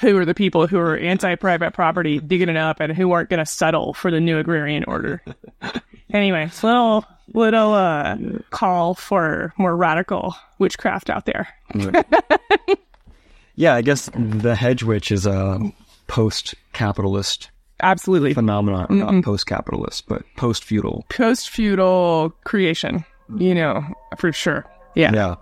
who 0.00 0.16
are 0.16 0.24
the 0.24 0.34
people 0.34 0.66
who 0.66 0.78
are 0.78 0.96
anti-private 0.96 1.72
property 1.72 2.18
digging 2.18 2.48
it 2.48 2.56
up 2.56 2.80
and 2.80 2.96
who 2.96 3.12
aren't 3.12 3.30
going 3.30 3.38
to 3.38 3.46
settle 3.46 3.94
for 3.94 4.10
the 4.10 4.20
new 4.20 4.38
agrarian 4.38 4.84
order. 4.84 5.22
Anyway 6.10 6.50
little 6.62 7.04
little 7.34 7.74
uh 7.74 8.16
call 8.48 8.94
for 8.94 9.52
more 9.58 9.76
radical 9.76 10.34
witchcraft 10.58 11.10
out 11.10 11.26
there. 11.26 11.48
Yeah, 13.58 13.74
I 13.74 13.82
guess 13.82 14.08
the 14.14 14.54
hedge 14.54 14.84
witch 14.84 15.10
is 15.10 15.26
a 15.26 15.58
post 16.06 16.54
capitalist 16.72 17.50
absolutely 17.80 18.34
phenomenon. 18.34 18.86
Mm-hmm. 18.88 19.16
Not 19.16 19.24
post 19.24 19.46
capitalist, 19.46 20.08
but 20.08 20.22
post 20.36 20.64
feudal. 20.64 21.04
post-feudal 21.10 22.30
creation 22.44 23.04
you 23.36 23.54
know 23.54 23.84
for 24.18 24.32
sure 24.32 24.64
yeah 24.94 25.12
Yeah. 25.12 25.34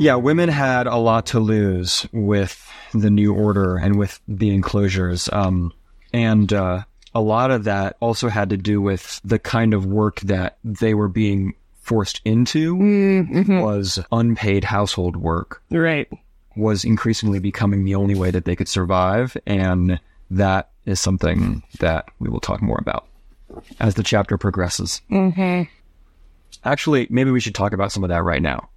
Yeah, 0.00 0.16
women 0.16 0.48
had 0.48 0.86
a 0.86 0.96
lot 0.96 1.26
to 1.26 1.40
lose 1.40 2.06
with 2.12 2.68
the 2.92 3.10
new 3.10 3.34
order 3.34 3.76
and 3.76 3.98
with 3.98 4.18
the 4.26 4.50
enclosures. 4.50 5.28
Um, 5.32 5.72
and 6.12 6.52
uh, 6.52 6.82
a 7.14 7.20
lot 7.20 7.50
of 7.50 7.64
that 7.64 7.96
also 8.00 8.28
had 8.28 8.50
to 8.50 8.56
do 8.56 8.80
with 8.80 9.20
the 9.24 9.38
kind 9.38 9.74
of 9.74 9.84
work 9.86 10.20
that 10.20 10.58
they 10.64 10.94
were 10.94 11.08
being 11.08 11.54
forced 11.82 12.20
into 12.24 12.76
Mm-hmm. 12.76 13.60
was 13.60 13.98
unpaid 14.12 14.64
household 14.64 15.16
work 15.16 15.62
Right. 15.70 16.08
was 16.56 16.84
increasingly 16.84 17.38
becoming 17.40 17.84
the 17.84 17.94
only 17.96 18.14
way 18.14 18.30
that 18.30 18.44
they 18.44 18.54
could 18.56 18.68
survive 18.68 19.36
and 19.46 19.98
that 20.30 20.70
is 20.86 21.00
something 21.00 21.62
that 21.80 22.06
we 22.20 22.28
will 22.30 22.40
talk 22.40 22.62
more 22.62 22.78
about 22.80 23.06
as 23.80 23.94
the 23.96 24.02
chapter 24.04 24.38
progresses. 24.38 25.02
Mm-hmm. 25.10 25.62
Actually, 26.64 27.06
maybe 27.10 27.30
we 27.32 27.40
should 27.40 27.54
talk 27.54 27.72
about 27.72 27.90
some 27.92 28.04
of 28.04 28.08
that 28.10 28.22
right 28.22 28.42
now. 28.42 28.68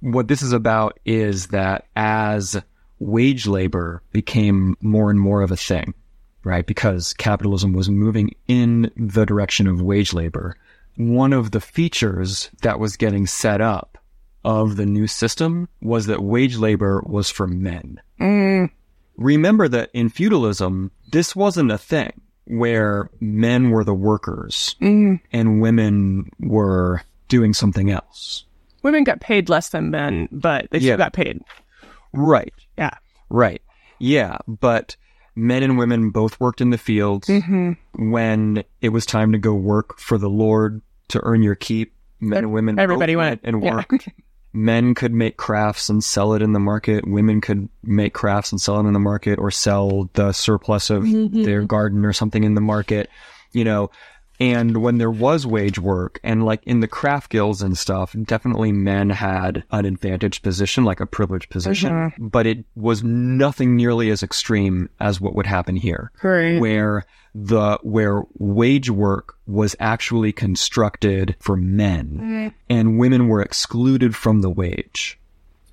What 0.00 0.28
this 0.28 0.42
is 0.42 0.52
about 0.52 0.98
is 1.04 1.48
that 1.48 1.86
as 1.96 2.60
wage 2.98 3.46
labor 3.46 4.02
became 4.12 4.76
more 4.80 5.10
and 5.10 5.20
more 5.20 5.42
of 5.42 5.50
a 5.50 5.56
thing, 5.56 5.94
right? 6.44 6.66
Because 6.66 7.12
capitalism 7.14 7.72
was 7.72 7.88
moving 7.88 8.34
in 8.46 8.90
the 8.96 9.26
direction 9.26 9.66
of 9.66 9.82
wage 9.82 10.12
labor. 10.12 10.56
One 10.96 11.32
of 11.32 11.52
the 11.52 11.60
features 11.60 12.50
that 12.62 12.80
was 12.80 12.96
getting 12.96 13.26
set 13.26 13.60
up 13.60 13.98
of 14.44 14.76
the 14.76 14.86
new 14.86 15.06
system 15.06 15.68
was 15.80 16.06
that 16.06 16.22
wage 16.22 16.56
labor 16.56 17.02
was 17.06 17.30
for 17.30 17.46
men. 17.46 18.00
Mm. 18.20 18.70
Remember 19.16 19.68
that 19.68 19.90
in 19.92 20.08
feudalism, 20.08 20.90
this 21.10 21.34
wasn't 21.34 21.72
a 21.72 21.78
thing 21.78 22.20
where 22.46 23.10
men 23.20 23.70
were 23.70 23.84
the 23.84 23.94
workers 23.94 24.74
Mm. 24.80 25.20
and 25.32 25.60
women 25.60 26.30
were 26.40 27.02
doing 27.28 27.52
something 27.52 27.90
else. 27.90 28.44
Women 28.82 29.04
got 29.04 29.20
paid 29.20 29.48
less 29.48 29.68
than 29.70 29.90
men, 29.90 30.28
but 30.32 30.68
they 30.70 30.78
Yeah. 30.78 30.90
still 30.94 30.98
got 30.98 31.12
paid. 31.12 31.40
Right. 32.12 32.52
Yeah. 32.76 32.90
Right. 33.30 33.62
Yeah. 33.98 34.38
But 34.46 34.96
men 35.34 35.62
and 35.62 35.78
women 35.78 36.10
both 36.10 36.38
worked 36.40 36.60
in 36.60 36.70
the 36.70 36.78
fields. 36.78 37.28
Mm-hmm. 37.28 38.10
When 38.10 38.64
it 38.80 38.90
was 38.90 39.04
time 39.06 39.32
to 39.32 39.38
go 39.38 39.54
work 39.54 39.98
for 39.98 40.18
the 40.18 40.30
Lord 40.30 40.80
to 41.08 41.20
earn 41.24 41.42
your 41.42 41.54
keep, 41.54 41.94
men 42.20 42.38
and 42.44 42.52
women 42.52 42.78
Everybody 42.78 43.16
went. 43.16 43.40
and 43.44 43.62
Yeah. 43.62 43.76
worked. 43.76 44.08
Men 44.54 44.94
could 44.94 45.12
make 45.12 45.36
crafts 45.36 45.90
and 45.90 46.02
sell 46.02 46.32
it 46.32 46.40
in 46.40 46.54
the 46.54 46.58
market. 46.58 47.06
Women 47.06 47.42
could 47.42 47.68
make 47.84 48.14
crafts 48.14 48.50
and 48.50 48.58
sell 48.58 48.76
it 48.80 48.86
in 48.88 48.94
the 48.94 48.98
market 48.98 49.38
or 49.38 49.50
sell 49.50 50.08
the 50.14 50.32
surplus 50.32 50.88
of 50.88 51.02
Mm-hmm. 51.04 51.42
their 51.42 51.62
garden 51.64 52.04
or 52.06 52.14
something 52.14 52.44
in 52.44 52.54
the 52.54 52.60
market, 52.62 53.10
you 53.52 53.62
know. 53.62 53.90
And 54.40 54.76
when 54.82 54.98
there 54.98 55.10
was 55.10 55.46
wage 55.46 55.78
work 55.78 56.20
and 56.22 56.44
like 56.44 56.62
in 56.64 56.80
the 56.80 56.86
craft 56.86 57.30
guilds 57.30 57.60
and 57.60 57.76
stuff, 57.76 58.14
definitely 58.24 58.70
men 58.72 59.10
had 59.10 59.64
an 59.72 59.84
advantaged 59.84 60.42
position, 60.44 60.84
like 60.84 61.00
a 61.00 61.06
privileged 61.06 61.50
position, 61.50 61.90
Mm-hmm. 61.92 62.28
but 62.28 62.46
it 62.46 62.64
was 62.76 63.02
nothing 63.02 63.74
nearly 63.74 64.10
as 64.10 64.22
extreme 64.22 64.88
as 65.00 65.20
what 65.20 65.34
would 65.34 65.46
happen 65.46 65.74
here. 65.76 66.12
Great. 66.20 66.60
where 66.60 67.04
the 67.34 67.78
where 67.82 68.22
wage 68.38 68.90
work 68.90 69.34
was 69.46 69.76
actually 69.80 70.32
constructed 70.32 71.36
for 71.40 71.56
men. 71.56 72.52
And 72.70 72.98
women 72.98 73.28
were 73.28 73.42
excluded 73.42 74.14
from 74.16 74.40
the 74.40 74.50
wage. 74.50 75.18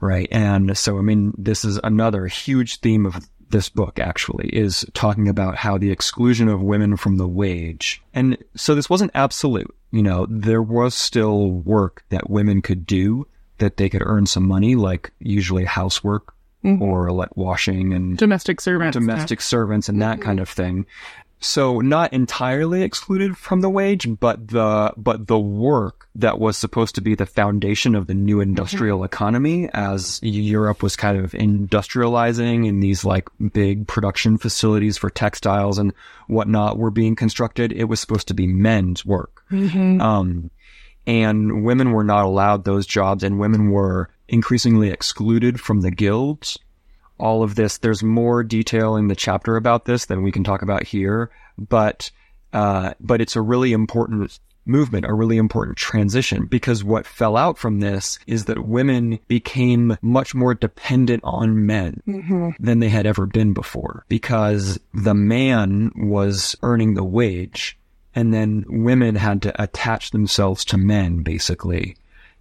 Right. 0.01 0.28
And 0.32 0.78
so 0.78 0.97
i 0.97 1.01
mean 1.01 1.34
this 1.38 1.63
is 1.66 1.80
another 1.84 2.28
huge 2.28 2.80
theme 2.82 3.05
of 3.05 3.16
this 3.50 3.70
book 3.70 4.00
actually 4.00 4.50
is 4.50 4.86
talking 4.93 5.28
about 5.28 5.56
how 5.56 5.78
the 5.78 5.91
exclusion 5.91 6.48
of 6.48 6.62
women 6.62 6.98
from 6.98 7.18
the 7.18 7.28
wage 7.28 8.02
and 8.14 8.38
so 8.56 8.76
this 8.76 8.89
wasn't 8.89 9.12
absolute 9.14 9.74
you 9.91 10.02
know 10.04 10.26
there 10.30 10.62
was 10.62 10.93
still 10.96 11.52
work 11.52 12.04
that 12.10 12.30
women 12.30 12.62
could 12.62 12.86
do 12.86 13.28
that 13.58 13.78
they 13.78 13.89
could 13.89 14.04
earn 14.06 14.26
some 14.26 14.48
money 14.48 14.76
like 14.76 15.12
usually 15.20 15.64
housework 15.64 16.36
mm-hmm. 16.66 16.82
or 16.82 17.12
like 17.12 17.36
washing 17.38 17.93
and 17.93 18.18
Domestic 18.18 18.60
servants. 18.60 18.96
domestic 18.96 19.41
servants 19.41 19.88
and 19.88 20.02
that 20.02 20.16
mm-hmm. 20.16 20.26
kind 20.26 20.39
of 20.39 20.50
thing. 20.50 20.86
So 21.40 21.80
not 21.80 22.14
entirely 22.14 22.82
excluded 22.82 23.38
from 23.38 23.62
the 23.62 23.70
wage, 23.70 24.08
but 24.20 24.48
the 24.48 24.94
but 24.98 25.28
the 25.28 25.38
work 25.38 26.08
that 26.16 26.40
was 26.40 26.58
supposed 26.58 26.96
to 26.96 27.02
be 27.02 27.14
the 27.14 27.26
foundation 27.26 27.94
of 27.94 28.08
the 28.08 28.14
new 28.14 28.40
industrial 28.40 29.04
economy 29.04 29.70
as 29.74 30.20
Europe 30.24 30.82
was 30.82 30.96
kind 30.96 31.18
of 31.18 31.34
industrializing 31.34 32.68
and 32.68 32.82
these 32.82 33.04
like 33.04 33.30
big 33.54 33.86
production 33.86 34.38
facilities 34.38 34.98
for 34.98 35.10
textiles 35.10 35.78
and 35.78 35.94
whatnot 36.28 36.78
were 36.78 36.92
being 36.92 37.16
constructed. 37.16 37.72
It 37.74 37.86
was 37.86 38.00
supposed 38.00 38.30
to 38.30 38.34
be 38.34 38.48
men's 38.48 39.06
work. 39.06 39.44
Mm-hmm. 39.52 40.02
Um, 40.02 40.50
and 41.06 41.64
women 41.64 41.92
were 41.92 42.04
not 42.04 42.26
allowed 42.26 42.64
those 42.64 42.88
jobs 42.88 43.24
and 43.24 43.40
women 43.40 43.70
were 43.72 44.10
increasingly 44.28 44.90
excluded 44.90 45.60
from 45.60 45.82
the 45.82 45.92
guilds. 45.92 46.58
All 47.18 47.43
of 47.43 47.55
this, 47.55 47.78
there's 47.78 48.03
more 48.03 48.43
detail 48.43 48.95
in 48.95 49.07
the 49.07 49.16
chapter 49.16 49.55
about 49.55 49.86
this 49.86 50.05
than 50.05 50.24
we 50.24 50.32
can 50.32 50.43
talk 50.43 50.61
about 50.61 50.84
here, 50.84 51.32
but, 51.57 52.11
uh, 52.53 52.93
but 52.99 53.22
it's 53.22 53.36
a 53.36 53.41
really 53.41 53.72
important 53.74 54.39
movement, 54.66 55.05
a 55.05 55.13
really 55.13 55.38
important 55.38 55.78
transition 55.78 56.45
because 56.45 56.84
what 56.84 57.05
fell 57.05 57.38
out 57.38 57.57
from 57.57 57.80
this 57.80 58.18
is 58.26 58.45
that 58.45 58.66
women 58.68 59.20
became 59.28 59.95
much 60.01 60.34
more 60.34 60.53
dependent 60.55 61.22
on 61.24 61.66
men 61.66 62.01
Mm-hmm. 62.07 62.49
than 62.59 62.80
they 62.80 62.89
had 62.89 63.05
ever 63.05 63.26
been 63.26 63.53
before 63.53 64.05
because 64.09 64.80
the 64.93 65.13
man 65.13 65.91
was 65.95 66.55
earning 66.63 66.95
the 66.95 67.03
wage 67.03 67.78
and 68.16 68.34
then 68.34 68.66
women 68.68 69.16
had 69.16 69.41
to 69.43 69.61
attach 69.61 70.11
themselves 70.11 70.66
to 70.66 70.78
men 70.78 71.22
basically 71.22 71.95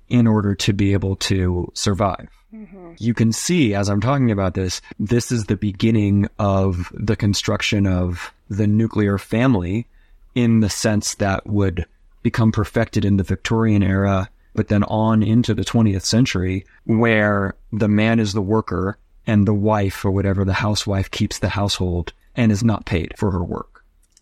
in 0.08 0.26
order 0.26 0.54
to 0.54 0.72
be 0.72 0.92
able 0.92 1.16
to 1.16 1.70
survive. 1.74 2.28
Mm-hmm. 2.54 2.92
You 2.98 3.14
can 3.14 3.32
see 3.32 3.74
as 3.74 3.88
I'm 3.88 4.00
talking 4.00 4.30
about 4.30 4.54
this, 4.54 4.80
this 4.98 5.32
is 5.32 5.46
the 5.46 5.56
beginning 5.56 6.28
of 6.38 6.92
the 6.94 7.16
construction 7.16 7.86
of 7.86 8.32
the 8.48 8.66
nuclear 8.66 9.18
family 9.18 9.86
in 10.34 10.60
the 10.60 10.70
sense 10.70 11.14
that 11.16 11.46
would 11.46 11.86
become 12.22 12.52
perfected 12.52 13.04
in 13.04 13.16
the 13.16 13.22
Victorian 13.22 13.82
era, 13.82 14.28
but 14.54 14.68
then 14.68 14.84
on 14.84 15.22
into 15.22 15.54
the 15.54 15.64
20th 15.64 16.04
century 16.04 16.64
where 16.84 17.54
the 17.72 17.88
man 17.88 18.20
is 18.20 18.32
the 18.32 18.42
worker 18.42 18.98
and 19.26 19.46
the 19.46 19.54
wife 19.54 20.04
or 20.04 20.10
whatever 20.10 20.44
the 20.44 20.52
housewife 20.52 21.10
keeps 21.10 21.38
the 21.38 21.48
household 21.48 22.12
and 22.36 22.52
is 22.52 22.62
not 22.62 22.84
paid 22.84 23.12
for 23.16 23.30
her 23.30 23.42
work. 23.42 23.73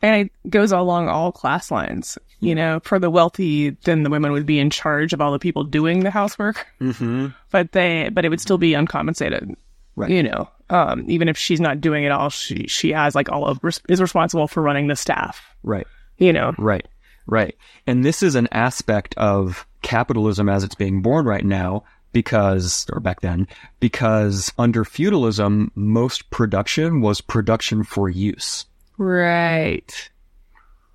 And 0.03 0.27
it 0.27 0.51
goes 0.51 0.73
along 0.73 1.09
all 1.09 1.33
class 1.33 1.71
lines. 1.71 2.19
You 2.41 2.57
know, 2.57 2.81
for 2.83 2.99
the 2.99 3.09
wealthy, 3.09 3.71
then 3.85 4.03
the 4.03 4.11
women 4.11 4.33
would 4.33 4.47
be 4.47 4.59
in 4.59 4.69
charge 4.69 5.13
of 5.13 5.21
all 5.21 5.31
the 5.31 5.39
people 5.39 5.63
doing 5.63 6.01
the 6.01 6.11
housework, 6.11 6.67
Mm-hmm. 6.81 7.29
but 7.53 7.71
they, 7.71 8.09
but 8.13 8.25
it 8.25 8.31
would 8.31 8.41
still 8.41 8.59
be 8.59 8.75
uncompensated. 8.75 9.55
Right. 9.95 10.11
You 10.11 10.25
know, 10.25 10.49
um, 10.69 11.05
even 11.07 11.29
if 11.29 11.39
she's 11.39 11.61
not 11.61 11.81
doing 11.81 12.03
it 12.03 12.11
all, 12.11 12.31
she 12.31 12.67
she 12.67 12.91
has 12.91 13.15
like 13.15 13.31
all 13.31 13.45
of 13.47 13.61
is 13.89 14.01
responsible 14.01 14.49
for 14.49 14.61
running 14.61 14.89
the 14.89 14.97
staff. 14.97 15.41
Right. 15.63 15.87
You 16.19 16.33
know, 16.33 16.53
Right. 16.59 16.85
Right. 17.29 17.57
And 17.87 18.05
this 18.05 18.25
is 18.25 18.35
an 18.35 18.49
aspect 18.51 19.15
of 19.19 19.65
capitalism 19.83 20.49
as 20.49 20.65
it's 20.65 20.75
being 20.75 21.01
born 21.01 21.27
right 21.27 21.45
now 21.45 21.85
because, 22.13 22.87
or 22.93 22.99
back 22.99 23.21
then, 23.21 23.47
because 23.79 24.53
under 24.59 24.85
feudalism, 24.85 25.71
most 25.77 26.29
production 26.31 27.01
was 27.03 27.21
production 27.21 27.85
for 27.85 28.09
use. 28.09 28.67
Right? 28.99 30.11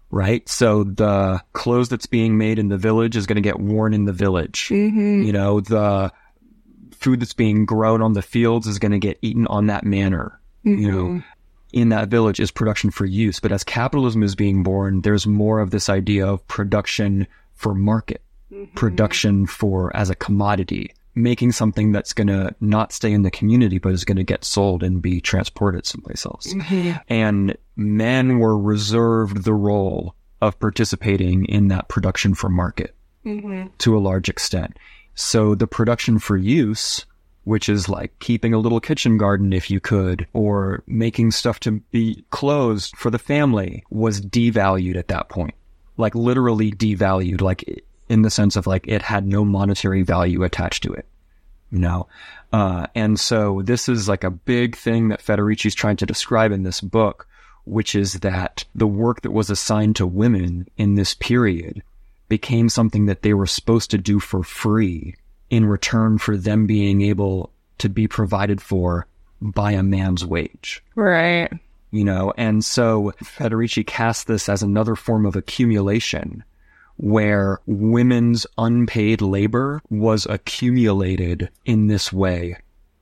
Right. 0.09 0.47
So 0.47 0.83
the 0.83 1.41
clothes 1.53 1.89
that's 1.89 2.05
being 2.05 2.37
made 2.37 2.59
in 2.59 2.69
the 2.69 2.77
village 2.77 3.17
is 3.17 3.25
going 3.25 3.35
to 3.35 3.41
get 3.41 3.59
worn 3.59 3.93
in 3.93 4.05
the 4.05 4.13
village. 4.13 4.69
Mm-hmm. 4.69 5.23
You 5.23 5.33
know, 5.33 5.59
the 5.59 6.11
food 6.91 7.19
that's 7.19 7.33
being 7.33 7.65
grown 7.65 8.01
on 8.01 8.13
the 8.13 8.21
fields 8.21 8.67
is 8.67 8.79
going 8.79 8.93
to 8.93 8.99
get 8.99 9.19
eaten 9.21 9.47
on 9.47 9.67
that 9.67 9.83
manor. 9.83 10.39
You 10.63 10.91
know, 10.91 11.23
in 11.71 11.89
that 11.89 12.09
village 12.09 12.41
is 12.41 12.51
production 12.51 12.91
for 12.91 13.05
use. 13.05 13.39
But 13.39 13.53
as 13.53 13.63
capitalism 13.63 14.21
is 14.21 14.35
being 14.35 14.63
born, 14.63 14.99
there's 15.01 15.25
more 15.25 15.59
of 15.61 15.71
this 15.71 15.87
idea 15.87 16.27
of 16.27 16.45
production 16.47 17.25
for 17.53 17.73
market, 17.73 18.21
production 18.75 19.45
for 19.45 19.95
as 19.95 20.09
a 20.09 20.15
commodity, 20.15 20.93
making 21.17 21.51
something 21.51 21.91
that's 21.91 22.13
going 22.13 22.27
to 22.27 22.55
not 22.61 22.93
stay 22.93 23.11
in 23.11 23.23
the 23.23 23.31
community, 23.31 23.79
but 23.79 23.93
is 23.93 24.05
going 24.05 24.17
to 24.17 24.23
get 24.23 24.45
sold 24.45 24.83
and 24.83 25.01
be 25.01 25.19
transported 25.19 25.85
someplace 25.85 26.25
else. 26.25 26.53
Mm-hmm. 26.53 26.97
And 27.09 27.57
men 27.75 28.39
were 28.39 28.57
reserved 28.57 29.43
the 29.43 29.53
role 29.53 30.15
of 30.41 30.59
participating 30.59 31.45
in 31.45 31.69
that 31.69 31.89
production 31.89 32.35
for 32.35 32.49
market 32.49 32.95
mm-hmm. 33.25 33.67
to 33.79 33.97
a 33.97 33.99
large 33.99 34.29
extent. 34.29 34.77
So 35.15 35.55
the 35.55 35.67
production 35.67 36.19
for 36.19 36.37
use, 36.37 37.05
which 37.43 37.67
is 37.67 37.89
like 37.89 38.17
keeping 38.19 38.53
a 38.53 38.59
little 38.59 38.79
kitchen 38.79 39.17
garden 39.17 39.51
if 39.51 39.71
you 39.71 39.79
could, 39.79 40.27
or 40.33 40.83
making 40.85 41.31
stuff 41.31 41.59
to 41.61 41.79
be 41.91 42.23
clothes 42.29 42.91
for 42.95 43.09
the 43.09 43.17
family, 43.17 43.83
was 43.89 44.21
devalued 44.21 44.95
at 44.95 45.07
that 45.07 45.29
point. 45.29 45.55
Like 45.97 46.13
literally 46.13 46.71
devalued, 46.71 47.41
like 47.41 47.83
in 48.09 48.21
the 48.21 48.29
sense 48.29 48.55
of 48.55 48.67
like 48.67 48.87
it 48.87 49.01
had 49.01 49.25
no 49.25 49.43
monetary 49.43 50.03
value 50.03 50.43
attached 50.43 50.83
to 50.83 50.93
it. 50.93 51.05
You 51.71 51.79
know? 51.79 52.07
Uh, 52.53 52.87
and 52.95 53.19
so 53.19 53.61
this 53.63 53.89
is 53.89 54.07
like 54.07 54.23
a 54.23 54.31
big 54.31 54.75
thing 54.75 55.09
that 55.09 55.21
Federici's 55.21 55.75
trying 55.75 55.97
to 55.97 56.05
describe 56.05 56.51
in 56.51 56.63
this 56.63 56.79
book, 56.79 57.27
which 57.65 57.93
is 57.95 58.13
that 58.13 58.63
the 58.73 58.87
work 58.87 59.21
that 59.21 59.31
was 59.31 59.49
assigned 59.49 59.97
to 59.97 60.07
women 60.07 60.67
in 60.77 60.95
this 60.95 61.13
period 61.13 61.83
became 62.29 62.69
something 62.69 63.05
that 63.05 63.21
they 63.21 63.33
were 63.33 63.45
supposed 63.47 63.91
to 63.91 63.97
do 63.97 64.19
for 64.19 64.43
free 64.43 65.15
in 65.49 65.65
return 65.65 66.17
for 66.17 66.37
them 66.37 66.65
being 66.65 67.01
able 67.01 67.51
to 67.77 67.89
be 67.89 68.07
provided 68.07 68.61
for 68.61 69.07
by 69.41 69.71
a 69.71 69.83
man's 69.83 70.25
wage. 70.25 70.83
Right. 70.95 71.51
You 71.91 72.03
know, 72.03 72.33
and 72.37 72.63
so 72.65 73.13
Federici 73.23 73.85
casts 73.85 74.25
this 74.25 74.49
as 74.49 74.61
another 74.61 74.95
form 74.95 75.25
of 75.25 75.35
accumulation 75.35 76.43
where 76.97 77.59
women's 77.65 78.45
unpaid 78.57 79.21
labor 79.21 79.81
was 79.89 80.25
accumulated 80.27 81.49
in 81.65 81.87
this 81.87 82.11
way 82.11 82.57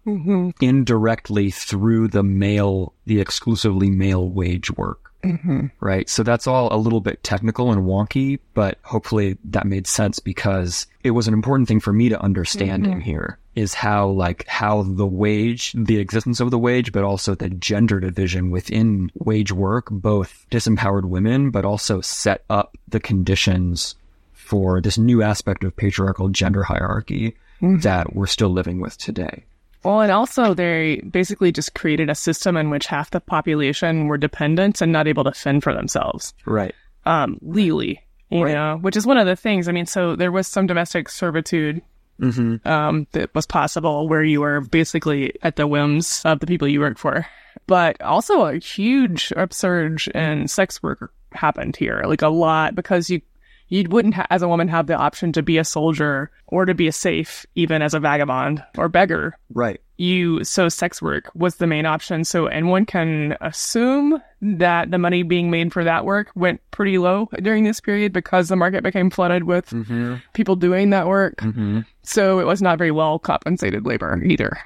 Mm-hmm. 0.08 0.52
indirectly 0.62 1.50
through 1.50 2.10
the 2.10 2.22
male, 2.22 2.94
the 3.08 3.20
exclusively 3.20 3.90
male 3.90 4.30
wage 4.30 4.70
work. 4.70 5.12
Mm-hmm. 5.24 5.68
Right. 5.80 6.08
So 6.08 6.22
that's 6.22 6.46
all 6.46 6.72
a 6.72 6.78
little 6.78 7.02
bit 7.02 7.24
technical 7.24 7.72
and 7.72 7.88
wonky, 7.88 8.38
but 8.54 8.78
hopefully 8.84 9.40
that 9.46 9.66
made 9.66 9.88
sense 9.88 10.20
because 10.20 10.86
it 11.04 11.10
was 11.12 11.28
an 11.28 11.34
important 11.34 11.68
thing 11.68 11.80
for 11.80 11.92
me 11.92 12.10
to 12.10 12.22
understand 12.22 12.86
in 12.86 13.02
here 13.02 13.40
is 13.56 13.74
how 13.74 14.08
like 14.10 14.46
how 14.48 14.84
the 14.84 15.06
wage, 15.06 15.74
the 15.78 15.98
existence 15.98 16.40
of 16.40 16.52
the 16.52 16.60
wage, 16.60 16.92
but 16.92 17.04
also 17.04 17.36
the 17.36 17.50
gender 17.50 18.00
division 18.00 18.52
within 18.52 19.12
wage 19.20 19.52
work, 19.52 19.88
both 19.90 20.46
disempowered 20.52 21.06
women, 21.06 21.52
but 21.52 21.66
also 21.66 22.02
set 22.02 22.44
up 22.50 22.78
the 22.88 23.00
conditions 23.00 23.96
for 24.34 24.82
this 24.82 24.98
new 24.98 25.22
aspect 25.24 25.64
of 25.64 25.76
patriarchal 25.76 26.30
gender 26.30 26.64
hierarchy 26.64 27.36
that 27.62 28.14
we're 28.16 28.28
still 28.28 28.50
living 28.50 28.80
with 28.80 28.98
today. 28.98 29.44
Well, 29.84 30.02
and 30.02 30.12
also 30.12 30.54
they 30.54 30.98
basically 31.10 31.52
just 31.52 31.74
created 31.76 32.10
a 32.10 32.16
system 32.16 32.58
in 32.58 32.70
which 32.70 32.88
half 32.88 33.12
the 33.12 33.20
population 33.22 34.08
were 34.08 34.18
dependent 34.18 34.82
and 34.82 34.92
not 34.92 35.08
able 35.08 35.24
to 35.24 35.32
fend 35.32 35.64
for 35.64 35.74
themselves, 35.74 36.34
Right. 36.46 36.74
um, 37.06 37.40
legally. 37.42 38.02
You 38.30 38.44
Right. 38.44 38.54
know, 38.54 38.78
which 38.82 38.98
is 38.98 39.06
one 39.06 39.18
of 39.18 39.28
the 39.28 39.36
things. 39.36 39.68
I 39.68 39.72
mean, 39.72 39.86
so 39.86 40.16
there 40.16 40.32
was 40.32 40.48
some 40.48 40.66
domestic 40.68 41.08
servitude 41.10 41.82
Mm-hmm. 42.20 42.68
um, 42.68 43.08
that 43.12 43.34
was 43.36 43.46
possible 43.46 44.08
where 44.08 44.24
you 44.24 44.42
were 44.42 44.62
basically 44.62 45.34
at 45.44 45.58
the 45.58 45.68
whims 45.68 46.22
of 46.24 46.40
the 46.40 46.48
people 46.48 46.68
you 46.68 46.80
worked 46.80 47.00
for. 47.00 47.26
But 47.68 48.02
also 48.02 48.46
a 48.46 48.58
huge 48.58 49.34
upsurge 49.36 50.08
in 50.10 50.48
sex 50.48 50.82
work 50.84 51.12
happened 51.34 51.76
here, 51.76 52.04
like 52.06 52.22
a 52.22 52.30
lot, 52.30 52.76
because 52.76 53.10
you 53.10 53.22
you 53.68 53.88
wouldn't, 53.90 54.14
ha- 54.14 54.28
as 54.30 54.44
a 54.44 54.48
woman, 54.48 54.68
have 54.68 54.88
the 54.88 54.96
option 54.96 55.32
to 55.34 55.42
be 55.42 55.58
a 55.58 55.64
soldier 55.64 56.30
or 56.48 56.66
to 56.66 56.76
be 56.76 56.88
a 56.88 56.92
safe, 56.92 57.46
even 57.56 57.82
as 57.82 57.96
a 57.96 58.00
vagabond 58.00 58.64
or 58.78 58.90
beggar. 58.90 59.38
Right. 59.54 59.82
You 59.98 60.44
so 60.44 60.68
sex 60.68 61.02
work 61.02 61.32
was 61.36 61.56
the 61.56 61.68
main 61.68 61.86
option. 61.86 62.26
So 62.26 62.48
and 62.48 62.70
one 62.70 62.86
can 62.86 63.38
assume 63.42 64.22
that 64.42 64.92
the 64.92 64.98
money 64.98 65.24
being 65.24 65.50
made 65.50 65.72
for 65.72 65.84
that 65.86 66.04
work 66.06 66.32
went 66.36 66.60
pretty 66.72 66.98
low 66.98 67.30
during 67.42 67.64
this 67.64 67.80
period 67.80 68.12
because 68.12 68.50
the 68.50 68.56
market 68.58 68.84
became 68.84 69.10
flooded 69.10 69.46
with 69.46 69.70
Mm-hmm. 69.70 70.16
people 70.34 70.56
doing 70.58 70.90
that 70.90 71.08
work. 71.08 71.38
Mm-hmm. 71.38 71.82
So 72.04 72.40
it 72.40 72.46
was 72.46 72.62
not 72.62 72.78
very 72.78 72.92
well 72.92 73.20
compensated 73.20 73.86
labor 73.86 74.22
either. 74.26 74.58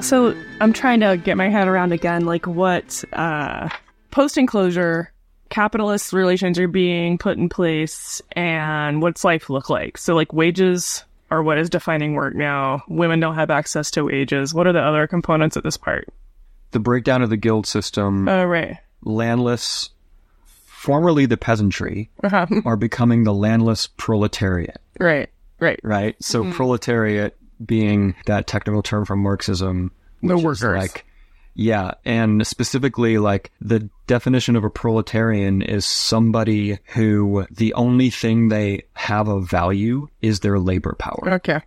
So 0.00 0.34
I'm 0.60 0.72
trying 0.72 1.00
to 1.00 1.16
get 1.16 1.36
my 1.36 1.48
head 1.48 1.66
around 1.66 1.92
again, 1.92 2.24
like 2.24 2.46
what 2.46 3.02
uh, 3.12 3.68
post 4.12 4.38
enclosure 4.38 5.12
capitalist 5.50 6.12
relations 6.12 6.58
are 6.58 6.68
being 6.68 7.18
put 7.18 7.38
in 7.38 7.48
place 7.48 8.20
and 8.32 9.00
what's 9.02 9.24
life 9.24 9.48
look 9.50 9.70
like. 9.70 9.98
So 9.98 10.14
like 10.14 10.32
wages 10.32 11.04
are 11.30 11.42
what 11.42 11.58
is 11.58 11.68
defining 11.70 12.14
work 12.14 12.34
now. 12.34 12.82
Women 12.88 13.20
don't 13.20 13.34
have 13.34 13.50
access 13.50 13.90
to 13.92 14.04
wages. 14.04 14.54
What 14.54 14.66
are 14.66 14.72
the 14.72 14.80
other 14.82 15.06
components 15.06 15.56
of 15.56 15.62
this 15.62 15.76
part? 15.76 16.08
The 16.70 16.78
breakdown 16.80 17.22
of 17.22 17.30
the 17.30 17.36
guild 17.36 17.66
system, 17.66 18.28
Oh, 18.28 18.44
right. 18.44 18.78
landless, 19.02 19.90
formerly 20.66 21.26
the 21.26 21.36
peasantry, 21.36 22.10
Uh-huh. 22.22 22.46
are 22.64 22.76
becoming 22.76 23.24
the 23.24 23.34
landless 23.34 23.86
proletariat, 23.96 24.80
right. 25.00 25.28
Right. 25.60 25.80
right? 25.82 26.16
So 26.22 26.50
proletariat 26.52 27.36
being 27.64 28.14
that 28.26 28.46
technical 28.46 28.82
term 28.82 29.04
from 29.04 29.20
Marxism, 29.22 29.90
The 30.22 30.28
which 30.36 30.38
is 30.38 30.44
workers. 30.62 30.78
like 30.78 31.04
yeah, 31.60 31.94
and 32.04 32.46
specifically 32.46 33.18
like 33.18 33.50
the 33.60 33.90
definition 34.06 34.54
of 34.54 34.62
a 34.62 34.70
proletarian 34.70 35.60
is 35.60 35.84
somebody 35.84 36.78
who 36.94 37.44
the 37.50 37.74
only 37.74 38.10
thing 38.10 38.48
they 38.48 38.84
have 38.94 39.26
of 39.26 39.50
value 39.50 40.06
is 40.22 40.38
their 40.40 40.58
labor 40.60 40.94
power. 40.98 41.34
Okay. 41.34 41.60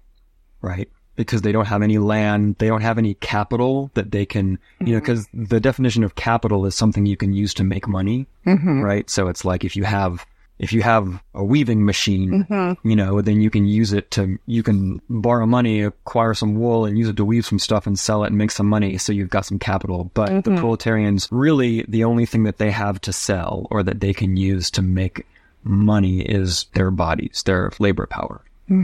right? 0.62 0.89
Because 1.18 1.42
they 1.42 1.52
don't 1.52 1.66
have 1.68 1.82
any 1.84 1.98
land, 1.98 2.56
they 2.58 2.68
don't 2.68 2.82
have 2.82 2.98
any 2.98 3.16
capital 3.16 3.92
that 3.96 4.12
they 4.12 4.26
can, 4.26 4.58
you 4.80 4.94
know, 4.94 5.00
because 5.02 5.28
the 5.34 5.60
definition 5.60 6.04
of 6.06 6.16
capital 6.16 6.66
is 6.66 6.74
something 6.74 7.06
you 7.06 7.18
can 7.18 7.34
use 7.34 7.54
to 7.56 7.64
make 7.66 7.86
money, 7.88 8.28
Mm-hmm. 8.48 8.82
right? 8.82 9.10
So 9.10 9.28
it's 9.28 9.44
like 9.44 9.66
if 9.66 9.76
you 9.76 9.84
have, 9.84 10.26
if 10.62 10.72
you 10.72 10.82
have 10.82 11.22
a 11.34 11.43
weaving 11.43 11.84
machine, 11.86 12.45
Mm-hmm. 12.49 12.88
you 12.88 12.95
know, 12.95 13.22
then 13.22 13.41
you 13.41 13.49
can 13.49 13.66
use 13.66 13.91
it 13.91 14.12
to, 14.12 14.38
you 14.45 14.64
can 14.64 15.01
borrow 15.09 15.45
money, 15.45 15.82
acquire 15.82 16.34
some 16.34 16.55
wool 16.55 16.86
and 16.86 16.97
use 16.97 17.09
it 17.09 17.18
to 17.18 17.26
weave 17.26 17.45
some 17.45 17.59
stuff 17.59 17.88
and 17.88 17.97
sell 17.99 18.24
it 18.24 18.28
and 18.28 18.38
make 18.38 18.51
some 18.51 18.68
money. 18.68 18.97
So 18.97 19.12
you've 19.12 19.30
got 19.30 19.45
some 19.45 19.59
capital. 19.59 20.12
But 20.14 20.30
the 20.43 20.51
proletarians, 20.59 21.28
really 21.32 21.84
the 21.88 22.03
only 22.03 22.26
thing 22.26 22.43
that 22.43 22.57
they 22.57 22.72
have 22.72 23.01
to 23.01 23.12
sell 23.12 23.68
or 23.72 23.84
that 23.84 23.99
they 23.99 24.14
can 24.14 24.38
use 24.38 24.72
to 24.72 24.82
make 24.82 25.26
money 25.64 26.22
is 26.22 26.68
their 26.76 26.91
bodies, 26.91 27.43
their 27.45 27.72
labor 27.80 28.05
power 28.05 28.41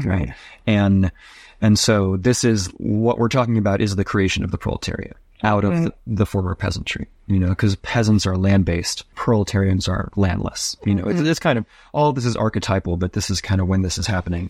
right? 0.10 0.34
And 0.66 1.12
and 1.62 1.80
so 1.80 2.18
this 2.18 2.44
is 2.44 2.68
what 2.78 3.18
we're 3.18 3.30
talking 3.30 3.58
about 3.58 3.82
is 3.82 3.96
the 3.96 4.04
creation 4.04 4.44
of 4.44 4.52
the 4.52 4.58
proletariat 4.58 5.16
out 5.44 5.64
of 5.64 5.72
the, 5.84 5.94
the 6.06 6.26
former 6.26 6.56
peasantry, 6.56 7.08
you 7.28 7.40
know, 7.40 7.50
because 7.50 7.76
peasants 7.78 8.26
are 8.26 8.38
land 8.38 8.66
based, 8.66 9.04
proletarians 9.16 9.88
are 9.88 10.10
landless. 10.16 10.78
You 10.86 10.96
know, 10.96 11.06
it's, 11.06 11.20
it's 11.20 11.40
kind 11.40 11.60
of 11.60 11.66
all 11.94 12.14
this 12.14 12.26
is 12.26 12.36
archetypal, 12.36 12.98
but 12.98 13.14
this 13.14 13.30
is 13.30 13.42
kind 13.42 13.60
of 13.60 13.68
when 13.68 13.82
this 13.82 13.98
is 13.98 14.08
happening. 14.08 14.50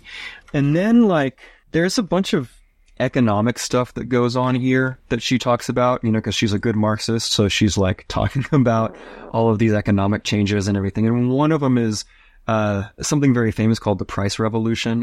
And 0.54 0.76
then 0.76 1.08
like 1.08 1.40
there's 1.72 1.98
a 1.98 2.04
bunch 2.04 2.34
of 2.34 2.54
economic 3.00 3.60
stuff 3.60 3.94
that 3.96 4.06
goes 4.06 4.36
on 4.36 4.56
here 4.56 5.00
that 5.10 5.22
she 5.22 5.38
talks 5.38 5.70
about, 5.70 6.04
you 6.04 6.12
know, 6.12 6.20
because 6.20 6.36
she's 6.36 6.54
a 6.54 6.60
good 6.60 6.76
Marxist. 6.76 7.32
So 7.32 7.48
she's 7.48 7.78
like 7.78 8.06
talking 8.10 8.46
about 8.52 8.96
all 9.32 9.50
of 9.50 9.60
these 9.60 9.74
economic 9.74 10.24
changes 10.24 10.68
and 10.68 10.78
everything. 10.78 11.08
And 11.08 11.32
one 11.32 11.52
of 11.52 11.62
them 11.62 11.78
is 11.78 12.06
uh, 12.48 12.84
something 13.02 13.34
very 13.34 13.52
famous 13.52 13.80
called 13.80 14.00
the 14.00 14.06
price 14.06 14.40
revolution, 14.40 15.02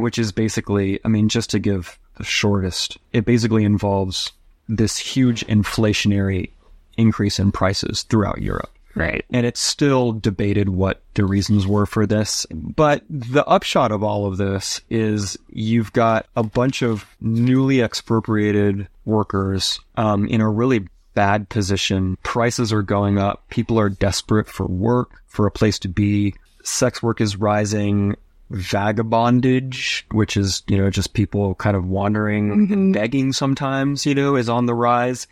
which 0.00 0.18
is 0.18 0.32
basically, 0.32 1.00
I 1.04 1.08
mean, 1.08 1.28
just 1.28 1.50
to 1.50 1.58
give 1.58 1.98
the 2.16 2.24
shortest, 2.24 2.98
it 3.12 3.24
basically 3.24 3.64
involves 3.64 4.32
this 4.68 4.96
huge 4.96 5.46
inflationary 5.46 6.50
increase 6.96 7.38
in 7.38 7.52
prices 7.52 8.02
throughout 8.02 8.42
Europe. 8.42 8.70
Right. 8.96 9.26
And 9.30 9.44
it's 9.44 9.60
still 9.60 10.12
debated 10.12 10.70
what 10.70 11.02
the 11.14 11.26
reasons 11.26 11.66
were 11.66 11.84
for 11.84 12.06
this. 12.06 12.46
But 12.50 13.04
the 13.10 13.44
upshot 13.46 13.92
of 13.92 14.02
all 14.02 14.24
of 14.24 14.38
this 14.38 14.80
is 14.88 15.36
you've 15.50 15.92
got 15.92 16.26
a 16.34 16.42
bunch 16.42 16.82
of 16.82 17.04
newly 17.20 17.82
expropriated 17.82 18.88
workers 19.04 19.78
um, 19.96 20.26
in 20.26 20.40
a 20.40 20.48
really 20.48 20.88
bad 21.12 21.50
position. 21.50 22.16
Prices 22.22 22.72
are 22.72 22.82
going 22.82 23.18
up. 23.18 23.46
People 23.50 23.78
are 23.78 23.90
desperate 23.90 24.48
for 24.48 24.66
work, 24.66 25.10
for 25.26 25.46
a 25.46 25.50
place 25.50 25.78
to 25.80 25.88
be. 25.88 26.34
Sex 26.64 27.02
work 27.02 27.20
is 27.20 27.36
rising. 27.36 28.16
Vagabondage, 28.50 30.04
which 30.12 30.36
is, 30.36 30.62
you 30.68 30.78
know, 30.78 30.88
just 30.88 31.12
people 31.12 31.56
kind 31.56 31.76
of 31.76 31.86
wandering 31.86 32.72
and 32.72 32.94
begging 32.94 33.32
sometimes, 33.32 34.06
you 34.06 34.14
know, 34.14 34.36
is 34.36 34.48
on 34.48 34.66
the 34.66 34.74
rise 34.74 35.26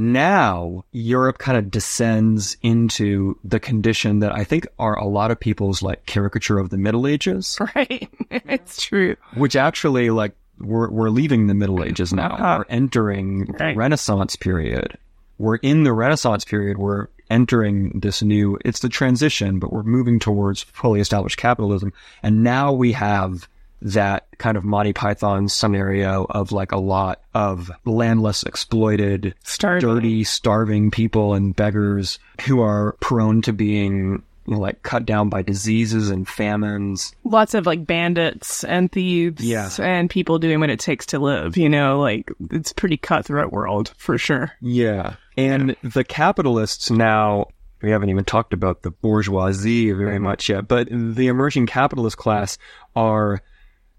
now 0.00 0.84
Europe 0.92 1.38
kind 1.38 1.56
of 1.58 1.70
descends 1.70 2.56
into 2.62 3.38
the 3.44 3.60
condition 3.60 4.20
that 4.20 4.34
I 4.34 4.44
think 4.44 4.66
are 4.78 4.98
a 4.98 5.06
lot 5.06 5.30
of 5.30 5.38
people's 5.38 5.82
like 5.82 6.06
caricature 6.06 6.58
of 6.58 6.70
the 6.70 6.78
Middle 6.78 7.06
Ages, 7.06 7.58
Right. 7.76 8.08
it's 8.30 8.82
true. 8.82 9.16
which 9.34 9.54
actually 9.56 10.10
like 10.10 10.32
we're 10.58 10.90
we're 10.90 11.10
leaving 11.10 11.46
the 11.46 11.54
Middle 11.54 11.84
Ages 11.84 12.12
now. 12.12 12.34
Uh-huh. 12.34 12.56
We're 12.58 12.74
entering 12.74 13.46
the 13.46 13.74
Renaissance 13.76 14.36
period. 14.36 14.96
We're 15.38 15.56
in 15.56 15.84
the 15.84 15.92
Renaissance 15.92 16.44
period. 16.44 16.76
We're 16.78 17.06
entering 17.30 18.00
this 18.00 18.22
new. 18.22 18.58
It's 18.64 18.80
the 18.80 18.88
transition, 18.90 19.58
but 19.58 19.72
we're 19.72 19.84
moving 19.84 20.18
towards 20.18 20.62
fully 20.64 21.00
established 21.00 21.38
capitalism, 21.38 21.92
and 22.22 22.42
now 22.42 22.72
we 22.72 22.92
have 22.92 23.48
that 23.82 24.26
kind 24.38 24.56
of 24.56 24.64
Monty 24.64 24.92
Python 24.92 25.48
scenario 25.48 26.26
of 26.28 26.52
like 26.52 26.72
a 26.72 26.78
lot 26.78 27.20
of 27.34 27.70
landless, 27.84 28.42
exploited, 28.42 29.34
Starving. 29.44 29.88
dirty, 29.88 30.24
starving 30.24 30.90
people 30.90 31.34
and 31.34 31.54
beggars 31.54 32.18
who 32.42 32.60
are 32.60 32.96
prone 33.00 33.42
to 33.42 33.52
being 33.52 34.22
like 34.46 34.82
cut 34.82 35.06
down 35.06 35.28
by 35.28 35.42
diseases 35.42 36.10
and 36.10 36.26
famines. 36.28 37.14
Lots 37.24 37.54
of 37.54 37.66
like 37.66 37.86
bandits 37.86 38.64
and 38.64 38.90
thieves 38.90 39.44
Yeah. 39.44 39.70
and 39.78 40.10
people 40.10 40.38
doing 40.38 40.60
what 40.60 40.70
it 40.70 40.80
takes 40.80 41.06
to 41.06 41.18
live, 41.18 41.56
you 41.56 41.68
know, 41.68 42.00
like 42.00 42.30
it's 42.50 42.72
pretty 42.72 42.96
cutthroat 42.96 43.52
world 43.52 43.92
for 43.96 44.18
sure. 44.18 44.52
Yeah. 44.60 45.14
And 45.36 45.76
the 45.82 46.04
capitalists 46.04 46.90
now, 46.90 47.46
we 47.82 47.90
haven't 47.90 48.10
even 48.10 48.24
talked 48.24 48.52
about 48.52 48.82
the 48.82 48.90
bourgeoisie 48.90 49.92
very 49.92 50.16
mm-hmm. 50.16 50.24
much 50.24 50.48
yet, 50.48 50.68
but 50.68 50.88
the 50.90 51.28
emerging 51.28 51.66
capitalist 51.66 52.16
class 52.16 52.58
are 52.96 53.40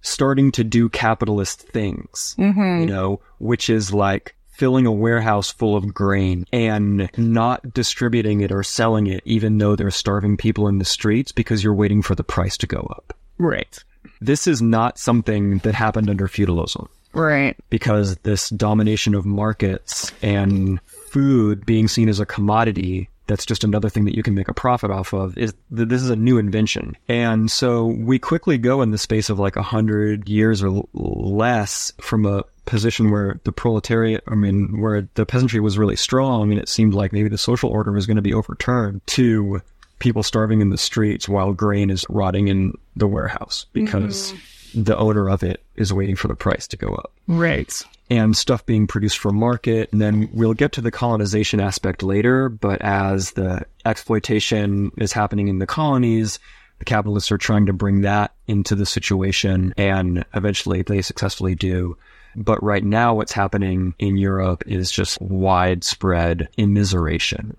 starting 0.02 0.52
to 0.54 0.64
do 0.64 0.90
capitalist 0.90 1.62
things, 1.62 2.36
mm-hmm. 2.38 2.82
you 2.82 2.86
know, 2.86 3.20
which 3.40 3.70
is 3.70 3.94
like 3.94 4.36
filling 4.50 4.86
a 4.86 4.92
warehouse 4.92 5.50
full 5.52 5.76
of 5.76 5.94
grain 5.94 6.46
and 6.54 7.10
not 7.18 7.74
distributing 7.74 8.42
it 8.42 8.52
or 8.52 8.62
selling 8.64 9.08
it, 9.08 9.22
even 9.26 9.58
though 9.58 9.76
there's 9.76 9.96
starving 9.96 10.38
people 10.38 10.68
in 10.68 10.78
the 10.78 10.86
streets 10.86 11.32
because 11.32 11.64
you're 11.64 11.74
waiting 11.74 12.02
for 12.02 12.16
the 12.16 12.24
price 12.24 12.58
to 12.58 12.68
go 12.68 12.80
up. 12.92 13.16
Right. 13.38 13.84
This 14.20 14.46
is 14.46 14.62
not 14.62 15.00
something 15.00 15.60
that 15.60 15.74
happened 15.74 16.10
under 16.10 16.28
feudalism 16.28 16.90
Right. 17.14 17.58
because 17.70 18.18
this 18.18 18.50
domination 18.50 19.16
of 19.16 19.26
markets 19.26 20.12
and 20.22 20.80
food 20.86 21.66
being 21.66 21.88
seen 21.88 22.08
as 22.08 22.20
a 22.20 22.26
commodity 22.26 23.10
that's 23.32 23.46
just 23.46 23.64
another 23.64 23.90
thing 23.90 24.06
that 24.06 24.16
you 24.16 24.24
can 24.24 24.36
make 24.36 24.50
a 24.50 24.54
profit 24.54 24.92
off 24.92 25.14
of 25.14 25.38
is 25.38 25.54
that 25.72 25.90
this 25.90 26.02
is 26.02 26.10
a 26.10 26.16
new 26.16 26.38
invention. 26.38 26.96
And 27.08 27.50
so 27.50 27.86
we 27.86 28.20
quickly 28.20 28.58
go 28.58 28.82
in 28.82 28.92
the 28.92 28.98
space 28.98 29.30
of 29.30 29.40
like 29.40 29.56
a 29.56 29.64
hundred 29.64 30.28
years 30.30 30.62
or 30.62 30.84
less 30.94 31.94
from 32.02 32.26
a 32.26 32.44
position 32.66 33.10
where 33.10 33.40
the 33.44 33.52
proletariat 33.52 34.24
i 34.28 34.36
mean 34.36 34.80
where 34.80 35.10
the 35.16 35.26
peasantry 35.26 35.60
was 35.60 35.80
really 35.80 35.96
strong 35.96 36.52
and 36.52 36.62
it 36.62 36.70
seemed 36.70 36.94
like 36.94 37.12
maybe 37.12 37.28
the 37.28 37.38
social 37.38 37.72
order 37.72 37.92
was 37.92 38.06
going 38.06 38.18
to 38.18 38.22
be 38.22 38.36
overturned 38.36 39.02
to 39.08 39.60
people 40.02 40.24
starving 40.24 40.62
in 40.62 40.70
the 40.70 40.78
streets 40.78 41.30
while 41.30 41.54
grain 41.54 41.90
is 41.90 42.06
rotting 42.10 42.50
in 42.50 42.74
the 42.96 43.08
warehouse 43.08 43.68
because 43.72 44.34
mm-hmm. 44.34 44.84
the 44.84 44.98
owner 44.98 45.30
of 45.30 45.44
it 45.44 45.64
is 45.76 45.94
waiting 45.94 46.16
for 46.16 46.28
the 46.28 46.36
price 46.36 46.68
to 46.68 46.76
go 46.76 46.94
up. 46.96 47.12
Right. 47.28 47.82
And 48.12 48.36
stuff 48.36 48.66
being 48.66 48.88
produced 48.88 49.18
for 49.20 49.32
market. 49.32 49.90
And 49.94 50.02
then 50.02 50.30
we'll 50.34 50.54
get 50.54 50.74
to 50.74 50.82
the 50.82 50.92
colonization 50.92 51.62
aspect 51.62 52.04
later, 52.04 52.50
but 52.50 52.82
as 52.82 53.32
the 53.32 53.66
exploitation 53.86 54.92
is 54.98 55.14
happening 55.14 55.48
in 55.48 55.60
the 55.60 55.66
colonies, 55.66 56.38
the 56.80 56.86
capitalists 56.86 57.32
are 57.32 57.38
trying 57.38 57.68
to 57.68 57.74
bring 57.74 58.02
that 58.02 58.34
into 58.48 58.76
the 58.76 58.86
situation 58.86 59.74
and 59.78 60.26
eventually 60.34 60.82
they 60.82 61.02
successfully 61.02 61.56
do. 61.56 61.98
But 62.36 62.62
right 62.62 62.84
now, 62.84 63.14
what's 63.16 63.32
happening 63.34 63.94
in 63.98 64.18
Europe 64.18 64.64
is 64.68 64.92
just 64.92 65.22
widespread 65.22 66.50
immiseration 66.58 67.56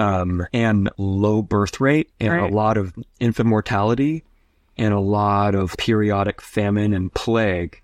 um, 0.00 0.46
and 0.52 0.90
low 0.98 1.40
birth 1.42 1.80
rate 1.80 2.10
and 2.20 2.32
Right. 2.32 2.50
a 2.50 2.54
lot 2.54 2.76
of 2.76 2.94
infant 3.18 3.48
mortality 3.48 4.24
and 4.76 4.92
a 4.92 5.00
lot 5.00 5.54
of 5.54 5.74
periodic 5.78 6.42
famine 6.42 6.92
and 6.92 7.12
plague 7.14 7.80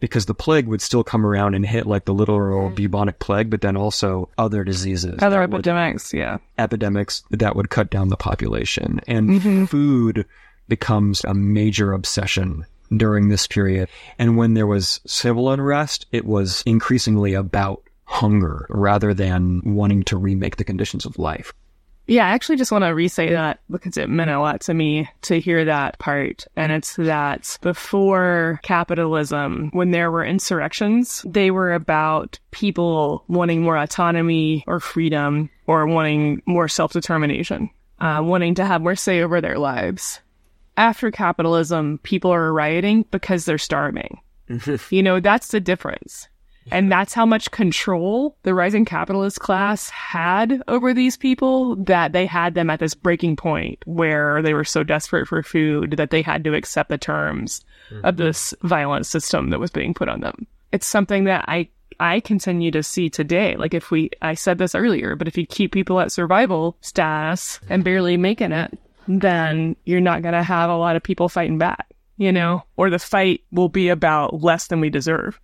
because 0.00 0.26
the 0.26 0.34
plague 0.34 0.66
would 0.66 0.82
still 0.82 1.02
come 1.02 1.24
around 1.24 1.54
and 1.54 1.64
hit 1.64 1.86
like 1.86 2.04
the 2.04 2.14
literal 2.14 2.66
mm-hmm. 2.66 2.74
bubonic 2.74 3.18
plague, 3.18 3.50
but 3.50 3.60
then 3.60 3.76
also 3.76 4.28
other 4.38 4.64
diseases, 4.64 5.18
Other 5.22 5.40
that 5.40 5.50
would- 5.50 5.60
epidemics, 5.60 6.12
yeah. 6.12 6.38
epidemics 6.58 7.22
that 7.30 7.56
would 7.56 7.70
cut 7.70 7.90
down 7.90 8.08
the 8.08 8.16
population. 8.16 9.00
And 9.06 9.30
mm-hmm. 9.30 9.64
food 9.66 10.26
becomes 10.68 11.24
a 11.24 11.34
major 11.34 11.92
obsession 11.92 12.66
during 12.96 13.28
this 13.28 13.46
period. 13.46 13.88
And 14.18 14.36
when 14.36 14.54
there 14.54 14.66
was 14.66 15.00
civil 15.06 15.50
unrest, 15.50 16.06
it 16.12 16.24
was 16.24 16.62
increasingly 16.66 17.34
about 17.34 17.82
hunger 18.04 18.66
rather 18.68 19.12
than 19.12 19.60
wanting 19.64 20.04
to 20.04 20.16
remake 20.16 20.56
the 20.56 20.64
conditions 20.64 21.04
of 21.04 21.18
life. 21.18 21.52
Yeah, 22.06 22.26
I 22.26 22.30
actually 22.30 22.56
just 22.56 22.70
want 22.70 22.84
to 22.84 22.94
re-say 22.94 23.30
that 23.30 23.60
because 23.68 23.96
it 23.96 24.08
meant 24.08 24.30
a 24.30 24.38
lot 24.38 24.60
to 24.62 24.74
me 24.74 25.08
to 25.22 25.40
hear 25.40 25.64
that 25.64 25.98
part. 25.98 26.46
And 26.54 26.70
it's 26.70 26.94
that 26.96 27.58
before 27.62 28.60
capitalism, 28.62 29.70
when 29.72 29.90
there 29.90 30.10
were 30.10 30.24
insurrections, 30.24 31.24
they 31.26 31.50
were 31.50 31.72
about 31.72 32.38
people 32.52 33.24
wanting 33.28 33.62
more 33.62 33.76
autonomy 33.76 34.62
or 34.66 34.78
freedom 34.78 35.50
or 35.66 35.86
wanting 35.86 36.42
more 36.46 36.68
self-determination, 36.68 37.70
uh, 38.00 38.20
wanting 38.22 38.54
to 38.54 38.64
have 38.64 38.82
more 38.82 38.96
say 38.96 39.22
over 39.22 39.40
their 39.40 39.58
lives. 39.58 40.20
After 40.76 41.10
capitalism, 41.10 41.98
people 42.02 42.32
are 42.32 42.52
rioting 42.52 43.04
because 43.10 43.46
they're 43.46 43.58
starving. 43.58 44.20
you 44.90 45.02
know, 45.02 45.18
that's 45.18 45.48
the 45.48 45.60
difference. 45.60 46.28
And 46.70 46.90
that's 46.90 47.14
how 47.14 47.26
much 47.26 47.50
control 47.50 48.36
the 48.42 48.54
rising 48.54 48.84
capitalist 48.84 49.40
class 49.40 49.88
had 49.90 50.62
over 50.68 50.92
these 50.92 51.16
people 51.16 51.76
that 51.76 52.12
they 52.12 52.26
had 52.26 52.54
them 52.54 52.70
at 52.70 52.80
this 52.80 52.94
breaking 52.94 53.36
point 53.36 53.82
where 53.86 54.42
they 54.42 54.54
were 54.54 54.64
so 54.64 54.82
desperate 54.82 55.28
for 55.28 55.42
food 55.42 55.92
that 55.92 56.10
they 56.10 56.22
had 56.22 56.44
to 56.44 56.54
accept 56.54 56.88
the 56.88 56.98
terms 56.98 57.64
of 58.02 58.14
mm-hmm. 58.14 58.24
this 58.24 58.54
violent 58.62 59.06
system 59.06 59.50
that 59.50 59.60
was 59.60 59.70
being 59.70 59.94
put 59.94 60.08
on 60.08 60.20
them. 60.20 60.46
It's 60.72 60.86
something 60.86 61.24
that 61.24 61.44
I 61.48 61.68
I 61.98 62.20
continue 62.20 62.70
to 62.72 62.82
see 62.82 63.08
today. 63.08 63.56
Like 63.56 63.72
if 63.72 63.90
we 63.90 64.10
I 64.20 64.34
said 64.34 64.58
this 64.58 64.74
earlier, 64.74 65.16
but 65.16 65.28
if 65.28 65.38
you 65.38 65.46
keep 65.46 65.72
people 65.72 66.00
at 66.00 66.12
survival 66.12 66.76
status 66.80 67.60
and 67.68 67.84
barely 67.84 68.16
making 68.16 68.52
it, 68.52 68.78
then 69.08 69.76
you're 69.84 70.00
not 70.00 70.22
going 70.22 70.34
to 70.34 70.42
have 70.42 70.68
a 70.68 70.76
lot 70.76 70.96
of 70.96 71.02
people 71.02 71.28
fighting 71.28 71.58
back, 71.58 71.86
you 72.16 72.32
know, 72.32 72.64
or 72.76 72.90
the 72.90 72.98
fight 72.98 73.42
will 73.52 73.68
be 73.68 73.88
about 73.88 74.42
less 74.42 74.66
than 74.66 74.80
we 74.80 74.90
deserve. 74.90 75.40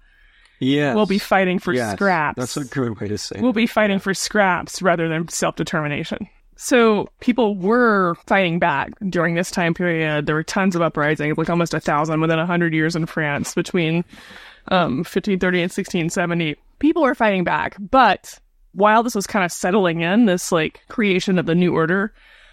Yeah. 0.63 0.95
We'll 0.95 1.07
be 1.07 1.19
fighting 1.19 1.59
for 1.59 1.75
scraps. 1.75 2.39
That's 2.39 2.57
a 2.57 2.65
good 2.65 3.01
way 3.01 3.09
to 3.09 3.19
say 3.19 3.39
We'll 3.41 3.51
it. 3.51 3.55
be 3.57 3.67
fighting 3.67 3.99
for 3.99 4.15
scraps 4.15 4.81
rather 4.81 5.09
than 5.09 5.29
self 5.29 5.57
determination. 5.57 6.29
So 6.55 7.09
people 7.21 7.57
were 7.57 8.15
fighting 8.27 8.61
back 8.61 8.93
during 9.09 9.35
this 9.35 9.51
time 9.51 9.75
period. 9.75 10.27
There 10.27 10.37
were 10.37 10.45
tons 10.45 10.77
of 10.77 10.83
uprisings, 10.83 11.37
like 11.37 11.51
almost 11.51 11.75
a 11.75 11.81
thousand 11.81 12.21
within 12.21 12.39
a 12.39 12.47
hundred 12.47 12.73
years 12.75 12.95
in 12.95 13.07
France 13.07 13.55
between 13.55 14.05
um, 14.69 14.99
1530 14.99 15.59
and 15.59 15.63
1670. 15.65 16.57
People 16.79 17.03
were 17.03 17.17
fighting 17.17 17.43
back, 17.43 17.77
but 17.81 18.39
while 18.73 19.03
this 19.03 19.15
was 19.17 19.27
kind 19.27 19.45
of 19.45 19.51
settling 19.51 20.03
in, 20.03 20.27
this 20.27 20.53
like 20.53 20.81
creation 20.89 21.39
of 21.39 21.47
the 21.47 21.55
new 21.57 21.75
order, 21.75 22.13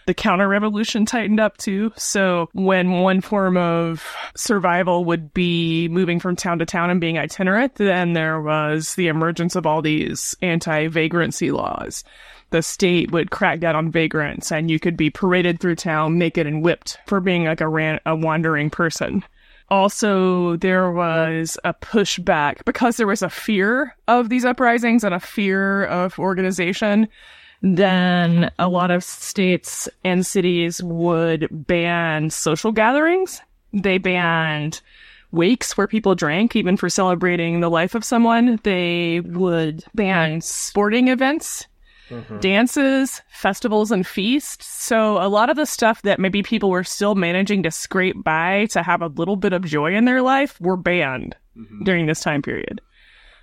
the 0.10 0.14
counter 0.16 0.47
revolution 0.47 1.05
tightened 1.05 1.39
up 1.39 1.55
too. 1.57 1.91
So 1.95 2.49
when 2.53 2.93
one 2.93 3.22
form 3.22 3.57
of 3.57 4.03
survival 4.36 5.05
would 5.05 5.36
be 5.36 5.88
moving 5.88 6.20
from 6.20 6.36
town 6.36 6.57
to 6.57 6.66
town 6.66 6.89
and 6.89 6.99
being 6.99 7.20
itinerant, 7.20 7.76
then 7.76 8.14
there 8.14 8.41
was 8.41 8.95
the 8.95 9.05
emergence 9.05 9.55
of 9.55 9.68
all 9.68 9.84
these 9.84 10.36
anti-vagrancy 10.41 11.51
laws. 11.51 12.03
The 12.49 12.64
state 12.64 13.12
would 13.12 13.30
crack 13.30 13.60
down 13.60 13.76
on 13.76 13.91
vagrants 13.91 14.51
and 14.51 14.72
you 14.72 14.80
could 14.80 14.97
be 14.97 15.12
paraded 15.12 15.60
through 15.60 15.76
town 15.76 16.18
naked 16.18 16.47
and 16.47 16.64
whipped 16.64 16.97
for 17.05 17.20
being 17.20 17.45
like 17.45 17.62
a 17.62 17.68
ran- 17.68 17.99
a 18.07 18.16
wandering 18.16 18.72
person. 18.72 19.24
Also, 19.70 20.55
there 20.55 20.91
was 20.91 21.55
a 21.64 21.76
pushback 21.76 22.66
because 22.66 22.97
there 22.97 23.05
was 23.05 23.22
a 23.22 23.30
fear 23.30 23.95
of 24.07 24.30
these 24.30 24.43
uprisings 24.43 25.03
and 25.03 25.14
a 25.14 25.20
fear 25.20 25.86
of 25.86 26.18
organization 26.18 27.07
then 27.62 28.51
a 28.57 28.70
lot 28.70 28.91
of 28.91 29.03
states 29.03 29.89
and 30.03 30.26
cities 30.26 30.82
would 30.82 31.47
ban 31.51 32.30
social 32.30 32.72
gatherings. 32.72 33.41
They 33.74 33.97
banned 33.97 34.82
wakes 35.32 35.78
where 35.78 35.88
people 35.88 36.16
drank, 36.16 36.55
even 36.55 36.78
for 36.78 36.89
celebrating 36.89 37.60
the 37.60 37.70
life 37.70 37.95
of 37.95 38.05
someone. 38.05 38.60
They 38.64 39.20
would 39.20 39.84
ban 39.93 40.41
sporting 40.41 41.10
events, 41.10 41.68
mm-hmm. 42.10 42.39
dances, 42.39 43.22
festivals, 43.30 43.91
and 43.91 44.07
feasts. 44.07 44.66
So 44.66 45.18
a 45.18 45.28
lot 45.28 45.49
of 45.49 45.57
the 45.57 45.66
stuff 45.66 46.01
that 46.03 46.20
maybe 46.20 46.41
people 46.41 46.70
were 46.70 46.84
still 46.84 47.16
managing 47.16 47.64
to 47.64 47.72
scrape 47.72 48.24
by 48.24 48.68
to 48.68 48.82
have 48.82 49.01
a 49.01 49.07
little 49.07 49.36
bit 49.36 49.53
of 49.53 49.66
joy 49.66 49.93
in 49.93 50.05
their 50.05 50.22
life 50.22 50.60
were 50.62 50.78
banned 50.78 51.36
mm-hmm. 51.57 51.84
during 51.84 52.05
this 52.05 52.22
time 52.22 52.41
period 52.41 52.82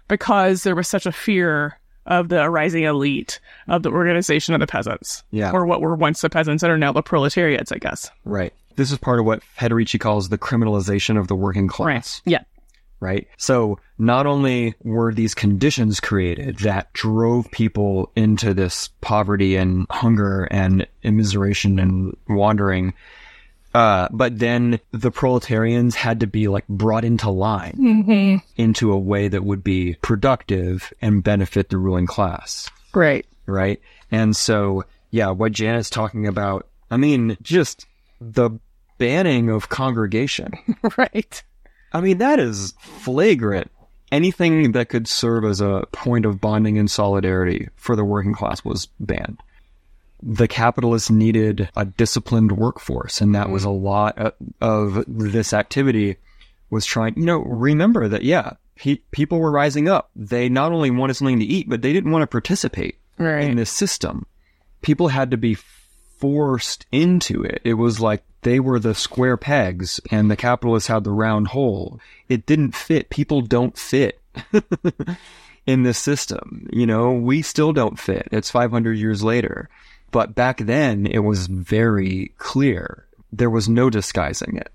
because 0.09 0.63
there 0.63 0.75
was 0.75 0.89
such 0.89 1.07
a 1.07 1.13
fear 1.13 1.79
of 2.07 2.29
the 2.29 2.49
rising 2.49 2.85
elite 2.85 3.41
of 3.69 3.83
the 3.83 3.91
organization 3.91 4.55
of 4.55 4.61
the 4.61 4.67
peasants. 4.67 5.23
Yeah. 5.31 5.53
Or 5.53 5.67
what 5.67 5.81
were 5.81 5.95
once 5.95 6.21
the 6.21 6.31
peasants 6.31 6.63
and 6.63 6.73
are 6.73 6.79
now 6.79 6.93
the 6.93 7.03
proletariats, 7.03 7.73
I 7.73 7.79
guess. 7.79 8.11
Right. 8.25 8.53
This 8.77 8.93
is 8.93 8.99
part 8.99 9.19
of 9.19 9.25
what 9.27 9.43
Federici 9.59 9.99
calls 9.99 10.29
the 10.29 10.39
criminalization 10.39 11.19
of 11.19 11.29
the 11.29 11.35
working 11.35 11.67
class. 11.69 12.23
Yeah. 12.25 12.43
right? 13.01 13.27
So 13.37 13.79
not 13.99 14.27
only 14.27 14.75
were 14.83 15.13
these 15.13 15.35
conditions 15.35 16.01
created 16.01 16.59
that 16.59 16.93
drove 16.93 17.51
people 17.51 18.11
into 18.17 18.55
this 18.55 18.89
poverty 19.01 19.57
and 19.57 19.87
hunger 19.91 20.45
and 20.51 20.87
immiseration 21.05 21.81
and 21.81 22.17
wandering, 22.29 22.95
uh, 23.77 24.09
but 24.11 24.39
then 24.39 24.81
the 24.93 25.11
proletarians 25.11 25.95
had 25.95 26.21
to 26.21 26.27
be 26.27 26.49
like 26.49 26.67
brought 26.69 27.05
into 27.05 27.29
line 27.31 28.41
into 28.57 28.91
a 28.93 28.99
way 28.99 29.29
that 29.29 29.45
would 29.45 29.63
be 29.63 29.95
productive 30.01 30.93
and 31.03 31.23
benefit 31.23 31.69
the 31.69 31.77
ruling 31.77 32.07
class, 32.07 32.71
Right. 32.95 33.27
right? 33.45 33.79
And 34.11 34.35
so, 34.35 34.85
yeah, 35.11 35.31
what 35.31 35.53
Janet's 35.53 35.91
talking 35.91 36.27
about, 36.27 36.67
I 36.91 36.97
mean, 36.97 37.37
just 37.43 37.85
the 38.21 38.51
banning 38.97 39.51
of 39.51 39.69
congregation. 39.69 40.53
right. 40.97 41.43
I 41.93 42.01
mean, 42.01 42.19
that 42.19 42.39
is 42.41 42.73
flagrant. 42.81 43.71
Anything 44.13 44.73
that 44.73 44.89
could 44.89 45.07
serve 45.09 45.45
as 45.45 45.61
a 45.61 45.85
point 45.93 46.25
of 46.25 46.41
bonding 46.41 46.79
and 46.79 46.91
solidarity 46.91 47.69
for 47.77 47.95
the 47.97 48.05
working 48.05 48.33
class 48.33 48.65
was 48.65 48.87
banned. 49.01 49.43
The 50.23 50.49
capitalists 50.49 51.11
needed 51.11 51.69
a 51.77 51.85
disciplined 51.85 52.53
workforce, 52.53 53.21
and 53.21 53.35
that 53.35 53.51
was 53.51 53.65
mm. 53.65 53.67
a 53.67 53.71
lot 53.71 54.19
of, 54.19 54.33
of 54.61 55.05
this 55.07 55.53
activity 55.53 56.17
was 56.71 56.85
trying, 56.87 57.15
you 57.17 57.25
know, 57.25 57.39
remember 57.39 58.09
that, 58.09 58.23
yeah, 58.25 58.55
pe- 58.77 59.01
people 59.11 59.39
were 59.39 59.51
rising 59.51 59.89
up. 59.89 60.11
They 60.17 60.49
not 60.49 60.73
only 60.73 60.91
wanted 60.91 61.15
something 61.15 61.39
to 61.39 61.45
eat, 61.45 61.69
but 61.69 61.83
they 61.83 61.93
didn't 61.93 62.11
want 62.11 62.23
to 62.23 62.27
participate 62.27 62.99
Right. 63.19 63.45
in 63.45 63.57
this 63.57 63.71
system. 63.71 64.27
People 64.83 65.09
had 65.09 65.31
to 65.31 65.37
be 65.37 65.57
forced 66.19 66.87
into 66.93 67.43
it. 67.43 67.61
It 67.65 67.75
was 67.75 68.01
like 68.01 68.25
they 68.43 68.61
were 68.61 68.79
the 68.79 68.95
square 68.95 69.37
pegs 69.37 70.01
and 70.11 70.31
the 70.31 70.37
capitalists 70.37 70.89
had 70.89 71.05
the 71.05 71.11
round 71.11 71.49
hole. 71.49 72.01
It 72.29 72.47
didn't 72.47 72.75
fit. 72.75 73.11
People 73.11 73.41
don't 73.43 73.77
fit 73.77 74.21
in 75.67 75.83
this 75.83 75.99
system. 75.99 76.69
You 76.73 76.87
know, 76.87 77.13
we 77.13 77.43
still 77.43 77.73
don't 77.73 77.99
fit. 77.99 78.29
It's 78.33 78.51
500 78.51 78.93
years 78.99 79.23
later. 79.25 79.69
But 80.11 80.35
back 80.35 80.59
then 80.59 81.07
it 81.07 81.21
was 81.21 81.47
very 81.47 82.33
clear. 82.39 83.07
There 83.33 83.51
was 83.51 83.69
no 83.69 83.91
disguising 83.91 84.57
it. 84.57 84.73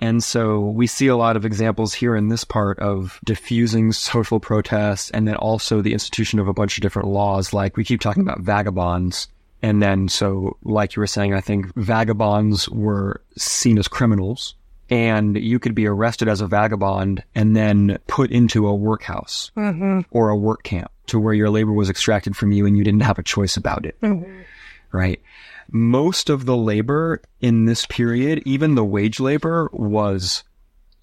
And 0.00 0.22
so 0.22 0.60
we 0.60 0.86
see 0.86 1.06
a 1.06 1.16
lot 1.16 1.36
of 1.36 1.44
examples 1.44 1.94
here 1.94 2.14
in 2.14 2.28
this 2.28 2.44
part 2.44 2.78
of 2.80 3.18
diffusing 3.24 3.92
social 3.92 4.40
protests 4.40 5.10
and 5.10 5.26
then 5.26 5.36
also 5.36 5.80
the 5.80 5.94
institution 5.94 6.38
of 6.38 6.48
a 6.48 6.52
bunch 6.52 6.76
of 6.76 6.82
different 6.82 7.08
laws. 7.08 7.54
Like 7.54 7.76
we 7.76 7.84
keep 7.84 8.00
talking 8.00 8.22
about 8.22 8.40
vagabonds. 8.40 9.28
And 9.62 9.82
then, 9.82 10.08
so 10.08 10.58
like 10.62 10.94
you 10.94 11.00
were 11.00 11.06
saying, 11.06 11.32
I 11.32 11.40
think 11.40 11.74
vagabonds 11.74 12.68
were 12.68 13.22
seen 13.38 13.78
as 13.78 13.88
criminals 13.88 14.54
and 14.90 15.36
you 15.36 15.58
could 15.58 15.74
be 15.74 15.86
arrested 15.86 16.28
as 16.28 16.40
a 16.40 16.46
vagabond 16.46 17.24
and 17.34 17.56
then 17.56 17.98
put 18.06 18.30
into 18.30 18.68
a 18.68 18.74
workhouse 18.74 19.50
mm-hmm. 19.56 20.00
or 20.10 20.28
a 20.28 20.36
work 20.36 20.62
camp 20.62 20.90
to 21.06 21.18
where 21.18 21.34
your 21.34 21.50
labor 21.50 21.72
was 21.72 21.90
extracted 21.90 22.36
from 22.36 22.52
you 22.52 22.66
and 22.66 22.76
you 22.76 22.84
didn't 22.84 23.02
have 23.02 23.18
a 23.18 23.22
choice 23.22 23.56
about 23.56 23.86
it. 23.86 23.98
Mm-hmm. 24.02 24.42
Right. 24.92 25.20
Most 25.70 26.30
of 26.30 26.46
the 26.46 26.56
labor 26.56 27.20
in 27.40 27.64
this 27.64 27.86
period, 27.86 28.42
even 28.46 28.74
the 28.74 28.84
wage 28.84 29.20
labor 29.20 29.68
was 29.72 30.44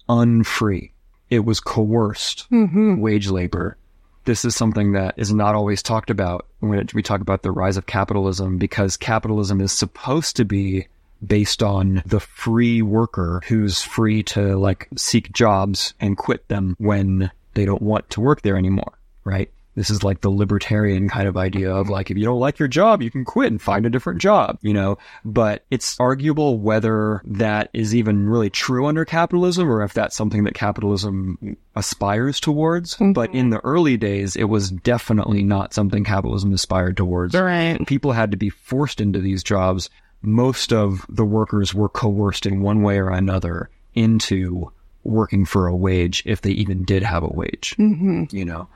unfree. 0.08 0.92
It 1.30 1.44
was 1.44 1.60
coerced 1.60 2.50
mm-hmm. 2.50 3.00
wage 3.00 3.28
labor. 3.28 3.76
This 4.24 4.44
is 4.44 4.56
something 4.56 4.92
that 4.92 5.14
is 5.18 5.32
not 5.32 5.54
always 5.54 5.82
talked 5.82 6.08
about 6.08 6.46
when 6.60 6.86
we 6.94 7.02
talk 7.02 7.20
about 7.20 7.42
the 7.42 7.50
rise 7.50 7.76
of 7.76 7.86
capitalism 7.86 8.56
because 8.56 8.96
capitalism 8.96 9.60
is 9.60 9.72
supposed 9.72 10.36
to 10.36 10.44
be 10.44 10.86
based 11.24 11.62
on 11.62 12.02
the 12.06 12.20
free 12.20 12.82
worker 12.82 13.42
who's 13.46 13.82
free 13.82 14.22
to 14.22 14.56
like 14.56 14.88
seek 14.96 15.32
jobs 15.32 15.94
and 16.00 16.16
quit 16.16 16.48
them 16.48 16.74
when 16.78 17.30
they 17.54 17.64
don't 17.64 17.82
want 17.82 18.08
to 18.10 18.20
work 18.20 18.42
there 18.42 18.56
anymore, 18.56 18.98
right? 19.24 19.50
This 19.74 19.90
is 19.90 20.04
like 20.04 20.20
the 20.20 20.30
libertarian 20.30 21.08
kind 21.08 21.26
of 21.26 21.36
idea 21.36 21.74
of 21.74 21.88
like, 21.88 22.10
if 22.10 22.16
you 22.16 22.24
don't 22.24 22.38
like 22.38 22.58
your 22.58 22.68
job, 22.68 23.02
you 23.02 23.10
can 23.10 23.24
quit 23.24 23.50
and 23.50 23.60
find 23.60 23.84
a 23.84 23.90
different 23.90 24.20
job, 24.20 24.58
you 24.62 24.72
know? 24.72 24.98
But 25.24 25.64
it's 25.70 25.98
arguable 25.98 26.58
whether 26.58 27.22
that 27.24 27.70
is 27.72 27.94
even 27.94 28.28
really 28.28 28.50
true 28.50 28.86
under 28.86 29.04
capitalism 29.04 29.68
or 29.68 29.82
if 29.82 29.92
that's 29.92 30.16
something 30.16 30.44
that 30.44 30.54
capitalism 30.54 31.56
aspires 31.74 32.38
towards. 32.38 32.96
But 32.96 33.30
mm-hmm. 33.30 33.36
in 33.36 33.50
the 33.50 33.64
early 33.64 33.96
days, 33.96 34.36
it 34.36 34.44
was 34.44 34.70
definitely 34.70 35.42
not 35.42 35.74
something 35.74 36.04
capitalism 36.04 36.52
aspired 36.52 36.96
towards. 36.96 37.34
Right. 37.34 37.84
People 37.86 38.12
had 38.12 38.30
to 38.30 38.36
be 38.36 38.50
forced 38.50 39.00
into 39.00 39.18
these 39.18 39.42
jobs. 39.42 39.90
Most 40.22 40.72
of 40.72 41.04
the 41.08 41.24
workers 41.24 41.74
were 41.74 41.88
coerced 41.88 42.46
in 42.46 42.62
one 42.62 42.82
way 42.82 42.98
or 42.98 43.10
another 43.10 43.70
into 43.94 44.72
working 45.02 45.44
for 45.44 45.66
a 45.66 45.76
wage 45.76 46.22
if 46.24 46.40
they 46.40 46.50
even 46.50 46.84
did 46.84 47.02
have 47.02 47.22
a 47.22 47.28
wage, 47.28 47.74
mm-hmm. 47.78 48.24
you 48.30 48.44
know? 48.44 48.68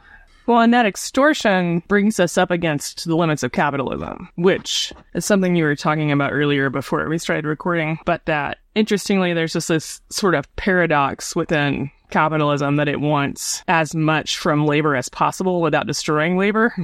Well, 0.49 0.61
and 0.61 0.73
that 0.73 0.87
extortion 0.87 1.83
brings 1.89 2.19
us 2.19 2.39
up 2.39 2.51
against 2.51 3.05
the 3.05 3.15
limits 3.15 3.43
of 3.43 3.53
capitalism, 3.53 4.31
which 4.37 4.93
is 5.15 5.25
something 5.27 5.55
you 5.55 5.65
were 5.65 5.77
talking 5.77 6.11
about 6.11 6.33
earlier 6.33 6.71
before 6.71 7.07
we 7.09 7.19
started 7.19 7.45
recording. 7.45 7.99
But 8.07 8.25
that 8.27 8.59
interestingly, 8.75 9.35
there's 9.35 9.53
just 9.53 9.69
this 9.69 10.01
sort 10.11 10.35
of 10.35 10.57
paradox 10.57 11.37
within 11.37 11.91
capitalism 12.11 12.77
that 12.77 12.89
it 12.89 13.01
wants 13.01 13.63
as 13.69 13.95
much 13.95 14.39
from 14.39 14.65
labor 14.67 14.97
as 14.97 15.11
possible 15.11 15.61
without 15.61 15.87
destroying 15.87 16.39
labor. 16.39 16.75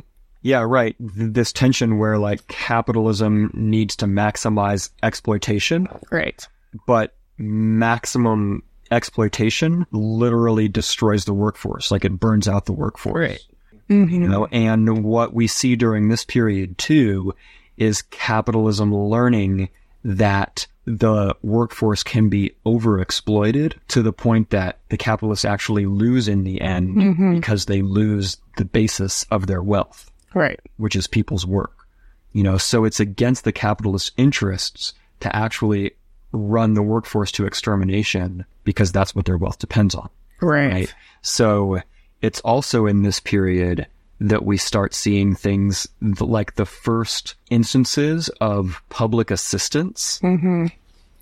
Yeah, 0.43 0.61
right. 0.61 0.95
This 1.01 1.51
tension 1.51 1.97
where 1.99 2.19
like 2.19 2.47
capitalism 2.49 3.51
needs 3.55 3.97
to 3.97 4.05
maximize 4.05 4.91
exploitation, 5.03 5.89
Right. 6.12 6.47
but 6.87 7.17
maximum 7.39 8.62
exploitation 8.91 9.87
literally 9.91 10.69
destroys 10.69 11.25
the 11.25 11.33
workforce. 11.33 11.91
Like 11.91 12.05
it 12.05 12.21
burns 12.21 12.47
out 12.47 12.67
the 12.67 12.75
workforce. 12.75 13.15
Right. 13.31 13.41
Mm-hmm. 13.89 14.22
You 14.22 14.28
know, 14.28 14.47
and 14.47 15.05
what 15.05 15.35
we 15.35 15.47
see 15.47 15.76
during 15.76 16.09
this 16.09 16.24
period 16.24 16.78
too 16.78 17.35
is 17.76 18.03
capitalism 18.03 18.95
learning 18.95 19.68
that 20.05 20.66
the 20.87 21.35
workforce 21.43 22.03
can 22.03 22.28
be 22.28 22.55
overexploited 22.66 23.74
to 23.89 24.03
the 24.03 24.12
point 24.12 24.51
that 24.51 24.78
the 24.91 24.97
capitalists 24.97 25.45
actually 25.45 25.87
lose 25.87 26.28
in 26.28 26.45
the 26.45 26.61
end 26.61 26.97
mm-hmm. 26.97 27.35
because 27.35 27.66
they 27.66 27.80
lose 27.80 28.37
the 28.57 28.64
basis 28.64 29.24
of 29.30 29.47
their 29.47 29.62
wealth 29.62 30.11
Right. 30.35 30.61
which 30.78 30.97
is 30.97 31.07
people's 31.07 31.47
work. 31.47 31.87
You 32.32 32.43
know, 32.43 32.59
so 32.59 32.85
it's 32.85 32.99
against 33.01 33.45
the 33.45 33.53
capitalist 33.53 34.12
interests 34.16 34.93
to 35.20 35.35
actually 35.35 35.93
run 36.32 36.74
the 36.74 36.82
workforce 36.82 37.30
to 37.32 37.47
extermination 37.47 38.45
because 38.64 38.91
that's 38.91 39.14
what 39.14 39.24
their 39.24 39.39
wealth 39.39 39.59
depends 39.61 39.95
on. 39.95 40.11
Right. 40.41 40.72
Right. 40.72 40.95
So 41.22 41.80
it's 42.25 42.41
also 42.41 42.87
in 42.87 43.03
this 43.03 43.20
period 43.20 43.87
that 44.18 44.47
we 44.47 44.57
start 44.57 44.95
seeing 44.95 45.35
things 45.35 45.87
like 46.20 46.55
the 46.55 46.64
first 46.64 47.35
instances 47.51 48.31
of 48.41 48.83
public 48.89 49.31
assistance 49.31 50.20
mm-hmm. 50.22 50.66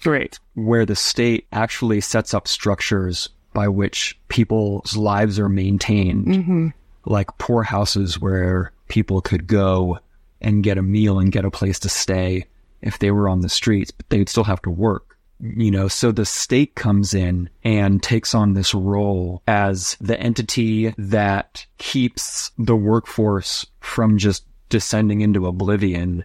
Right. 0.09 0.38
where 0.55 0.86
the 0.86 0.94
state 0.94 1.48
actually 1.50 2.00
sets 2.00 2.34
up 2.34 2.46
structures 2.46 3.28
by 3.53 3.66
which 3.66 4.16
people's 4.28 4.96
lives 4.96 5.40
are 5.40 5.48
maintained, 5.48 6.26
mm-hmm. 6.26 6.68
like 7.05 7.36
poorhouses 7.38 8.20
where 8.20 8.70
people 8.86 9.20
could 9.20 9.48
go 9.48 9.98
and 10.40 10.62
get 10.62 10.78
a 10.78 10.82
meal 10.82 11.18
and 11.18 11.32
get 11.32 11.44
a 11.44 11.50
place 11.50 11.80
to 11.80 11.88
stay 11.88 12.46
if 12.80 13.00
they 13.00 13.11
were 13.11 13.28
on 13.28 13.40
the 13.40 13.48
streets, 13.48 13.90
but 13.90 14.09
they'd 14.09 14.28
still 14.28 14.44
have 14.44 14.62
to 14.62 14.70
work. 14.70 15.11
You 15.43 15.72
know, 15.72 15.88
so 15.88 16.12
the 16.12 16.24
state 16.24 16.76
comes 16.76 17.14
in 17.14 17.51
and 17.64 18.01
takes 18.01 18.32
on 18.32 18.55
this 18.55 18.74
role 18.74 19.43
as 19.49 19.97
the 20.01 20.18
entity 20.18 20.95
that 20.97 21.66
keeps 21.78 22.53
the 22.59 22.76
workforce 22.76 23.66
from 23.80 24.18
just 24.18 24.47
descending 24.68 25.20
into 25.20 25.47
oblivion 25.47 26.24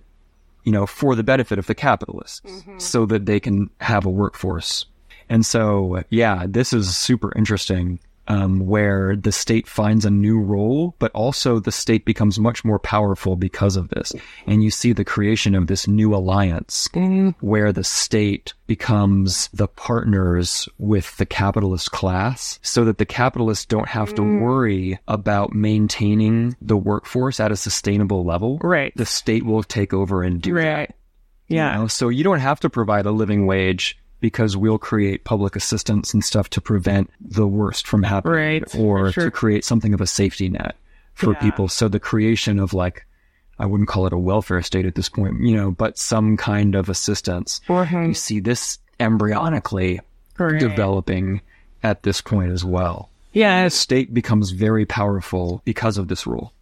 you 0.68 0.74
know, 0.74 0.86
for 0.86 1.15
the 1.15 1.24
benefit 1.24 1.57
of 1.57 1.65
the 1.65 1.74
capitalists 1.74 2.41
mm-hmm. 2.41 2.78
so 2.78 3.05
that 3.05 3.26
they 3.26 3.39
can 3.39 3.70
have 3.80 4.05
a 4.05 4.09
workforce. 4.09 4.86
And 5.30 5.45
so, 5.45 6.03
yeah, 6.09 6.45
this 6.45 6.74
is 6.74 6.93
super 6.93 7.32
interesting. 7.38 8.01
Um, 8.30 8.59
where 8.67 9.15
the 9.15 9.32
state 9.32 9.67
finds 9.67 10.03
a 10.03 10.09
new 10.09 10.38
role, 10.39 10.95
but 10.99 11.11
also 11.13 11.59
the 11.59 11.71
state 11.71 12.03
becomes 12.03 12.38
much 12.38 12.65
more 12.65 12.78
powerful 12.78 13.38
because 13.38 13.78
of 13.78 13.88
this. 13.88 14.11
And 14.45 14.61
you 14.61 14.69
see 14.69 14.91
the 14.91 15.05
creation 15.05 15.55
of 15.55 15.67
this 15.67 15.88
new 15.88 16.13
alliance 16.13 16.89
where 17.39 17.71
the 17.71 17.86
state 17.86 18.53
becomes 18.67 19.49
the 19.53 19.67
partners 19.69 20.67
with 20.78 21.15
the 21.17 21.25
capitalist 21.25 21.91
class 21.91 22.59
so 22.61 22.84
that 22.84 22.97
the 22.97 23.05
capitalists 23.05 23.65
don't 23.65 23.88
have 23.88 24.13
to 24.15 24.21
worry 24.23 24.99
about 25.07 25.53
maintaining 25.53 26.55
the 26.61 26.75
workforce 26.78 27.39
at 27.39 27.51
a 27.51 27.55
sustainable 27.55 28.25
level 28.25 28.57
Right. 28.61 28.91
the 28.95 29.05
state 29.05 29.45
will 29.45 29.63
take 29.63 29.93
over 29.93 30.21
and 30.23 30.41
do 30.41 30.53
that. 30.55 30.59
Right. 30.75 30.91
Yeah. 31.47 31.73
you 31.75 31.82
know? 31.84 31.88
So 31.88 32.09
you 32.09 32.23
don't 32.25 32.39
have 32.39 32.59
to 32.59 32.69
provide 32.69 33.05
a 33.05 33.11
living 33.11 33.45
wage 33.45 33.97
because 34.20 34.57
we'll 34.57 34.78
create 34.78 35.24
public 35.24 35.55
assistance 35.55 36.13
and 36.13 36.24
stuff 36.24 36.49
to 36.51 36.61
prevent 36.61 37.09
the 37.22 37.47
worst 37.47 37.88
from 37.88 38.03
happening 38.03 38.36
Right, 38.63 38.76
or 38.76 39.11
sure. 39.11 39.26
to 39.26 39.32
create 39.32 39.63
something 39.63 39.93
of 39.93 40.01
a 40.01 40.07
safety 40.07 40.49
net 40.49 40.76
for 41.13 41.34
Yeah. 41.34 41.39
people. 41.39 41.68
So 41.68 41.88
the 41.88 41.99
creation 41.99 42.59
of 42.59 42.74
like, 42.74 43.05
I 43.59 43.65
wouldn't 43.65 43.89
call 43.89 44.05
it 44.07 44.13
a 44.13 44.18
welfare 44.18 44.61
state 44.61 44.86
at 44.86 44.95
this 44.95 45.09
point, 45.09 45.41
you 45.41 45.55
know, 45.55 45.72
but 45.72 45.97
some 45.97 46.38
kind 46.38 46.76
of 46.76 46.89
assistance. 46.89 47.61
You 47.70 48.13
see 48.13 48.39
this 48.39 48.80
embryonically 48.99 49.99
Right. 50.38 50.59
developing 50.59 51.41
at 51.84 52.03
this 52.03 52.22
point 52.22 52.51
as 52.51 52.63
well. 52.63 53.09
Yeah. 53.34 53.63
The 53.65 53.70
state 53.72 54.13
becomes 54.13 54.51
very 54.51 54.86
powerful 54.86 55.61
because 55.65 55.97
of 55.97 56.07
this 56.07 56.26
rule. 56.28 56.53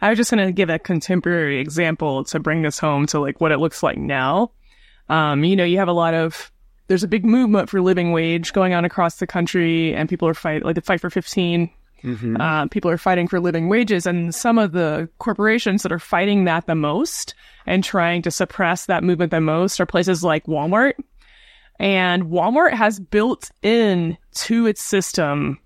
I 0.00 0.10
was 0.10 0.18
just 0.18 0.30
going 0.30 0.44
to 0.46 0.52
give 0.52 0.70
a 0.70 0.78
contemporary 0.78 1.58
example 1.58 2.22
to 2.24 2.38
bring 2.38 2.62
this 2.62 2.78
home 2.78 3.06
to 3.06 3.18
like 3.20 3.40
what 3.40 3.50
it 3.52 3.58
looks 3.58 3.82
like 3.82 3.96
now. 3.96 4.50
Um, 5.08 5.44
you 5.44 5.56
know, 5.56 5.64
you 5.64 5.78
have 5.78 5.88
a 5.88 5.92
lot 5.92 6.14
of 6.14 6.50
there's 6.88 7.02
a 7.02 7.08
big 7.08 7.24
movement 7.24 7.68
for 7.68 7.80
living 7.80 8.12
wage 8.12 8.52
going 8.52 8.74
on 8.74 8.84
across 8.84 9.16
the 9.16 9.26
country, 9.26 9.94
and 9.94 10.08
people 10.08 10.28
are 10.28 10.34
fight 10.34 10.64
like 10.64 10.74
the 10.74 10.80
fight 10.80 11.00
for 11.00 11.10
15. 11.10 11.70
Uh, 12.40 12.66
people 12.68 12.90
are 12.90 12.98
fighting 12.98 13.26
for 13.26 13.40
living 13.40 13.68
wages, 13.68 14.06
and 14.06 14.34
some 14.34 14.58
of 14.58 14.72
the 14.72 15.08
corporations 15.18 15.82
that 15.82 15.92
are 15.92 15.98
fighting 15.98 16.44
that 16.44 16.66
the 16.66 16.74
most 16.74 17.34
and 17.66 17.82
trying 17.82 18.22
to 18.22 18.30
suppress 18.30 18.86
that 18.86 19.02
movement 19.02 19.30
the 19.30 19.40
most 19.40 19.80
are 19.80 19.86
places 19.86 20.22
like 20.22 20.46
Walmart. 20.46 20.92
And 21.78 22.24
Walmart 22.24 22.72
has 22.74 23.00
built 23.00 23.50
in 23.62 24.16
to 24.34 24.66
its 24.66 24.82
system 24.82 25.58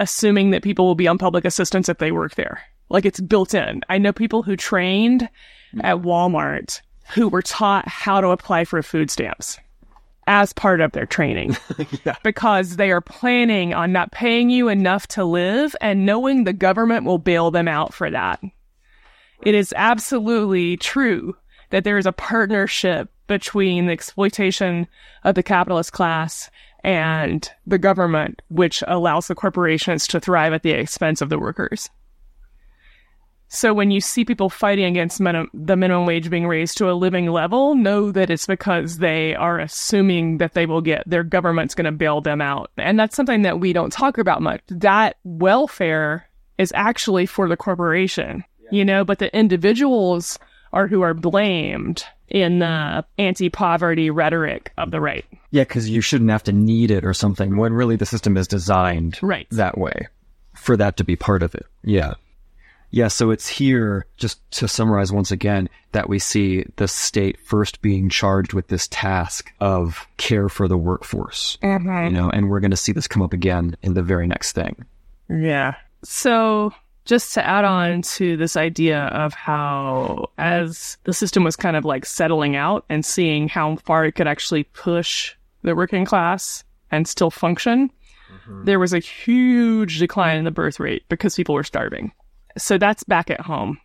assuming 0.00 0.50
that 0.50 0.64
people 0.64 0.84
will 0.84 0.96
be 0.96 1.06
on 1.06 1.16
public 1.16 1.44
assistance 1.44 1.88
if 1.88 1.98
they 1.98 2.10
work 2.10 2.34
there. 2.34 2.60
Like 2.88 3.04
it's 3.04 3.20
built 3.20 3.54
in. 3.54 3.82
I 3.88 3.98
know 3.98 4.12
people 4.12 4.42
who 4.42 4.56
trained 4.56 5.28
at 5.80 5.98
Walmart 5.98 6.80
who 7.14 7.28
were 7.28 7.42
taught 7.42 7.86
how 7.86 8.20
to 8.20 8.28
apply 8.28 8.64
for 8.64 8.82
food 8.82 9.10
stamps 9.10 9.58
as 10.26 10.52
part 10.52 10.80
of 10.80 10.92
their 10.92 11.06
training 11.06 11.56
because 12.22 12.76
they 12.76 12.90
are 12.90 13.00
planning 13.00 13.74
on 13.74 13.92
not 13.92 14.12
paying 14.12 14.50
you 14.50 14.68
enough 14.68 15.06
to 15.08 15.24
live 15.24 15.74
and 15.80 16.06
knowing 16.06 16.44
the 16.44 16.52
government 16.52 17.04
will 17.04 17.18
bail 17.18 17.50
them 17.50 17.68
out 17.68 17.92
for 17.92 18.10
that. 18.10 18.40
It 19.44 19.54
is 19.54 19.74
absolutely 19.76 20.76
true 20.76 21.36
that 21.70 21.84
there 21.84 21.98
is 21.98 22.06
a 22.06 22.12
partnership 22.12 23.10
between 23.26 23.86
the 23.86 23.92
exploitation 23.92 24.86
of 25.24 25.34
the 25.34 25.42
capitalist 25.42 25.92
class 25.92 26.50
and 26.84 27.50
the 27.66 27.78
government, 27.78 28.42
which 28.48 28.82
allows 28.86 29.26
the 29.26 29.34
corporations 29.34 30.06
to 30.08 30.20
thrive 30.20 30.52
at 30.52 30.62
the 30.62 30.70
expense 30.70 31.20
of 31.20 31.28
the 31.28 31.38
workers. 31.38 31.90
So 33.54 33.74
when 33.74 33.90
you 33.90 34.00
see 34.00 34.24
people 34.24 34.48
fighting 34.48 34.86
against 34.86 35.20
minim- 35.20 35.50
the 35.52 35.76
minimum 35.76 36.06
wage 36.06 36.30
being 36.30 36.46
raised 36.46 36.78
to 36.78 36.90
a 36.90 36.94
living 36.94 37.26
level, 37.30 37.74
know 37.74 38.10
that 38.10 38.30
it's 38.30 38.46
because 38.46 38.96
they 38.96 39.34
are 39.34 39.58
assuming 39.60 40.38
that 40.38 40.54
they 40.54 40.64
will 40.64 40.80
get 40.80 41.02
their 41.06 41.22
government's 41.22 41.74
going 41.74 41.84
to 41.84 41.92
bail 41.92 42.22
them 42.22 42.40
out. 42.40 42.70
And 42.78 42.98
that's 42.98 43.14
something 43.14 43.42
that 43.42 43.60
we 43.60 43.74
don't 43.74 43.92
talk 43.92 44.16
about 44.16 44.40
much. 44.40 44.62
That 44.68 45.16
welfare 45.24 46.26
is 46.56 46.72
actually 46.74 47.26
for 47.26 47.46
the 47.46 47.56
corporation, 47.58 48.42
you 48.70 48.86
know, 48.86 49.04
but 49.04 49.18
the 49.18 49.34
individuals 49.36 50.38
are 50.72 50.86
who 50.86 51.02
are 51.02 51.12
blamed 51.12 52.04
in 52.28 52.60
the 52.60 53.04
anti-poverty 53.18 54.08
rhetoric 54.08 54.72
of 54.78 54.90
the 54.90 55.00
right. 55.02 55.26
Yeah, 55.50 55.64
because 55.64 55.90
you 55.90 56.00
shouldn't 56.00 56.30
have 56.30 56.44
to 56.44 56.52
need 56.52 56.90
it 56.90 57.04
or 57.04 57.12
something 57.12 57.58
when 57.58 57.74
really 57.74 57.96
the 57.96 58.06
system 58.06 58.38
is 58.38 58.48
designed 58.48 59.18
Right. 59.20 59.46
that 59.50 59.76
way 59.76 60.08
for 60.56 60.74
that 60.78 60.96
to 60.96 61.04
be 61.04 61.16
part 61.16 61.42
of 61.42 61.54
it. 61.54 61.66
Yeah. 61.84 62.14
Yeah, 62.92 63.08
so 63.08 63.30
it's 63.30 63.48
here, 63.48 64.04
just 64.18 64.38
to 64.52 64.68
summarize 64.68 65.10
once 65.10 65.30
again, 65.30 65.70
that 65.92 66.10
we 66.10 66.18
see 66.18 66.66
the 66.76 66.86
state 66.86 67.40
first 67.40 67.80
being 67.80 68.10
charged 68.10 68.52
with 68.52 68.68
this 68.68 68.86
task 68.88 69.50
of 69.60 70.06
care 70.18 70.50
for 70.50 70.68
the 70.68 70.76
workforce. 70.76 71.56
Mm-hmm. 71.62 72.04
You 72.04 72.10
know, 72.10 72.28
and 72.28 72.50
we're 72.50 72.60
going 72.60 72.70
to 72.70 72.76
see 72.76 72.92
this 72.92 73.08
come 73.08 73.22
up 73.22 73.32
again 73.32 73.76
in 73.82 73.94
the 73.94 74.02
very 74.02 74.26
next 74.26 74.52
thing. 74.52 74.84
Yeah. 75.30 75.74
So 76.04 76.74
just 77.06 77.32
to 77.34 77.46
add 77.46 77.64
on 77.64 78.02
to 78.02 78.36
this 78.36 78.56
idea 78.58 79.04
of 79.06 79.32
how 79.32 80.30
as 80.36 80.98
the 81.04 81.14
system 81.14 81.44
was 81.44 81.56
kind 81.56 81.76
of 81.76 81.86
like 81.86 82.04
settling 82.04 82.56
out 82.56 82.84
and 82.90 83.06
seeing 83.06 83.48
how 83.48 83.76
far 83.76 84.04
it 84.04 84.12
could 84.12 84.28
actually 84.28 84.64
push 84.64 85.34
the 85.62 85.74
working 85.74 86.04
class 86.04 86.62
and 86.90 87.08
still 87.08 87.30
function, 87.30 87.88
mm-hmm. 87.88 88.64
there 88.64 88.78
was 88.78 88.92
a 88.92 88.98
huge 88.98 89.98
decline 89.98 90.36
in 90.36 90.44
the 90.44 90.50
birth 90.50 90.78
rate 90.78 91.04
because 91.08 91.34
people 91.34 91.54
were 91.54 91.64
starving. 91.64 92.12
So 92.58 92.78
that's 92.78 93.04
back 93.04 93.30
at 93.30 93.40
home. 93.40 93.78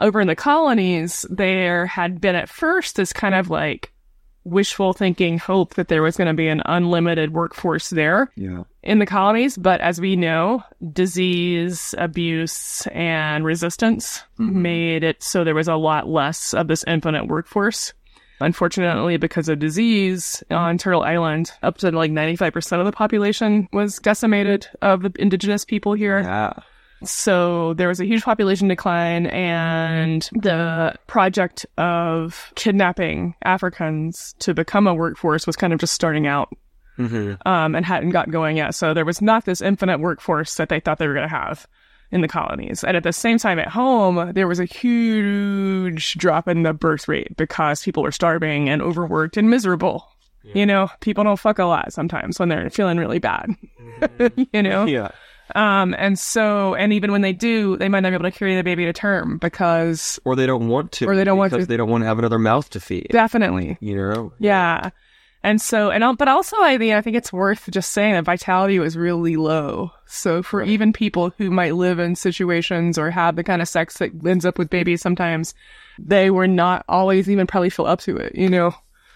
Over 0.00 0.20
in 0.20 0.28
the 0.28 0.36
colonies, 0.36 1.26
there 1.30 1.86
had 1.86 2.20
been 2.20 2.34
at 2.34 2.48
first 2.48 2.96
this 2.96 3.12
kind 3.12 3.34
of 3.34 3.50
like 3.50 3.92
wishful 4.44 4.92
thinking 4.92 5.38
hope 5.38 5.74
that 5.74 5.88
there 5.88 6.02
was 6.02 6.16
going 6.16 6.28
to 6.28 6.34
be 6.34 6.48
an 6.48 6.62
unlimited 6.64 7.32
workforce 7.32 7.90
there 7.90 8.30
Yeah. 8.36 8.62
in 8.82 8.98
the 8.98 9.06
colonies, 9.06 9.58
but 9.58 9.80
as 9.80 10.00
we 10.00 10.16
know, 10.16 10.62
disease, 10.92 11.94
abuse, 11.98 12.86
and 12.88 13.44
resistance 13.44 14.22
mm-hmm. 14.38 14.62
made 14.62 15.04
it 15.04 15.22
so 15.22 15.44
there 15.44 15.54
was 15.54 15.68
a 15.68 15.76
lot 15.76 16.08
less 16.08 16.54
of 16.54 16.68
this 16.68 16.84
infinite 16.86 17.26
workforce. 17.26 17.92
Unfortunately, 18.42 19.18
because 19.18 19.50
of 19.50 19.58
disease 19.58 20.42
on 20.50 20.78
Turtle 20.78 21.02
Island, 21.02 21.52
up 21.62 21.76
to 21.78 21.90
like 21.90 22.10
95% 22.10 22.80
of 22.80 22.86
the 22.86 22.92
population 22.92 23.68
was 23.70 23.98
decimated 23.98 24.66
of 24.80 25.02
the 25.02 25.12
indigenous 25.18 25.66
people 25.66 25.92
here. 25.92 26.20
Yeah. 26.20 26.54
So 27.04 27.74
there 27.74 27.88
was 27.88 28.00
a 28.00 28.04
huge 28.04 28.22
population 28.22 28.68
decline, 28.68 29.26
and 29.26 30.28
the 30.32 30.94
project 31.06 31.64
of 31.78 32.52
kidnapping 32.56 33.34
Africans 33.42 34.34
to 34.40 34.54
become 34.54 34.86
a 34.86 34.94
workforce 34.94 35.46
was 35.46 35.56
kind 35.56 35.72
of 35.72 35.80
just 35.80 35.94
starting 35.94 36.26
out 36.26 36.48
Mm-hmm. 36.98 37.48
um, 37.48 37.74
and 37.74 37.86
hadn't 37.86 38.10
got 38.10 38.30
going 38.30 38.58
yet. 38.58 38.74
So 38.74 38.92
there 38.92 39.06
was 39.06 39.22
not 39.22 39.46
this 39.46 39.62
infinite 39.62 40.00
workforce 40.00 40.56
that 40.56 40.68
they 40.68 40.80
thought 40.80 40.98
they 40.98 41.06
were 41.08 41.14
going 41.14 41.28
to 41.28 41.34
have 41.34 41.66
in 42.12 42.20
the 42.20 42.28
colonies. 42.28 42.84
And 42.84 42.94
at 42.94 43.04
the 43.04 43.12
same 43.12 43.38
time, 43.38 43.58
at 43.58 43.68
home, 43.68 44.32
there 44.34 44.46
was 44.46 44.60
a 44.60 44.66
huge 44.66 46.14
drop 46.16 46.46
in 46.46 46.62
the 46.62 46.74
birth 46.74 47.08
rate 47.08 47.34
because 47.38 47.82
people 47.82 48.02
were 48.02 48.12
starving 48.12 48.68
and 48.68 48.82
overworked 48.82 49.38
and 49.38 49.48
miserable. 49.48 50.06
You 50.42 50.66
know, 50.66 50.90
people 51.00 51.22
don't 51.22 51.38
fuck 51.38 51.58
a 51.58 51.64
lot 51.64 51.92
sometimes 51.92 52.38
when 52.38 52.48
they're 52.48 52.70
feeling 52.70 52.96
really 52.98 53.18
bad. 53.18 53.54
you 54.52 54.62
know? 54.62 54.86
Yeah. 54.86 55.10
Um, 55.54 55.94
and 55.98 56.18
so, 56.18 56.74
and 56.74 56.92
even 56.92 57.12
when 57.12 57.20
they 57.22 57.32
do, 57.32 57.76
they 57.76 57.88
might 57.88 58.00
not 58.00 58.10
be 58.10 58.14
able 58.14 58.24
to 58.24 58.30
carry 58.30 58.56
the 58.56 58.62
baby 58.62 58.84
to 58.86 58.92
term 58.92 59.38
because 59.38 60.18
Or 60.24 60.36
they 60.36 60.46
don't 60.46 60.68
want 60.68 60.92
to. 60.92 61.06
Or 61.06 61.16
they 61.16 61.24
don't 61.24 61.38
want 61.38 61.52
because 61.52 61.66
to. 61.66 61.68
They 61.68 61.76
don't 61.76 61.88
want 61.90 62.02
to 62.02 62.06
have 62.06 62.18
another 62.18 62.38
mouth 62.38 62.68
to 62.70 62.80
feed. 62.80 63.08
definitely 63.10 63.76
You 63.80 63.96
know? 63.96 64.32
Yeah. 64.38 64.90
And 65.42 65.58
so, 65.60 65.90
and 65.90 66.18
but 66.18 66.28
also, 66.28 66.56
I 66.60 66.76
mean, 66.76 66.92
I 66.92 67.00
think 67.00 67.16
it's 67.16 67.32
worth 67.32 67.70
just 67.70 67.92
saying 67.92 68.12
that 68.12 68.24
vitality 68.24 68.78
was 68.78 68.94
really 68.96 69.36
low. 69.36 69.90
So 70.06 70.42
for 70.42 70.62
even 70.62 70.92
people 70.92 71.32
who 71.38 71.50
might 71.50 71.74
live 71.76 71.98
in 71.98 72.14
situations 72.14 72.98
or 72.98 73.10
have 73.10 73.36
the 73.36 73.44
kind 73.44 73.62
of 73.62 73.68
sex 73.68 73.96
that 73.98 74.10
ends 74.26 74.44
up 74.44 74.58
with 74.58 74.68
babies 74.68 75.00
sometimes, 75.00 75.54
they 75.98 76.30
were 76.30 76.46
not 76.46 76.84
always 76.90 77.30
even 77.30 77.46
probably 77.46 77.70
feel 77.70 77.86
up 77.86 78.00
to 78.00 78.16
it, 78.18 78.34
you 78.34 78.50
know? 78.50 78.74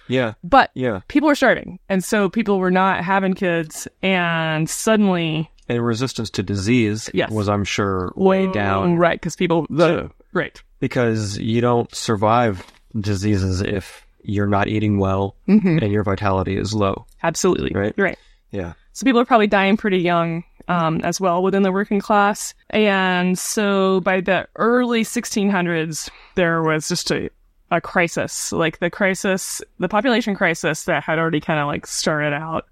Yeah. 0.08 0.32
But 0.42 0.70
Yeah. 0.74 1.00
people 1.08 1.28
were 1.28 1.34
starving. 1.34 1.78
And 1.90 2.02
so 2.02 2.30
people 2.30 2.58
were 2.58 2.70
not 2.70 3.04
having 3.04 3.34
kids. 3.34 3.86
And 4.02 4.68
suddenly, 4.68 5.50
And 5.68 5.84
resistance 5.84 6.30
to 6.30 6.42
disease 6.42 7.10
Yes. 7.14 7.30
was, 7.30 7.48
I'm 7.48 7.64
sure, 7.64 8.12
way 8.16 8.46
down 8.50 8.96
Right. 8.96 9.20
Cause 9.20 9.34
people, 9.36 9.66
the, 9.70 10.10
right. 10.32 10.62
because 10.78 11.38
you 11.38 11.60
don't 11.60 11.92
survive 11.94 12.66
diseases 12.98 13.60
if 13.60 14.06
you're 14.22 14.46
not 14.46 14.68
eating 14.68 14.98
well 14.98 15.36
and 15.46 15.90
your 15.92 16.02
vitality 16.02 16.56
is 16.56 16.72
low. 16.74 17.06
Absolutely. 17.22 17.72
Right. 17.74 17.94
Right. 17.96 18.18
Yeah. 18.50 18.74
So 18.92 19.04
people 19.04 19.20
are 19.20 19.24
probably 19.24 19.46
dying 19.48 19.76
pretty 19.76 19.98
young 19.98 20.44
um, 20.68 21.00
as 21.02 21.20
well 21.20 21.42
within 21.42 21.62
the 21.62 21.72
working 21.72 22.00
class. 22.00 22.54
And 22.70 23.38
so 23.38 24.00
by 24.00 24.20
the 24.20 24.48
early 24.56 25.02
1600s, 25.02 26.08
there 26.36 26.62
was 26.62 26.88
just 26.88 27.10
a, 27.10 27.28
a 27.70 27.80
crisis, 27.80 28.52
like 28.52 28.78
the 28.78 28.90
crisis, 28.90 29.60
the 29.78 29.88
population 29.88 30.34
crisis 30.34 30.84
that 30.84 31.02
had 31.02 31.18
already 31.18 31.40
kind 31.40 31.58
of 31.60 31.66
like 31.66 31.86
started 31.86 32.32
out, 32.32 32.66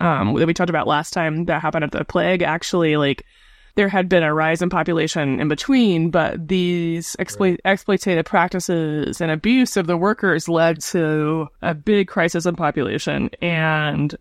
um, 0.00 0.34
that 0.34 0.46
we 0.46 0.54
talked 0.54 0.70
about 0.70 0.86
last 0.86 1.12
time 1.12 1.46
that 1.46 1.62
happened 1.62 1.84
at 1.84 1.92
the 1.92 2.04
plague. 2.04 2.42
Actually, 2.42 2.96
like 2.96 3.24
there 3.74 3.88
had 3.88 4.08
been 4.08 4.22
a 4.22 4.34
rise 4.34 4.60
in 4.60 4.70
population 4.70 5.40
in 5.40 5.48
between, 5.48 6.10
but 6.10 6.48
these 6.48 7.14
exploit- 7.18 7.60
exploitative 7.64 8.24
practices 8.24 9.20
and 9.20 9.30
abuse 9.30 9.76
of 9.76 9.86
the 9.86 9.96
workers 9.96 10.48
led 10.48 10.80
to 10.80 11.48
a 11.62 11.74
big 11.74 12.08
crisis 12.08 12.44
in 12.44 12.56
population 12.56 13.30
and 13.40 14.16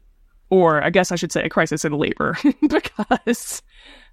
or 0.50 0.84
I 0.84 0.92
guess 0.92 1.12
I 1.12 1.16
should 1.16 1.32
say 1.32 1.44
a 1.44 1.50
crisis 1.50 1.84
in 1.84 1.92
labor 1.94 2.38
because 2.70 3.62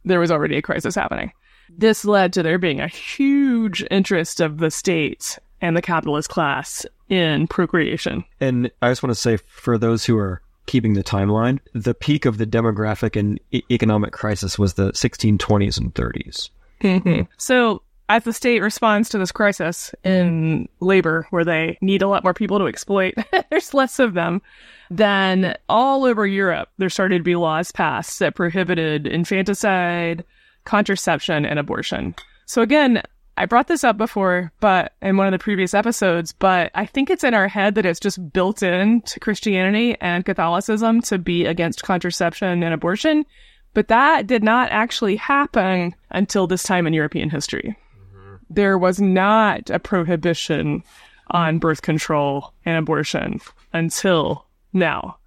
there 0.04 0.18
was 0.18 0.30
already 0.30 0.56
a 0.56 0.62
crisis 0.62 0.94
happening. 0.94 1.32
This 1.68 2.04
led 2.04 2.32
to 2.32 2.42
there 2.42 2.58
being 2.58 2.80
a 2.80 2.88
huge 2.88 3.84
interest 3.90 4.40
of 4.40 4.58
the 4.58 4.70
state 4.70 5.38
and 5.60 5.76
the 5.76 5.82
capitalist 5.82 6.28
class 6.28 6.84
in 7.08 7.46
procreation. 7.46 8.24
And 8.40 8.70
I 8.82 8.90
just 8.90 9.02
want 9.02 9.14
to 9.14 9.20
say 9.20 9.36
for 9.46 9.78
those 9.78 10.04
who 10.04 10.16
are 10.18 10.42
keeping 10.66 10.94
the 10.94 11.04
timeline, 11.04 11.60
the 11.72 11.94
peak 11.94 12.24
of 12.24 12.38
the 12.38 12.46
demographic 12.46 13.18
and 13.18 13.38
e- 13.52 13.62
economic 13.70 14.12
crisis 14.12 14.58
was 14.58 14.74
the 14.74 14.92
1620s 14.92 15.78
and 15.78 15.94
30s. 15.94 16.50
Mm-hmm. 16.80 17.22
So, 17.36 17.82
as 18.08 18.24
the 18.24 18.32
state 18.32 18.60
responds 18.60 19.08
to 19.08 19.18
this 19.18 19.32
crisis 19.32 19.94
in 20.04 20.68
labor, 20.80 21.26
where 21.30 21.44
they 21.44 21.78
need 21.80 22.02
a 22.02 22.08
lot 22.08 22.22
more 22.22 22.34
people 22.34 22.58
to 22.58 22.66
exploit, 22.66 23.14
there's 23.50 23.72
less 23.72 23.98
of 23.98 24.14
them. 24.14 24.42
Then, 24.90 25.56
all 25.68 26.04
over 26.04 26.26
Europe, 26.26 26.68
there 26.78 26.90
started 26.90 27.18
to 27.18 27.24
be 27.24 27.36
laws 27.36 27.72
passed 27.72 28.18
that 28.18 28.34
prohibited 28.34 29.06
infanticide, 29.06 30.24
contraception, 30.64 31.46
and 31.46 31.58
abortion. 31.58 32.14
So, 32.46 32.60
again, 32.60 33.02
I 33.36 33.46
brought 33.46 33.66
this 33.66 33.82
up 33.82 33.98
before, 33.98 34.52
but 34.60 34.92
in 35.02 35.16
one 35.16 35.26
of 35.26 35.32
the 35.32 35.42
previous 35.42 35.74
episodes, 35.74 36.32
but 36.32 36.70
I 36.74 36.86
think 36.86 37.10
it's 37.10 37.24
in 37.24 37.34
our 37.34 37.48
head 37.48 37.74
that 37.74 37.86
it's 37.86 37.98
just 37.98 38.32
built 38.32 38.62
in 38.62 39.00
to 39.02 39.18
Christianity 39.18 39.96
and 40.00 40.24
Catholicism 40.24 41.00
to 41.02 41.18
be 41.18 41.44
against 41.44 41.82
contraception 41.82 42.62
and 42.62 42.72
abortion. 42.72 43.26
But 43.72 43.88
that 43.88 44.28
did 44.28 44.44
not 44.44 44.70
actually 44.70 45.16
happen 45.16 45.96
until 46.10 46.46
this 46.46 46.62
time 46.62 46.86
in 46.86 46.92
European 46.92 47.28
history. 47.28 47.76
Mm-hmm. 48.14 48.34
There 48.50 48.78
was 48.78 49.00
not 49.00 49.68
a 49.68 49.80
prohibition 49.80 50.84
on 51.30 51.58
birth 51.58 51.82
control 51.82 52.52
and 52.64 52.76
abortion 52.76 53.40
until 53.72 54.46
now. 54.72 55.18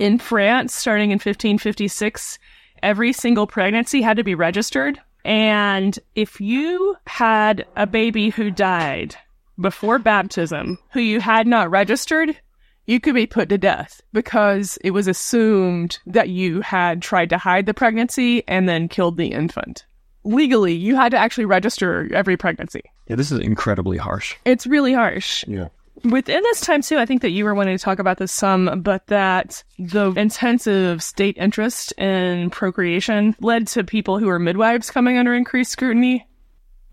In 0.00 0.18
France, 0.18 0.74
starting 0.74 1.10
in 1.10 1.16
1556, 1.16 2.38
every 2.82 3.12
single 3.12 3.46
pregnancy 3.46 4.02
had 4.02 4.16
to 4.16 4.24
be 4.24 4.34
registered. 4.34 5.00
And 5.26 5.98
if 6.14 6.40
you 6.40 6.96
had 7.08 7.66
a 7.74 7.84
baby 7.84 8.30
who 8.30 8.48
died 8.48 9.16
before 9.60 9.98
baptism, 9.98 10.78
who 10.92 11.00
you 11.00 11.20
had 11.20 11.48
not 11.48 11.68
registered, 11.68 12.38
you 12.86 13.00
could 13.00 13.16
be 13.16 13.26
put 13.26 13.48
to 13.48 13.58
death 13.58 14.00
because 14.12 14.78
it 14.84 14.92
was 14.92 15.08
assumed 15.08 15.98
that 16.06 16.28
you 16.28 16.60
had 16.60 17.02
tried 17.02 17.30
to 17.30 17.38
hide 17.38 17.66
the 17.66 17.74
pregnancy 17.74 18.46
and 18.46 18.68
then 18.68 18.86
killed 18.86 19.16
the 19.16 19.32
infant. 19.32 19.84
Legally, 20.22 20.74
you 20.74 20.94
had 20.94 21.10
to 21.10 21.18
actually 21.18 21.44
register 21.44 22.08
every 22.14 22.36
pregnancy. 22.36 22.82
Yeah, 23.08 23.16
this 23.16 23.32
is 23.32 23.40
incredibly 23.40 23.96
harsh. 23.96 24.36
It's 24.44 24.64
really 24.64 24.92
harsh. 24.92 25.44
Yeah. 25.48 25.68
Within 26.04 26.42
this 26.42 26.60
time, 26.60 26.82
too, 26.82 26.98
I 26.98 27.06
think 27.06 27.22
that 27.22 27.30
you 27.30 27.44
were 27.44 27.54
wanting 27.54 27.76
to 27.76 27.82
talk 27.82 27.98
about 27.98 28.18
this 28.18 28.30
some, 28.30 28.82
but 28.82 29.06
that 29.08 29.64
the 29.78 30.12
intensive 30.12 31.02
state 31.02 31.36
interest 31.38 31.92
in 31.92 32.50
procreation 32.50 33.34
led 33.40 33.66
to 33.68 33.82
people 33.82 34.18
who 34.18 34.26
were 34.26 34.38
midwives 34.38 34.90
coming 34.90 35.18
under 35.18 35.34
increased 35.34 35.72
scrutiny. 35.72 36.28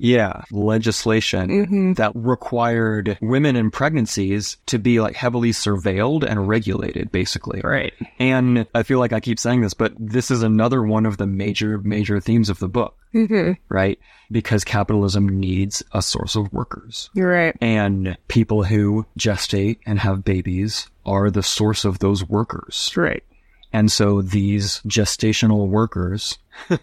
Yeah, 0.04 0.42
legislation 0.52 1.50
Mm-hmm. 1.50 1.94
that 1.94 2.12
required 2.14 3.18
women 3.22 3.56
in 3.56 3.72
pregnancies 3.72 4.58
to 4.66 4.78
be 4.78 5.00
like 5.00 5.16
heavily 5.16 5.52
surveilled 5.52 6.24
and 6.30 6.48
regulated, 6.48 7.10
basically. 7.12 7.62
Right. 7.64 7.94
And 8.20 8.68
I 8.76 8.84
feel 8.84 9.00
like 9.00 9.14
I 9.14 9.22
keep 9.22 9.40
saying 9.40 9.62
this, 9.62 9.74
but 9.74 9.94
this 9.98 10.30
is 10.30 10.44
another 10.44 10.84
one 10.84 11.06
of 11.06 11.16
the 11.16 11.26
major, 11.26 11.78
major 11.80 12.20
themes 12.20 12.50
of 12.50 12.60
the 12.60 12.68
book, 12.68 12.98
Mm-hmm. 13.14 13.52
right? 13.70 13.98
Because 14.30 14.64
capitalism 14.66 15.40
needs 15.40 15.82
a 15.94 16.02
source 16.02 16.36
of 16.36 16.52
workers. 16.52 17.10
You're 17.14 17.32
right. 17.32 17.56
And 17.62 18.18
people 18.28 18.64
who 18.64 19.06
gestate 19.18 19.78
and 19.86 20.00
have 20.00 20.26
babies 20.26 20.90
are 21.06 21.30
the 21.32 21.44
source 21.44 21.86
of 21.86 22.00
those 22.00 22.28
workers. 22.28 22.92
Right. 22.98 23.24
And 23.72 23.92
so 23.92 24.22
these 24.22 24.82
gestational 24.82 25.68
workers, 25.68 26.38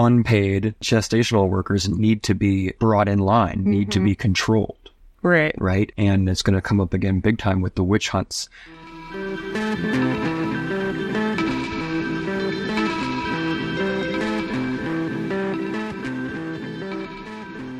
unpaid 0.00 0.74
gestational 0.80 1.48
workers 1.48 1.88
need 1.88 2.22
to 2.24 2.34
be 2.34 2.72
brought 2.78 3.08
in 3.08 3.18
line, 3.18 3.62
need 3.64 3.92
to 3.92 3.98
mm-hmm. 3.98 4.06
be 4.06 4.14
controlled, 4.14 4.90
Right. 5.22 5.54
right? 5.58 5.92
And 5.96 6.28
it's 6.28 6.42
going 6.42 6.54
to 6.56 6.62
come 6.62 6.80
up 6.80 6.94
again 6.94 7.20
big 7.20 7.38
time 7.38 7.60
with 7.60 7.74
the 7.74 7.84
witch 7.84 8.08
hunts. 8.08 8.48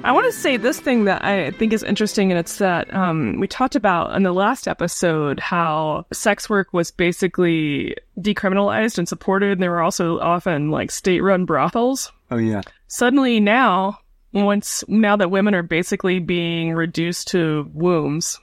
I 0.02 0.12
want 0.12 0.32
to 0.32 0.32
say 0.32 0.56
this 0.56 0.80
thing 0.80 1.04
that 1.04 1.22
I 1.22 1.50
think 1.52 1.74
is 1.74 1.82
interesting, 1.82 2.32
and 2.32 2.38
it's 2.38 2.56
that 2.56 2.92
um, 2.94 3.38
we 3.38 3.46
talked 3.46 3.76
about 3.76 4.16
in 4.16 4.22
the 4.22 4.32
last 4.32 4.66
episode 4.66 5.38
how 5.38 6.06
sex 6.10 6.48
work 6.48 6.72
was 6.72 6.90
basically 6.90 7.94
decriminalized 8.18 8.96
and 8.96 9.06
supported, 9.06 9.52
and 9.52 9.62
there 9.62 9.70
were 9.70 9.82
also 9.82 10.18
often 10.18 10.70
like 10.70 10.90
state 10.90 11.20
run 11.20 11.44
brothels. 11.44 12.10
Oh, 12.30 12.38
yeah. 12.38 12.62
Suddenly 12.88 13.40
now, 13.40 13.98
once 14.32 14.82
now 14.88 15.16
that 15.16 15.30
women 15.30 15.54
are 15.54 15.62
basically 15.62 16.18
being 16.18 16.72
reduced 16.72 17.28
to 17.28 17.70
wombs, 17.74 18.40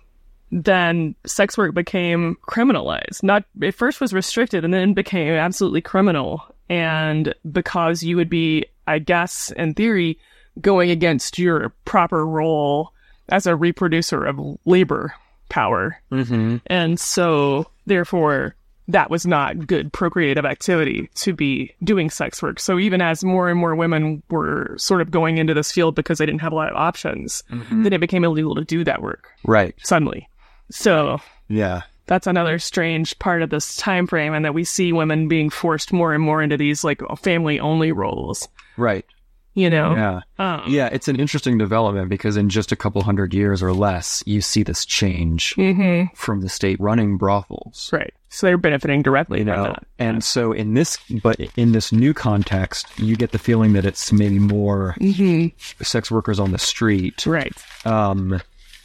then 0.51 1.15
sex 1.25 1.57
work 1.57 1.73
became 1.73 2.37
criminalized. 2.47 3.23
Not 3.23 3.45
it 3.61 3.73
first 3.73 3.99
was 3.99 4.13
restricted 4.13 4.63
and 4.63 4.73
then 4.73 4.93
became 4.93 5.33
absolutely 5.33 5.81
criminal. 5.81 6.55
And 6.69 7.33
because 7.51 8.03
you 8.03 8.15
would 8.15 8.29
be, 8.29 8.65
I 8.85 8.99
guess, 8.99 9.51
in 9.57 9.73
theory, 9.73 10.19
going 10.61 10.89
against 10.89 11.37
your 11.39 11.69
proper 11.85 12.25
role 12.25 12.91
as 13.29 13.45
a 13.45 13.55
reproducer 13.55 14.23
of 14.25 14.39
labor 14.65 15.13
power. 15.49 15.99
Mm-hmm. 16.11 16.57
And 16.67 16.99
so, 16.99 17.67
therefore, 17.85 18.55
that 18.89 19.09
was 19.09 19.25
not 19.25 19.67
good 19.67 19.91
procreative 19.91 20.45
activity 20.45 21.09
to 21.15 21.33
be 21.33 21.73
doing 21.83 22.09
sex 22.09 22.41
work. 22.41 22.57
So 22.59 22.79
even 22.79 23.01
as 23.01 23.21
more 23.23 23.49
and 23.49 23.59
more 23.59 23.75
women 23.75 24.23
were 24.29 24.75
sort 24.77 25.01
of 25.01 25.11
going 25.11 25.37
into 25.37 25.53
this 25.53 25.71
field 25.73 25.93
because 25.95 26.19
they 26.19 26.25
didn't 26.25 26.39
have 26.41 26.53
a 26.53 26.55
lot 26.55 26.69
of 26.69 26.77
options, 26.77 27.43
then 27.69 27.91
it 27.91 27.99
became 27.99 28.23
illegal 28.23 28.55
to 28.55 28.63
do 28.63 28.85
that 28.85 29.01
work 29.01 29.27
Right. 29.45 29.75
suddenly. 29.83 30.29
So 30.71 31.19
Yeah. 31.49 31.81
that's 32.05 32.27
another 32.27 32.59
strange 32.59 33.19
part 33.19 33.41
of 33.41 33.49
this 33.49 33.75
time 33.75 34.07
frame 34.07 34.33
and 34.33 34.45
that 34.45 34.53
we 34.53 34.63
see 34.63 34.93
women 34.93 35.27
being 35.27 35.49
forced 35.49 35.91
more 35.91 36.13
and 36.13 36.23
more 36.23 36.41
into 36.41 36.55
these 36.55 36.85
like 36.85 37.01
family 37.17 37.59
only 37.59 37.91
roles, 37.91 38.47
Right. 38.77 39.05
You 39.57 39.69
know? 39.69 39.95
Yeah. 39.95 40.19
Um, 40.39 40.63
Yeah. 40.67 40.87
It's 40.91 41.07
an 41.07 41.19
interesting 41.19 41.57
development 41.57 42.09
because 42.09 42.37
in 42.37 42.47
just 42.49 42.71
a 42.71 42.75
couple 42.75 43.01
hundred 43.03 43.33
years 43.33 43.61
or 43.63 43.73
less, 43.73 44.23
you 44.25 44.39
see 44.41 44.63
this 44.63 44.85
change 44.85 45.55
mhm, 45.55 46.09
from 46.15 46.41
the 46.41 46.49
state 46.49 46.79
running 46.79 47.17
brothels. 47.17 47.89
Right. 47.91 48.13
So 48.29 48.45
they're 48.47 48.57
benefiting 48.57 49.01
directly 49.01 49.39
you 49.39 49.45
from 49.45 49.63
that. 49.63 49.83
and 49.97 50.23
so 50.23 50.51
in 50.51 50.73
this 50.75 50.97
but 51.23 51.39
in 51.55 51.71
this 51.71 51.91
new 51.91 52.13
context 52.13 52.85
you 52.99 53.15
get 53.15 53.31
the 53.31 53.39
feeling 53.39 53.73
that 53.73 53.85
it's 53.85 54.11
maybe 54.11 54.37
more 54.37 54.95
hmm 54.99 55.47
sex 55.81 56.11
workers 56.11 56.39
on 56.39 56.51
the 56.51 56.57
street 56.59 57.25
Right. 57.25 57.53
um 57.85 58.39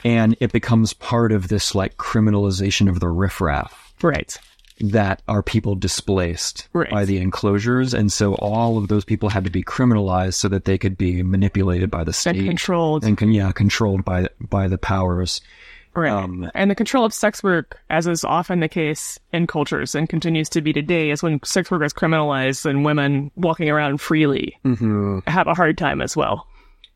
and 0.04 0.36
it 0.40 0.52
becomes 0.52 0.94
part 0.94 1.32
of 1.32 1.48
this 1.48 1.74
like 1.74 1.96
criminalization 1.96 2.88
of 2.88 3.00
the 3.00 3.08
riffraff 3.08 3.92
Right. 4.00 4.38
That 4.82 5.22
are 5.28 5.42
people 5.42 5.74
displaced 5.74 6.68
Right. 6.72 6.90
by 6.90 7.04
the 7.04 7.18
enclosures 7.18 7.94
and 7.94 8.12
so 8.12 8.34
all 8.34 8.76
of 8.78 8.88
those 8.88 9.04
people 9.04 9.28
had 9.28 9.44
to 9.44 9.50
be 9.50 9.62
criminalized 9.62 10.34
so 10.34 10.48
that 10.48 10.64
they 10.64 10.76
could 10.76 10.98
be 10.98 11.22
manipulated 11.22 11.90
by 11.90 12.04
the 12.04 12.08
And 12.08 12.14
state 12.16 12.44
controlled. 12.44 13.04
and 13.04 13.34
yeah 13.34 13.52
controlled 13.52 14.04
by 14.04 14.28
by 14.40 14.68
the 14.68 14.78
powers 14.78 15.40
Right. 15.94 16.10
Um, 16.10 16.50
and 16.54 16.70
the 16.70 16.74
control 16.74 17.04
of 17.04 17.12
sex 17.12 17.42
work, 17.42 17.78
as 17.90 18.06
is 18.06 18.24
often 18.24 18.60
the 18.60 18.68
case 18.68 19.18
in 19.30 19.46
cultures 19.46 19.94
and 19.94 20.08
continues 20.08 20.48
to 20.48 20.62
be 20.62 20.72
today, 20.72 21.10
is 21.10 21.22
when 21.22 21.38
sex 21.44 21.70
work 21.70 21.82
is 21.82 21.92
criminalized 21.92 22.64
and 22.64 22.82
women 22.82 23.30
walking 23.36 23.68
around 23.68 24.00
freely 24.00 24.58
mhm. 24.64 25.22
have 25.28 25.46
a 25.48 25.52
hard 25.54 25.76
time 25.76 26.00
as 26.00 26.16
well. 26.16 26.46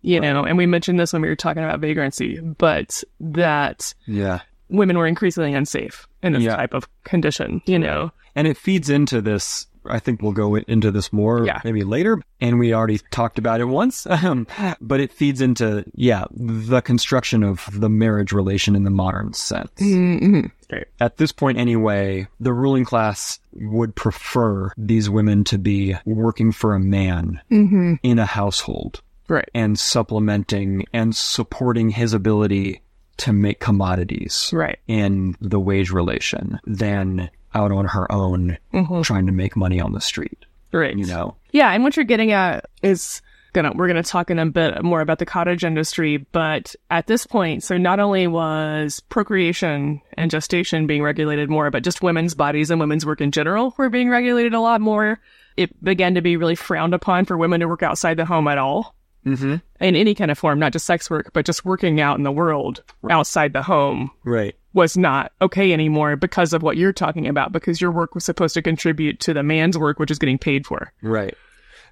You 0.00 0.18
know, 0.20 0.44
and 0.44 0.56
we 0.56 0.64
mentioned 0.64 0.98
this 0.98 1.12
when 1.12 1.20
we 1.20 1.28
were 1.28 1.36
talking 1.36 1.62
about 1.62 1.80
vagrancy, 1.80 2.40
but 2.40 3.04
that 3.20 3.92
yeah 4.06 4.40
women 4.68 4.98
were 4.98 5.06
increasingly 5.06 5.54
unsafe 5.54 6.06
in 6.22 6.32
this 6.32 6.42
Yeah. 6.42 6.56
type 6.56 6.74
of 6.74 6.88
condition, 7.04 7.62
you 7.66 7.78
know. 7.78 8.10
And 8.34 8.46
it 8.46 8.56
feeds 8.56 8.90
into 8.90 9.20
this. 9.22 9.66
I 9.88 10.00
think 10.00 10.20
we'll 10.20 10.32
go 10.32 10.56
into 10.56 10.90
this 10.90 11.12
more 11.12 11.46
Yeah. 11.46 11.60
maybe 11.64 11.84
later. 11.84 12.20
And 12.40 12.58
we 12.58 12.74
already 12.74 12.98
talked 13.12 13.38
about 13.38 13.60
it 13.60 13.66
once. 13.66 14.04
Um, 14.24 14.46
but 14.80 14.98
it 14.98 15.12
feeds 15.12 15.40
into, 15.40 15.84
yeah, 15.94 16.24
the 16.32 16.80
construction 16.82 17.44
of 17.44 17.68
the 17.72 17.88
marriage 17.88 18.32
relation 18.32 18.74
in 18.74 18.82
the 18.82 18.90
modern 18.90 19.32
sense. 19.32 19.70
Mm-hmm. 19.78 20.46
Right. 20.72 20.86
At 20.98 21.18
this 21.18 21.30
point, 21.30 21.58
anyway, 21.58 22.26
the 22.40 22.52
ruling 22.52 22.84
class 22.84 23.38
would 23.52 23.94
prefer 23.94 24.72
these 24.76 25.08
women 25.08 25.44
to 25.44 25.58
be 25.58 25.94
working 26.04 26.50
for 26.50 26.74
a 26.74 26.80
man 26.80 27.40
Mm-hmm. 27.52 27.94
in 28.02 28.18
a 28.18 28.26
household 28.26 29.00
Right. 29.28 29.48
and 29.54 29.78
supplementing 29.78 30.84
and 30.92 31.14
supporting 31.14 31.90
his 31.90 32.12
ability 32.12 32.80
to 33.18 33.32
make 33.32 33.60
commodities 33.60 34.50
Right. 34.52 34.78
in 34.86 35.36
the 35.40 35.60
wage 35.60 35.90
relation 35.90 36.58
than 36.66 37.30
out 37.54 37.72
on 37.72 37.86
her 37.86 38.10
own 38.12 38.58
Mhm. 38.74 39.02
trying 39.04 39.26
to 39.26 39.32
make 39.32 39.56
money 39.56 39.80
on 39.80 39.92
the 39.92 40.00
street. 40.00 40.44
Right. 40.72 40.96
You 40.96 41.06
know? 41.06 41.36
Yeah, 41.52 41.70
and 41.72 41.82
what 41.84 41.96
you're 41.96 42.04
getting 42.04 42.32
at 42.32 42.66
is 42.82 43.22
gonna 43.54 43.72
we're 43.74 43.86
gonna 43.88 44.02
talk 44.02 44.30
in 44.30 44.38
a 44.38 44.44
bit 44.44 44.82
more 44.82 45.00
about 45.00 45.18
the 45.18 45.24
cottage 45.24 45.64
industry, 45.64 46.18
but 46.32 46.74
at 46.90 47.06
this 47.06 47.26
point, 47.26 47.62
so 47.62 47.78
not 47.78 47.98
only 47.98 48.26
was 48.26 49.00
procreation 49.08 50.02
and 50.18 50.30
gestation 50.30 50.86
being 50.86 51.02
regulated 51.02 51.48
more, 51.48 51.70
but 51.70 51.82
just 51.82 52.02
women's 52.02 52.34
bodies 52.34 52.70
and 52.70 52.78
women's 52.80 53.06
work 53.06 53.22
in 53.22 53.30
general 53.30 53.74
were 53.78 53.88
being 53.88 54.10
regulated 54.10 54.52
a 54.52 54.60
lot 54.60 54.82
more. 54.82 55.18
It 55.56 55.82
began 55.82 56.14
to 56.16 56.20
be 56.20 56.36
really 56.36 56.54
frowned 56.54 56.92
upon 56.92 57.24
for 57.24 57.38
women 57.38 57.60
to 57.60 57.68
work 57.68 57.82
outside 57.82 58.18
the 58.18 58.26
home 58.26 58.46
at 58.48 58.58
all. 58.58 58.94
Mm-hmm. 59.26 59.56
In 59.84 59.96
any 59.96 60.14
kind 60.14 60.30
of 60.30 60.38
form, 60.38 60.58
not 60.58 60.72
just 60.72 60.86
sex 60.86 61.10
work, 61.10 61.30
but 61.32 61.44
just 61.44 61.64
working 61.64 62.00
out 62.00 62.16
in 62.16 62.22
the 62.22 62.32
world 62.32 62.82
outside 63.10 63.52
the 63.52 63.62
home 63.62 64.10
Right. 64.24 64.54
was 64.72 64.96
not 64.96 65.32
okay 65.42 65.72
anymore 65.72 66.16
because 66.16 66.52
of 66.52 66.62
what 66.62 66.76
you're 66.76 66.92
talking 66.92 67.26
about, 67.26 67.52
because 67.52 67.80
your 67.80 67.90
work 67.90 68.14
was 68.14 68.24
supposed 68.24 68.54
to 68.54 68.62
contribute 68.62 69.18
to 69.20 69.34
the 69.34 69.42
man's 69.42 69.76
work, 69.76 69.98
which 69.98 70.10
is 70.10 70.18
getting 70.18 70.38
paid 70.38 70.64
for. 70.66 70.92
Right. 71.02 71.34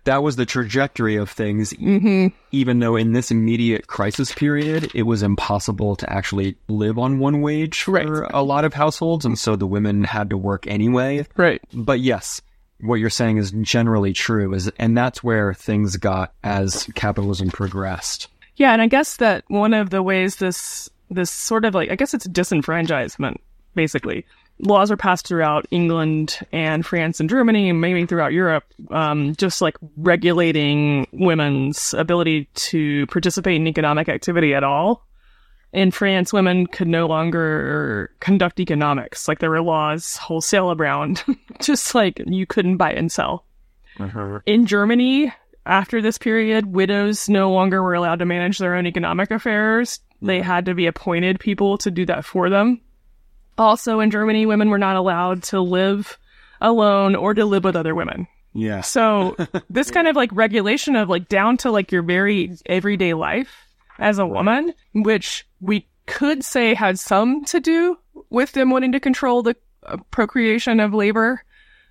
That 0.05 0.23
was 0.23 0.37
the 0.37 0.45
trajectory 0.47 1.17
of 1.17 1.31
things, 1.31 1.73
Mm-hmm. 1.73 2.29
even 2.53 2.79
though 2.79 2.95
in 2.95 3.13
this 3.15 3.31
immediate 3.31 3.87
crisis 3.87 4.33
period, 4.33 4.91
it 4.95 5.05
was 5.05 5.23
impossible 5.23 5.97
to 5.97 6.13
actually 6.13 6.57
live 6.69 6.99
on 6.99 7.19
one 7.19 7.41
wage 7.41 7.83
for 7.83 7.93
Right. 7.93 8.31
a 8.35 8.43
lot 8.43 8.65
of 8.67 8.75
households. 8.75 9.25
And 9.25 9.39
so 9.39 9.57
the 9.57 9.67
women 9.67 10.05
had 10.05 10.29
to 10.31 10.37
work 10.37 10.67
anyway. 10.67 11.27
Right. 11.37 11.63
But 11.73 12.01
yes, 12.01 12.43
what 12.81 12.97
you're 12.97 13.11
saying 13.11 13.39
is 13.39 13.51
generally 13.51 14.13
true 14.13 14.55
is, 14.55 14.71
and 14.79 14.97
that's 14.97 15.23
where 15.23 15.55
things 15.55 15.97
got 15.97 16.33
as 16.43 16.89
capitalism 16.95 17.51
progressed. 17.51 18.29
Yeah, 18.57 18.73
and 18.73 18.83
I 18.83 18.87
guess 18.87 19.17
that 19.17 19.45
one 19.49 19.75
of 19.75 19.91
the 19.91 20.03
ways 20.03 20.37
this 20.37 20.89
this 21.11 21.31
sort 21.31 21.65
of 21.65 21.75
like 21.75 21.91
I 21.91 21.97
guess 21.97 22.15
it's 22.15 22.27
disenfranchisement 22.27 23.37
basically. 23.75 24.25
Laws 24.61 24.93
are 24.93 24.97
passed 24.97 25.27
throughout 25.27 25.67
England 25.73 26.39
and 26.53 26.87
France 26.87 27.19
and 27.19 27.29
Germany, 27.29 27.71
and 27.71 27.81
maybe 27.81 28.07
throughout 28.07 28.33
Europe, 28.33 28.63
um, 28.91 29.35
just 29.35 29.61
like 29.61 29.77
regulating 29.97 31.09
women's 31.13 31.93
ability 31.95 32.49
to 32.55 33.05
participate 33.09 33.57
in 33.57 33.67
economic 33.67 34.09
activity 34.09 34.55
at 34.55 34.63
all. 34.63 35.05
In 35.75 35.91
France, 35.91 36.33
women 36.33 36.67
could 36.67 36.89
no 36.89 37.07
longer 37.07 38.13
conduct 38.21 38.61
economics. 38.61 39.29
Like 39.29 39.41
there 39.41 39.51
were 39.51 39.61
laws 39.61 40.17
wholesale 40.17 40.73
around, 40.73 41.23
just 41.61 41.95
like 41.95 42.23
you 42.25 42.47
couldn't 42.47 42.77
buy 42.77 42.93
and 42.93 43.11
sell 43.11 43.45
uh-huh. 43.99 44.41
in 44.47 44.67
Germany, 44.67 45.33
after 45.67 46.03
this 46.03 46.19
period, 46.19 46.67
widows 46.67 47.29
no 47.29 47.51
longer 47.51 47.83
were 47.83 47.95
allowed 47.95 48.19
to 48.19 48.27
manage 48.27 48.59
their 48.59 48.75
own 48.75 48.87
economic 48.87 49.31
affairs. 49.31 50.01
They 50.21 50.41
had 50.41 50.67
to 50.67 50.75
be 50.75 50.87
appointed 50.87 51.41
people 51.41 51.79
to 51.79 51.91
do 51.91 52.07
that 52.07 52.25
for 52.25 52.51
them. 52.51 52.81
Also, 53.57 54.01
in 54.01 54.11
Germany, 54.11 54.47
women 54.47 54.69
were 54.69 54.79
not 54.79 54.97
allowed 54.97 55.43
to 55.45 55.61
live 55.61 56.19
alone 56.61 57.15
or 57.15 57.35
to 57.35 57.45
live 57.45 57.65
with 57.65 57.77
other 57.77 57.95
women. 57.95 58.27
Yes. 58.53 58.91
So, 58.91 59.37
this 59.71 59.91
kind 59.91 60.09
of 60.09 60.17
like 60.17 60.31
regulation 60.33 60.97
of 60.97 61.09
like 61.09 61.29
down 61.29 61.57
to 61.59 61.71
like 61.71 61.93
your 61.93 62.03
very 62.03 62.57
everyday 62.67 63.15
life 63.15 63.64
as 63.99 64.19
a 64.19 64.27
woman, 64.27 64.75
which 64.93 65.47
we 65.61 65.87
could 66.07 66.45
say 66.45 66.75
had 66.75 66.99
some 66.99 67.45
to 67.47 67.61
do 67.61 67.97
with 68.31 68.53
them 68.53 68.71
wanting 68.71 68.93
to 68.93 69.01
control 69.01 69.43
the 69.43 69.57
uh, 69.85 69.97
procreation 70.11 70.81
of 70.81 70.93
labor 70.95 71.43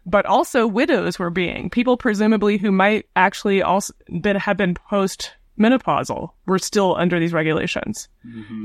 but 0.05 0.25
also 0.25 0.67
widows 0.67 1.17
were 1.17 1.29
being 1.29 1.69
people 1.69 1.95
presumably 1.95 2.57
who 2.57 2.71
might 2.71 3.07
actually 3.15 3.61
also 3.61 3.93
been 4.21 4.35
have 4.35 4.57
been 4.57 4.75
post 4.75 5.33
menopausal 5.57 6.31
were 6.45 6.59
still 6.59 6.95
under 6.95 7.19
these 7.19 7.33
regulations. 7.33 8.09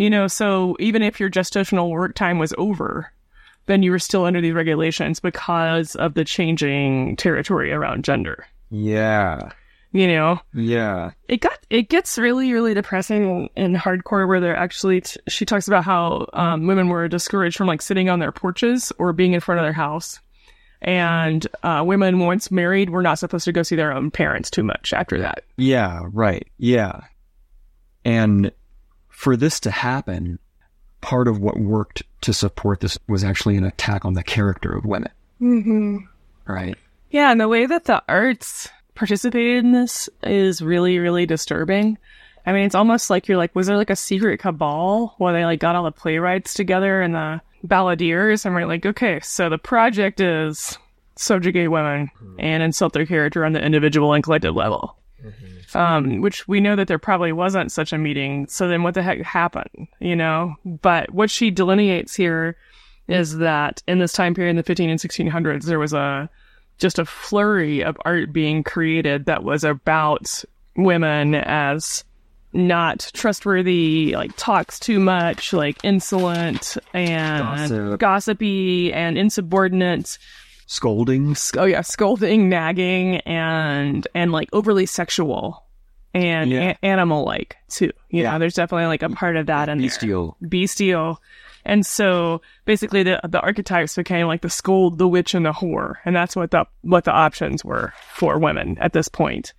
You 0.01 0.11
know, 0.11 0.27
so 0.27 0.77
even 0.81 1.03
if 1.03 1.21
your 1.21 1.31
gestational 1.31 1.91
work 1.91 2.15
time 2.15 2.39
was 2.39 2.55
over, 2.59 3.13
then 3.67 3.83
you 3.83 3.91
were 3.91 3.99
still 3.99 4.25
under 4.25 4.41
these 4.41 4.55
regulations 4.55 5.21
because 5.21 5.95
of 5.97 6.15
the 6.15 6.25
changing 6.25 7.17
territory 7.17 7.73
around 7.73 8.05
gender. 8.05 8.47
Yeah. 8.71 9.51
You 9.93 10.07
know, 10.07 10.41
Yeah. 10.53 11.13
it 11.29 11.41
got 11.41 11.59
it 11.71 11.89
gets 11.89 12.19
really 12.19 12.53
really 12.53 12.75
depressing 12.75 13.49
and 13.57 13.75
hardcore 13.75 14.29
where 14.29 14.39
they're 14.41 14.57
actually 14.57 15.01
t- 15.01 15.19
she 15.29 15.47
talks 15.47 15.67
about 15.67 15.85
how 15.85 16.29
um, 16.35 16.67
women 16.67 16.89
were 16.89 17.09
discouraged 17.09 17.57
from 17.57 17.67
like 17.69 17.81
sitting 17.81 18.11
on 18.11 18.19
their 18.19 18.33
porches 18.33 18.93
or 18.99 19.13
being 19.15 19.33
in 19.33 19.41
front 19.41 19.61
of 19.61 19.65
their 19.65 19.73
house 19.73 20.21
and 20.83 21.47
uh, 21.63 21.83
women 21.87 22.19
once 22.19 22.51
married 22.51 22.91
were 22.91 23.03
not 23.03 23.19
supposed 23.19 23.45
to 23.47 23.53
go 23.53 23.63
see 23.63 23.77
their 23.77 23.91
own 23.93 24.11
parents 24.11 24.51
too 24.51 24.63
much 24.63 24.93
after 24.93 25.19
that 25.21 25.43
Yeah, 25.57 26.03
right. 26.13 26.47
Yeah. 26.59 27.01
And 28.05 28.53
for 29.09 29.37
this 29.37 29.59
to 29.61 29.71
happen, 29.71 30.39
part 31.01 31.29
of 31.29 31.41
what 31.41 31.59
worked 31.59 32.03
to 32.23 32.33
support 32.33 32.81
this 32.81 32.99
was 33.09 33.25
actually 33.25 33.57
an 33.57 33.65
attack 33.65 34.05
on 34.05 34.15
the 34.15 34.23
character 34.23 34.73
of 34.73 34.85
women. 34.85 35.11
mm-hmm. 35.41 35.99
Right. 36.47 36.77
yeah 37.11 37.31
and 37.31 37.41
the 37.41 37.49
way 37.49 37.67
that 37.67 37.85
the 37.85 38.03
arts 38.09 38.69
participated 38.99 39.65
in 39.65 39.73
this 39.73 40.09
is 40.25 40.61
really 40.61 40.99
really 40.99 41.25
disturbing. 41.25 41.97
I 42.45 42.53
mean 42.53 42.65
it's 42.65 42.75
almost 42.75 43.11
like 43.11 43.29
you're 43.29 43.39
like 43.39 43.55
was 43.55 43.69
there 43.69 43.77
like 43.77 43.91
a 43.91 43.97
secret 43.97 44.41
cabal 44.41 45.15
where 45.19 45.33
they 45.33 45.45
like 45.45 45.61
got 45.61 45.77
all 45.77 45.85
the 45.85 45.93
playwrights 45.93 46.53
together 46.53 47.01
and 47.01 47.15
the 47.15 47.41
balladeers 47.65 48.45
and 48.45 48.55
we're 48.55 48.67
like 48.67 48.85
okay 48.85 49.21
so 49.21 49.49
the 49.49 49.59
project 49.59 50.21
is 50.21 50.79
subjugate 51.17 51.71
women 51.71 52.11
and 52.39 52.63
insult 52.63 52.93
their 52.93 53.07
character 53.07 53.45
on 53.45 53.53
the 53.53 53.65
individual 53.65 54.13
and 54.13 54.23
collective 54.23 54.55
level. 54.55 54.97
Um, 55.75 56.21
which 56.21 56.47
we 56.49 56.61
know 56.61 56.77
that 56.77 56.89
there 56.89 56.99
probably 56.99 57.33
wasn't 57.33 57.73
such 57.73 57.93
a 57.93 57.99
meeting. 57.99 58.47
So 58.47 58.69
then 58.69 58.83
what 58.83 58.95
the 58.95 59.03
heck 59.03 59.21
happened 59.23 59.89
you 60.01 60.17
know? 60.17 60.57
But 60.65 61.13
what 61.13 61.31
she 61.31 61.51
delineates 61.51 62.15
here 62.15 62.57
is 63.07 63.39
that 63.39 63.83
in 63.87 63.99
this 63.99 64.13
time 64.13 64.35
period 64.35 64.51
in 64.51 64.57
the 64.57 64.63
15 64.63 64.91
and 64.91 65.01
1600s 65.01 65.65
there 65.65 65.79
was 65.79 65.93
a 65.93 66.29
just 66.79 66.99
a 66.99 67.05
flurry 67.05 67.83
of 67.83 67.97
art 68.05 68.33
being 68.33 68.63
created 68.63 69.27
that 69.27 69.45
was 69.45 69.65
about 69.65 70.45
women 70.77 71.35
as 71.35 72.05
not 72.53 73.11
trustworthy, 73.15 74.15
like 74.15 74.31
talks 74.37 74.79
too 74.81 74.99
much, 74.99 75.53
like 75.53 75.77
insolent 75.85 76.77
and 76.95 77.71
Gossip. 77.71 78.01
gossipy 78.01 78.93
and 78.93 79.19
insubordinate. 79.19 80.19
Scolding. 80.67 81.37
Oh 81.57 81.65
yeah, 81.65 81.81
scolding, 81.83 82.49
nagging, 82.49 83.17
and 83.21 84.07
and 84.15 84.33
like 84.33 84.49
overly 84.53 84.87
sexual 84.87 85.65
and 86.15 86.51
Yeah. 86.51 86.75
a- 86.83 86.85
animal-like 86.85 87.57
too. 87.69 87.91
You 88.11 88.23
Yeah. 88.23 88.33
know, 88.33 88.39
there's 88.39 88.55
definitely 88.55 88.87
like 88.87 89.03
a 89.03 89.09
part 89.11 89.37
of 89.37 89.47
that 89.47 89.69
in 89.69 89.79
there 89.79 89.89
Bestial. 90.41 91.21
And 91.69 91.87
so 91.87 92.41
basically 92.65 93.05
the 93.05 93.21
the 93.29 93.41
archetypes 93.41 93.95
became 93.95 94.27
like 94.27 94.41
the 94.41 94.51
scold, 94.51 94.99
the 94.99 95.07
witch, 95.07 95.35
and 95.35 95.47
the 95.47 95.53
whore. 95.53 95.95
And 96.05 96.17
that's 96.17 96.35
what 96.35 96.51
the 96.51 96.65
what 96.81 97.05
the 97.05 97.13
options 97.13 97.65
were 97.65 97.93
for 98.13 98.39
women 98.39 98.77
at 98.81 98.93
this 98.93 99.09
point. 99.09 99.53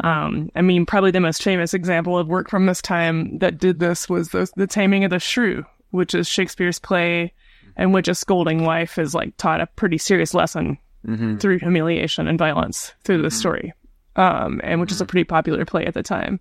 Um, 0.00 0.50
I 0.54 0.62
mean, 0.62 0.86
probably 0.86 1.10
the 1.10 1.20
most 1.20 1.42
famous 1.42 1.74
example 1.74 2.18
of 2.18 2.28
work 2.28 2.48
from 2.48 2.64
this 2.66 2.80
time 2.80 3.38
that 3.40 3.58
did 3.58 3.80
this 3.80 4.08
was 4.08 4.28
the, 4.30 4.50
the 4.56 4.66
Taming 4.66 5.04
of 5.04 5.10
the 5.10 5.18
Shrew, 5.18 5.66
which 5.90 6.14
is 6.14 6.26
Shakespeare's 6.26 6.78
play 6.78 7.34
in 7.76 7.92
which 7.92 8.08
a 8.08 8.14
scolding 8.14 8.64
wife 8.64 8.98
is 8.98 9.14
like 9.14 9.36
taught 9.36 9.60
a 9.60 9.66
pretty 9.66 9.98
serious 9.98 10.32
lesson 10.32 10.78
Mm-hmm. 11.06 11.36
through 11.36 11.58
humiliation 11.58 12.26
and 12.26 12.38
violence 12.38 12.94
through 13.04 13.20
the 13.20 13.30
story, 13.30 13.74
um, 14.16 14.60
and 14.64 14.80
which 14.80 14.92
is 14.92 15.00
a 15.00 15.06
pretty 15.06 15.24
popular 15.24 15.64
play 15.64 15.84
at 15.86 15.94
the 15.94 16.02
time. 16.02 16.38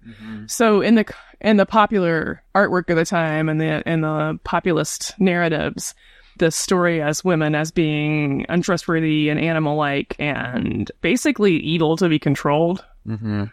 So 0.47 0.81
in 0.81 0.95
the 0.95 1.05
in 1.41 1.57
the 1.57 1.65
popular 1.65 2.41
artwork 2.55 2.89
of 2.89 2.95
the 2.97 3.05
time 3.05 3.49
and 3.49 3.59
the 3.59 3.87
in 3.89 4.01
the 4.01 4.39
populist 4.43 5.13
narratives, 5.19 5.93
the 6.37 6.51
story 6.51 7.01
as 7.01 7.23
women 7.23 7.55
as 7.55 7.71
being 7.71 8.45
untrustworthy 8.49 9.29
and 9.29 9.39
animal 9.39 9.75
like 9.75 10.15
and 10.19 10.91
basically 11.01 11.57
evil 11.57 11.97
to 11.97 12.09
be 12.09 12.19
controlled 12.19 12.83
Mm-hmm. 13.07 13.43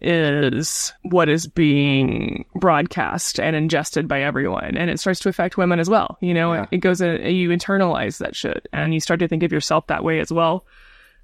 is 0.00 0.92
what 1.02 1.28
is 1.28 1.46
being 1.46 2.44
broadcast 2.54 3.38
and 3.40 3.54
ingested 3.56 4.06
by 4.08 4.20
everyone 4.22 4.76
and 4.76 4.90
it 4.90 4.98
starts 5.00 5.20
to 5.20 5.28
affect 5.28 5.56
women 5.56 5.78
as 5.80 5.88
well 5.88 6.18
you 6.20 6.34
know 6.34 6.52
Yeah. 6.54 6.66
it 6.70 6.78
goes 6.78 7.00
in 7.00 7.24
you 7.34 7.48
internalize 7.50 8.18
that 8.18 8.34
shit 8.36 8.68
and 8.72 8.92
you 8.94 9.00
start 9.00 9.20
to 9.20 9.28
think 9.28 9.42
of 9.42 9.52
yourself 9.52 9.86
that 9.88 10.04
way 10.04 10.20
as 10.20 10.32
well 10.32 10.64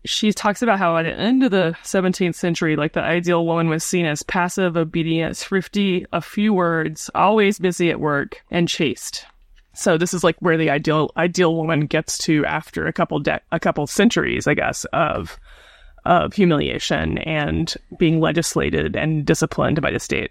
she 0.09 0.33
talks 0.33 0.63
about 0.63 0.79
how 0.79 0.97
at 0.97 1.03
the 1.03 1.13
end 1.13 1.43
of 1.43 1.51
the 1.51 1.77
17th 1.83 2.35
century 2.35 2.77
like 2.77 2.93
the 2.93 3.03
ideal 3.03 3.47
woman 3.47 3.69
was 3.69 3.85
seen 3.85 4.07
as 4.07 4.23
passive 4.23 4.77
obedient 4.77 5.37
thrifty 5.37 6.07
a 6.13 6.21
few 6.21 6.53
words 6.53 7.11
always 7.15 7.59
busy 7.59 7.91
at 7.91 8.01
work 8.01 8.43
and 8.51 8.69
chaste 8.69 9.27
so 9.75 9.97
this 9.97 10.13
is 10.13 10.25
like 10.25 10.37
where 10.41 10.57
the 10.57 10.71
ideal 10.71 11.11
ideal 11.17 11.55
woman 11.55 11.87
gets 11.87 12.19
to 12.19 12.45
after 12.47 12.87
a 12.87 12.93
couple 12.93 13.19
de- 13.19 13.41
a 13.53 13.61
couple 13.61 13.87
centuries 13.87 14.47
i 14.47 14.55
guess 14.55 14.85
of 14.93 15.39
of 16.09 16.33
humiliation 16.33 17.19
and 17.19 17.75
being 17.99 18.19
legislated 18.19 18.97
and 18.97 19.27
disciplined 19.27 19.81
by 19.81 19.91
the 19.91 20.01
state. 20.01 20.31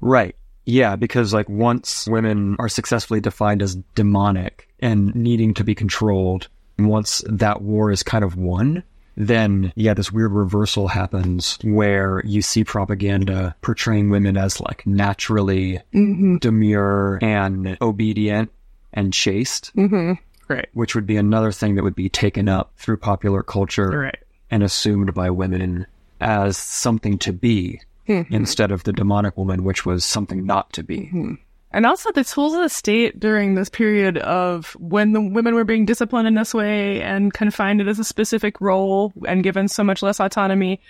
Right. 0.00 0.36
Yeah, 0.64 0.96
because 0.96 1.34
like 1.34 1.48
once 1.48 2.06
women 2.06 2.56
are 2.58 2.68
successfully 2.68 3.20
defined 3.20 3.62
as 3.62 3.76
demonic 3.94 4.68
and 4.80 5.14
needing 5.14 5.54
to 5.54 5.64
be 5.64 5.74
controlled, 5.74 6.48
once 6.88 7.22
that 7.28 7.62
war 7.62 7.90
is 7.90 8.02
kind 8.02 8.24
of 8.24 8.36
won, 8.36 8.82
then 9.16 9.72
yeah, 9.76 9.92
this 9.94 10.10
weird 10.10 10.32
reversal 10.32 10.88
happens 10.88 11.58
where 11.62 12.22
you 12.24 12.40
see 12.42 12.64
propaganda 12.64 13.54
portraying 13.60 14.08
women 14.10 14.36
as 14.36 14.60
like 14.60 14.86
naturally 14.86 15.80
mm-hmm. 15.94 16.36
demure 16.38 17.18
and 17.22 17.76
obedient 17.80 18.50
and 18.92 19.12
chaste, 19.12 19.70
Mm-hmm. 19.76 20.12
Right. 20.48 20.68
which 20.74 20.94
would 20.94 21.06
be 21.06 21.16
another 21.16 21.52
thing 21.52 21.76
that 21.76 21.82
would 21.82 21.94
be 21.94 22.08
taken 22.10 22.48
up 22.48 22.72
through 22.76 22.98
popular 22.98 23.42
culture 23.42 23.88
Right. 23.90 24.18
and 24.50 24.62
assumed 24.62 25.14
by 25.14 25.30
women 25.30 25.86
as 26.20 26.56
something 26.58 27.18
to 27.18 27.32
be 27.32 27.80
mm-hmm. 28.08 28.32
instead 28.34 28.70
of 28.70 28.84
the 28.84 28.92
demonic 28.92 29.36
woman, 29.36 29.64
which 29.64 29.86
was 29.86 30.04
something 30.04 30.44
not 30.44 30.72
to 30.74 30.82
be. 30.82 30.98
Mm-hmm. 30.98 31.34
And 31.72 31.86
also 31.86 32.12
the 32.12 32.24
tools 32.24 32.54
of 32.54 32.60
the 32.60 32.68
state 32.68 33.18
during 33.18 33.54
this 33.54 33.70
period 33.70 34.18
of 34.18 34.76
when 34.78 35.12
the 35.12 35.20
women 35.20 35.54
were 35.54 35.64
being 35.64 35.86
disciplined 35.86 36.28
in 36.28 36.34
this 36.34 36.52
way 36.52 37.00
and 37.00 37.32
confined 37.32 37.80
as 37.80 37.98
a 37.98 38.04
specific 38.04 38.60
role 38.60 39.12
and 39.26 39.42
given 39.42 39.68
so 39.68 39.82
much 39.82 40.02
less 40.02 40.20
autonomy 40.20 40.80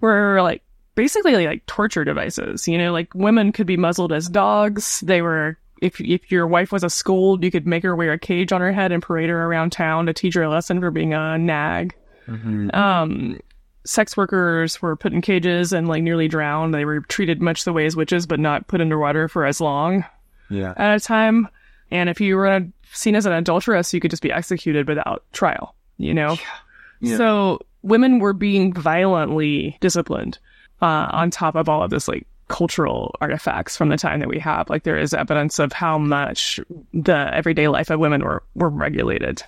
were 0.00 0.42
like 0.42 0.62
basically 0.94 1.46
like 1.46 1.64
torture 1.66 2.04
devices. 2.04 2.68
You 2.68 2.76
know, 2.76 2.92
like 2.92 3.14
women 3.14 3.52
could 3.52 3.66
be 3.66 3.78
muzzled 3.78 4.12
as 4.12 4.28
dogs. 4.28 5.00
They 5.00 5.22
were 5.22 5.56
if 5.80 6.00
if 6.00 6.30
your 6.30 6.46
wife 6.46 6.72
was 6.72 6.84
a 6.84 6.90
scold, 6.90 7.42
you 7.42 7.50
could 7.50 7.66
make 7.66 7.82
her 7.84 7.96
wear 7.96 8.12
a 8.12 8.18
cage 8.18 8.52
on 8.52 8.60
her 8.60 8.72
head 8.72 8.92
and 8.92 9.02
parade 9.02 9.30
her 9.30 9.44
around 9.44 9.70
town 9.70 10.06
to 10.06 10.12
teach 10.12 10.34
her 10.34 10.42
a 10.42 10.50
lesson 10.50 10.80
for 10.80 10.90
being 10.90 11.14
a 11.14 11.38
nag. 11.38 11.94
Um, 12.74 13.40
sex 13.86 14.14
workers 14.14 14.82
were 14.82 14.94
put 14.96 15.14
in 15.14 15.22
cages 15.22 15.72
and 15.72 15.88
like 15.88 16.02
nearly 16.02 16.28
drowned. 16.28 16.74
They 16.74 16.84
were 16.84 17.00
treated 17.00 17.40
much 17.40 17.64
the 17.64 17.72
way 17.72 17.86
as 17.86 17.96
witches, 17.96 18.26
but 18.26 18.40
not 18.40 18.68
put 18.68 18.82
underwater 18.82 19.28
for 19.28 19.46
as 19.46 19.62
long 19.62 20.04
Yeah. 20.50 20.74
at 20.76 20.96
a 20.96 21.00
time. 21.00 21.48
And 21.90 22.08
if 22.08 22.20
you 22.20 22.36
were 22.36 22.66
seen 22.92 23.14
as 23.16 23.26
an 23.26 23.32
adulteress, 23.32 23.94
you 23.94 24.00
could 24.00 24.10
just 24.10 24.22
be 24.22 24.32
executed 24.32 24.88
without 24.88 25.24
trial, 25.32 25.74
you 25.96 26.14
know? 26.14 26.36
Yeah. 27.00 27.16
So 27.16 27.60
women 27.82 28.18
were 28.18 28.32
being 28.32 28.72
violently 28.72 29.78
disciplined 29.80 30.38
uh, 30.82 31.08
on 31.10 31.30
top 31.30 31.54
of 31.54 31.68
all 31.68 31.82
of 31.82 31.90
this, 31.90 32.08
like, 32.08 32.26
cultural 32.48 33.14
artifacts 33.20 33.76
from 33.76 33.90
the 33.90 33.96
time 33.98 34.20
that 34.20 34.28
we 34.28 34.38
have. 34.38 34.70
Like, 34.70 34.82
there 34.82 34.98
is 34.98 35.12
evidence 35.12 35.58
of 35.58 35.72
how 35.72 35.98
much 35.98 36.58
the 36.94 37.30
everyday 37.34 37.68
life 37.68 37.90
of 37.90 38.00
women 38.00 38.24
were, 38.24 38.42
were 38.54 38.70
regulated. 38.70 39.42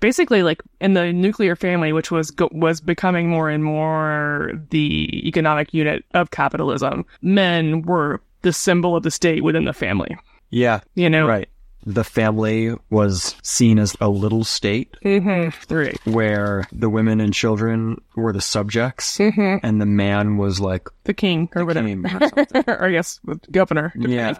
Basically, 0.00 0.42
like 0.42 0.60
in 0.80 0.94
the 0.94 1.12
nuclear 1.12 1.54
family, 1.54 1.92
which 1.92 2.10
was 2.10 2.32
go- 2.32 2.48
was 2.50 2.80
becoming 2.80 3.28
more 3.28 3.48
and 3.48 3.62
more 3.62 4.52
the 4.70 5.22
economic 5.28 5.72
unit 5.72 6.04
of 6.14 6.32
capitalism, 6.32 7.06
men 7.22 7.82
were 7.82 8.20
the 8.42 8.52
symbol 8.52 8.96
of 8.96 9.02
the 9.02 9.10
state 9.10 9.42
within 9.42 9.64
the 9.64 9.72
family. 9.72 10.16
Yeah. 10.50 10.80
You 10.94 11.10
know, 11.10 11.26
Right. 11.26 11.48
The 11.86 12.04
family 12.04 12.74
was 12.90 13.34
seen 13.42 13.78
as 13.78 13.96
a 14.00 14.08
little 14.08 14.44
state 14.44 14.96
Mm-hmm. 15.04 15.72
Right. 15.74 15.98
where 16.06 16.66
the 16.72 16.90
women 16.90 17.20
and 17.20 17.32
children 17.32 18.00
were 18.16 18.32
the 18.32 18.40
subjects 18.40 19.16
Mm-hmm. 19.18 19.64
and 19.64 19.80
the 19.80 19.86
man 19.86 20.36
was 20.36 20.60
like 20.60 20.88
The 21.04 21.14
king 21.14 21.48
or 21.54 21.64
whatever, 21.64 21.86
king 21.86 22.04
or 22.04 22.64
or 22.66 22.84
I 22.86 22.90
guess 22.92 23.20
the 23.24 23.40
governor. 23.50 23.92
Yeah. 23.96 24.34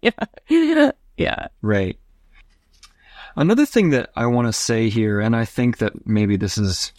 yeah. 0.00 0.10
Yeah. 1.16 1.46
Right. 1.60 1.98
Another 3.36 3.64
thing 3.66 3.90
that 3.90 4.10
I 4.16 4.26
want 4.26 4.48
to 4.48 4.52
say 4.52 4.88
here, 4.88 5.20
and 5.20 5.34
I 5.34 5.44
think 5.44 5.78
that 5.78 6.06
maybe 6.06 6.36
this 6.36 6.58
is 6.58 6.92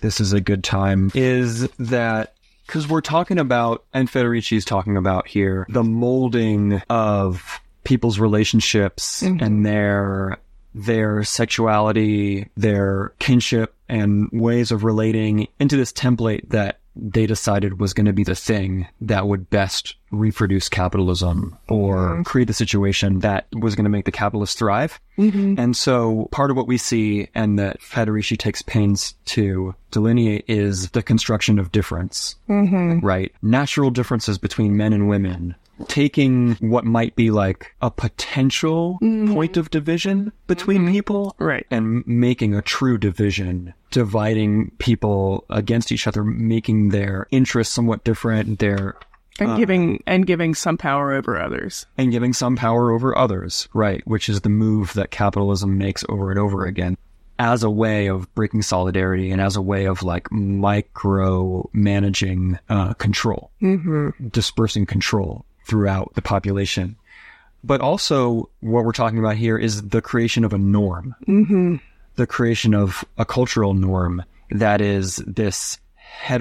this 0.00 0.20
is 0.20 0.32
a 0.32 0.40
good 0.40 0.62
time, 0.64 1.10
is 1.14 1.68
that 1.78 2.31
because 2.66 2.88
we're 2.88 3.00
talking 3.00 3.38
about, 3.38 3.84
and 3.92 4.08
Federici's 4.08 4.64
talking 4.64 4.96
about 4.96 5.28
here, 5.28 5.66
the 5.68 5.84
molding 5.84 6.82
of 6.88 7.60
people's 7.84 8.18
relationships 8.18 9.22
mm-hmm. 9.22 9.42
and 9.42 9.66
their 9.66 10.38
their 10.74 11.22
sexuality, 11.22 12.48
their 12.56 13.12
kinship, 13.18 13.74
and 13.88 14.28
ways 14.32 14.72
of 14.72 14.84
relating 14.84 15.48
into 15.60 15.76
this 15.76 15.92
template 15.92 16.48
that 16.48 16.80
they 16.94 17.26
decided 17.26 17.80
was 17.80 17.94
going 17.94 18.06
to 18.06 18.12
be 18.12 18.24
the 18.24 18.34
thing 18.34 18.86
that 19.00 19.26
would 19.26 19.48
best 19.50 19.96
reproduce 20.10 20.68
capitalism 20.68 21.56
or 21.68 21.96
mm-hmm. 21.96 22.22
create 22.22 22.50
a 22.50 22.54
situation 22.54 23.20
that 23.20 23.46
was 23.52 23.74
going 23.74 23.84
to 23.84 23.90
make 23.90 24.04
the 24.04 24.12
capitalists 24.12 24.56
thrive. 24.56 25.00
Mm-hmm. 25.16 25.54
And 25.58 25.76
so 25.76 26.28
part 26.32 26.50
of 26.50 26.56
what 26.56 26.66
we 26.66 26.76
see 26.76 27.28
and 27.34 27.58
that 27.58 27.80
Federici 27.80 28.38
takes 28.38 28.60
pains 28.62 29.14
to 29.26 29.74
delineate 29.90 30.44
is 30.48 30.90
the 30.90 31.02
construction 31.02 31.58
of 31.58 31.72
difference, 31.72 32.36
mm-hmm. 32.48 33.00
right? 33.00 33.32
Natural 33.40 33.90
differences 33.90 34.36
between 34.36 34.76
men 34.76 34.92
and 34.92 35.08
women, 35.08 35.54
taking 35.88 36.54
what 36.56 36.84
might 36.84 37.14
be 37.16 37.30
like 37.30 37.74
a 37.80 37.90
potential 37.90 38.98
point 39.00 39.56
of 39.56 39.70
division 39.70 40.32
between 40.46 40.90
people 40.90 41.34
Right. 41.38 41.66
and 41.70 42.06
making 42.06 42.54
a 42.54 42.62
true 42.62 42.98
division, 42.98 43.74
dividing 43.90 44.72
people 44.78 45.44
against 45.50 45.92
each 45.92 46.06
other, 46.06 46.24
making 46.24 46.90
their 46.90 47.26
interests 47.30 47.74
somewhat 47.74 48.04
different, 48.04 48.58
their 48.58 48.96
And 49.38 49.56
giving 49.56 50.02
and 50.06 50.26
giving 50.26 50.54
some 50.54 50.76
power 50.76 51.12
over 51.12 51.40
others. 51.40 51.86
and 51.96 52.12
giving 52.12 52.32
some 52.32 52.54
power 52.56 52.90
over 52.92 53.16
others, 53.16 53.68
right? 53.72 54.06
Which 54.06 54.28
is 54.28 54.42
the 54.42 54.48
move 54.50 54.92
that 54.94 55.10
capitalism 55.10 55.78
makes 55.78 56.04
over 56.08 56.30
and 56.30 56.38
over 56.38 56.66
again 56.66 56.96
as 57.38 57.62
a 57.62 57.70
way 57.70 58.06
of 58.08 58.32
breaking 58.34 58.62
solidarity 58.62 59.30
and 59.30 59.40
as 59.40 59.56
a 59.56 59.62
way 59.62 59.86
of 59.86 60.02
like 60.02 60.30
micro 60.30 61.68
managing 61.72 62.58
uh, 62.68 62.92
control, 62.94 63.50
mm-hmm. 63.60 64.10
dispersing 64.28 64.86
control 64.86 65.44
throughout 65.66 66.12
the 66.14 66.22
population. 66.22 66.96
But 67.64 67.80
also, 67.80 68.48
what 68.60 68.84
we're 68.84 68.92
talking 68.92 69.18
about 69.18 69.36
here 69.36 69.56
is 69.56 69.82
the 69.88 70.02
creation 70.02 70.44
of 70.44 70.52
a 70.52 70.58
norm, 70.58 71.14
mm-hmm. 71.28 71.76
the 72.16 72.26
creation 72.26 72.74
of 72.74 73.04
a 73.18 73.24
cultural 73.24 73.72
norm 73.74 74.24
that 74.50 74.80
is 74.80 75.16
this 75.26 75.78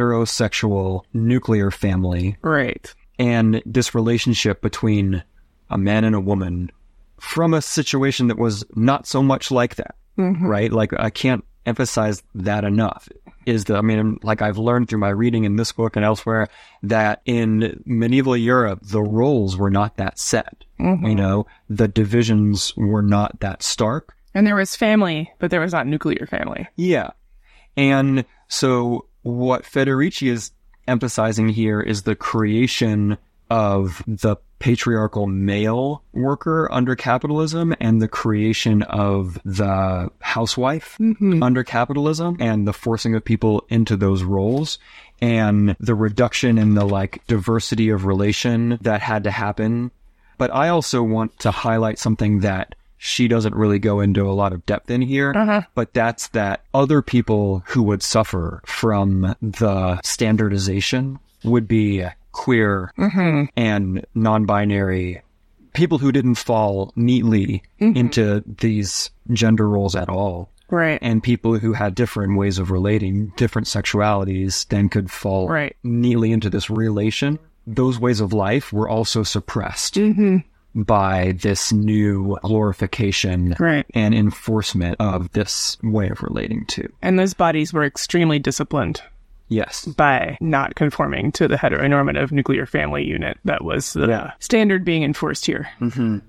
heterosexual 0.06 1.04
nuclear 1.14 1.72
family 1.72 2.38
Right. 2.42 2.94
and 3.20 3.62
this 3.66 3.96
relationship 3.96 4.62
between 4.62 5.24
a 5.70 5.78
man 5.78 6.04
and 6.04 6.16
a 6.16 6.20
woman 6.20 6.72
from 7.20 7.54
a 7.54 7.62
situation 7.62 8.28
that 8.28 8.38
was 8.38 8.66
not 8.76 9.08
so 9.08 9.22
much 9.24 9.52
like 9.52 9.76
that, 9.76 9.96
right? 10.18 10.72
Like 10.72 10.92
I 11.00 11.10
can't 11.10 11.46
emphasize 11.66 12.24
that 12.36 12.64
enough. 12.64 13.08
Is 13.46 13.66
the 13.66 13.76
I 13.76 13.82
mean, 13.82 14.20
like 14.22 14.42
I've 14.42 14.58
learned 14.58 14.90
through 14.90 15.00
my 15.00 15.10
reading 15.10 15.46
in 15.46 15.56
this 15.56 15.72
book 15.72 15.96
and 15.96 16.06
elsewhere 16.06 16.48
that 16.84 17.22
in 17.26 17.82
medieval 17.86 18.38
Europe 18.38 18.80
the 18.84 19.02
roles 19.02 19.58
were 19.58 19.72
not 19.72 19.98
that 19.98 20.20
set. 20.20 20.64
Mm-hmm. 20.80 21.06
You 21.06 21.16
know, 21.16 21.48
the 21.70 21.88
divisions 21.88 22.76
were 22.78 23.02
not 23.02 23.40
that 23.40 23.64
stark. 23.64 24.16
And 24.34 24.46
there 24.48 24.56
was 24.56 24.76
family, 24.76 25.32
but 25.40 25.52
there 25.52 25.60
was 25.60 25.74
not 25.74 25.88
nuclear 25.88 26.26
family. 26.26 26.68
Yeah. 26.76 27.12
And 27.76 28.26
so 28.48 29.08
what 29.24 29.64
Federici 29.64 30.30
is 30.30 30.52
emphasizing 30.88 31.50
here 31.50 31.82
is 31.82 32.04
the 32.04 32.16
creation 32.16 33.18
of 33.50 34.04
the 34.08 34.38
patriarchal 34.62 35.26
male 35.26 36.04
worker 36.14 36.72
under 36.72 36.96
capitalism 36.96 37.74
and 37.82 38.00
the 38.00 38.08
creation 38.08 38.84
of 38.84 39.40
the 39.44 40.08
housewife 40.20 40.98
mm-hmm. 41.00 41.42
under 41.42 41.64
capitalism 41.64 42.38
and 42.40 42.68
the 42.68 42.74
forcing 42.74 43.16
of 43.16 43.26
people 43.26 43.66
into 43.70 43.98
those 43.98 44.24
roles 44.24 44.78
and 45.20 45.76
the 45.80 45.96
reduction 45.96 46.60
in 46.60 46.76
the 46.76 46.86
like 46.86 47.26
diversity 47.26 47.90
of 47.90 48.06
relation 48.06 48.78
that 48.82 49.02
had 49.02 49.24
to 49.24 49.32
happen. 49.32 49.90
But 50.38 50.54
I 50.54 50.70
also 50.70 51.02
want 51.02 51.40
to 51.40 51.50
highlight 51.50 51.98
something 51.98 52.42
that 52.42 52.76
she 53.00 53.28
doesn't 53.28 53.56
really 53.56 53.80
go 53.80 54.00
into 54.00 54.30
a 54.30 54.32
lot 54.32 54.54
of 54.54 54.64
depth 54.68 54.92
in 54.92 55.02
here, 55.02 55.34
uh-huh. 55.36 55.64
but 55.74 55.92
that's 55.92 56.28
that 56.30 56.64
other 56.72 57.02
people 57.02 57.64
who 57.66 57.82
would 57.82 58.04
suffer 58.04 58.62
from 58.68 59.36
the 59.42 60.00
standardization 60.04 61.18
would 61.44 61.68
be 61.68 62.06
queer 62.32 62.94
mm-hmm. 62.98 63.46
and 63.56 64.06
non-binary 64.16 65.22
people 65.74 65.98
who 65.98 66.12
didn't 66.12 66.36
fall 66.36 66.92
neatly 66.96 67.64
mm-hmm. 67.80 67.98
into 67.98 68.44
these 68.60 69.10
gender 69.32 69.68
roles 69.68 69.96
at 69.96 70.10
all 70.10 70.50
Right. 70.70 71.00
and 71.02 71.22
people 71.22 71.58
who 71.60 71.74
had 71.74 71.96
different 71.96 72.38
ways 72.38 72.58
of 72.58 72.72
relating, 72.72 73.34
different 73.36 73.68
sexualities, 73.68 74.66
then 74.70 74.88
could 74.88 75.12
fall 75.12 75.50
Right. 75.50 75.76
neatly 75.84 76.32
into 76.32 76.50
this 76.50 76.70
relation. 76.70 77.40
Those 77.68 78.00
ways 78.00 78.22
of 78.22 78.32
life 78.32 78.72
were 78.72 78.88
also 78.88 79.24
suppressed 79.24 79.96
mm-hmm. 79.96 80.38
by 80.74 81.34
this 81.42 81.74
new 81.74 82.38
glorification 82.42 83.56
Right. 83.60 83.86
and 83.94 84.14
enforcement 84.16 84.96
of 85.00 85.32
this 85.34 85.78
way 85.84 86.08
of 86.08 86.24
relating 86.24 86.66
to. 86.68 86.90
And 87.02 87.20
those 87.20 87.34
bodies 87.34 87.74
were 87.74 87.84
extremely 87.84 88.40
disciplined 88.40 89.02
Yes. 89.52 89.86
by 89.86 90.38
not 90.40 90.76
conforming 90.76 91.32
to 91.34 91.48
the 91.48 91.58
heteronormative 91.58 92.32
nuclear 92.32 92.66
family 92.66 93.06
unit 93.06 93.38
that 93.44 93.64
was 93.66 93.92
the 93.94 94.08
Yeah. 94.08 94.32
standard 94.40 94.86
being 94.86 95.04
enforced 95.04 95.46
here. 95.46 95.68
Mm-hmm. 95.82 96.20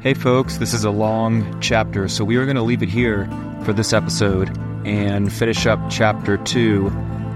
Hey, 0.00 0.12
folks, 0.12 0.58
this 0.58 0.74
is 0.74 0.84
a 0.84 0.90
long 0.90 1.58
chapter, 1.62 2.08
so 2.08 2.24
we 2.26 2.36
are 2.36 2.44
going 2.44 2.56
to 2.56 2.62
leave 2.62 2.82
it 2.82 2.90
here 2.90 3.26
for 3.64 3.72
this 3.72 3.94
episode 3.94 4.50
and 4.86 5.32
finish 5.32 5.64
up 5.64 5.80
chapter 5.88 6.36
two 6.36 6.90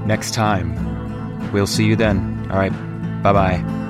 next 0.05 0.35
time. 0.35 1.51
We'll 1.51 1.66
see 1.66 1.87
you 1.87 1.97
then. 1.97 2.47
All 2.51 2.59
right. 2.59 2.73
Bye 3.23 3.33
bye. 3.33 3.88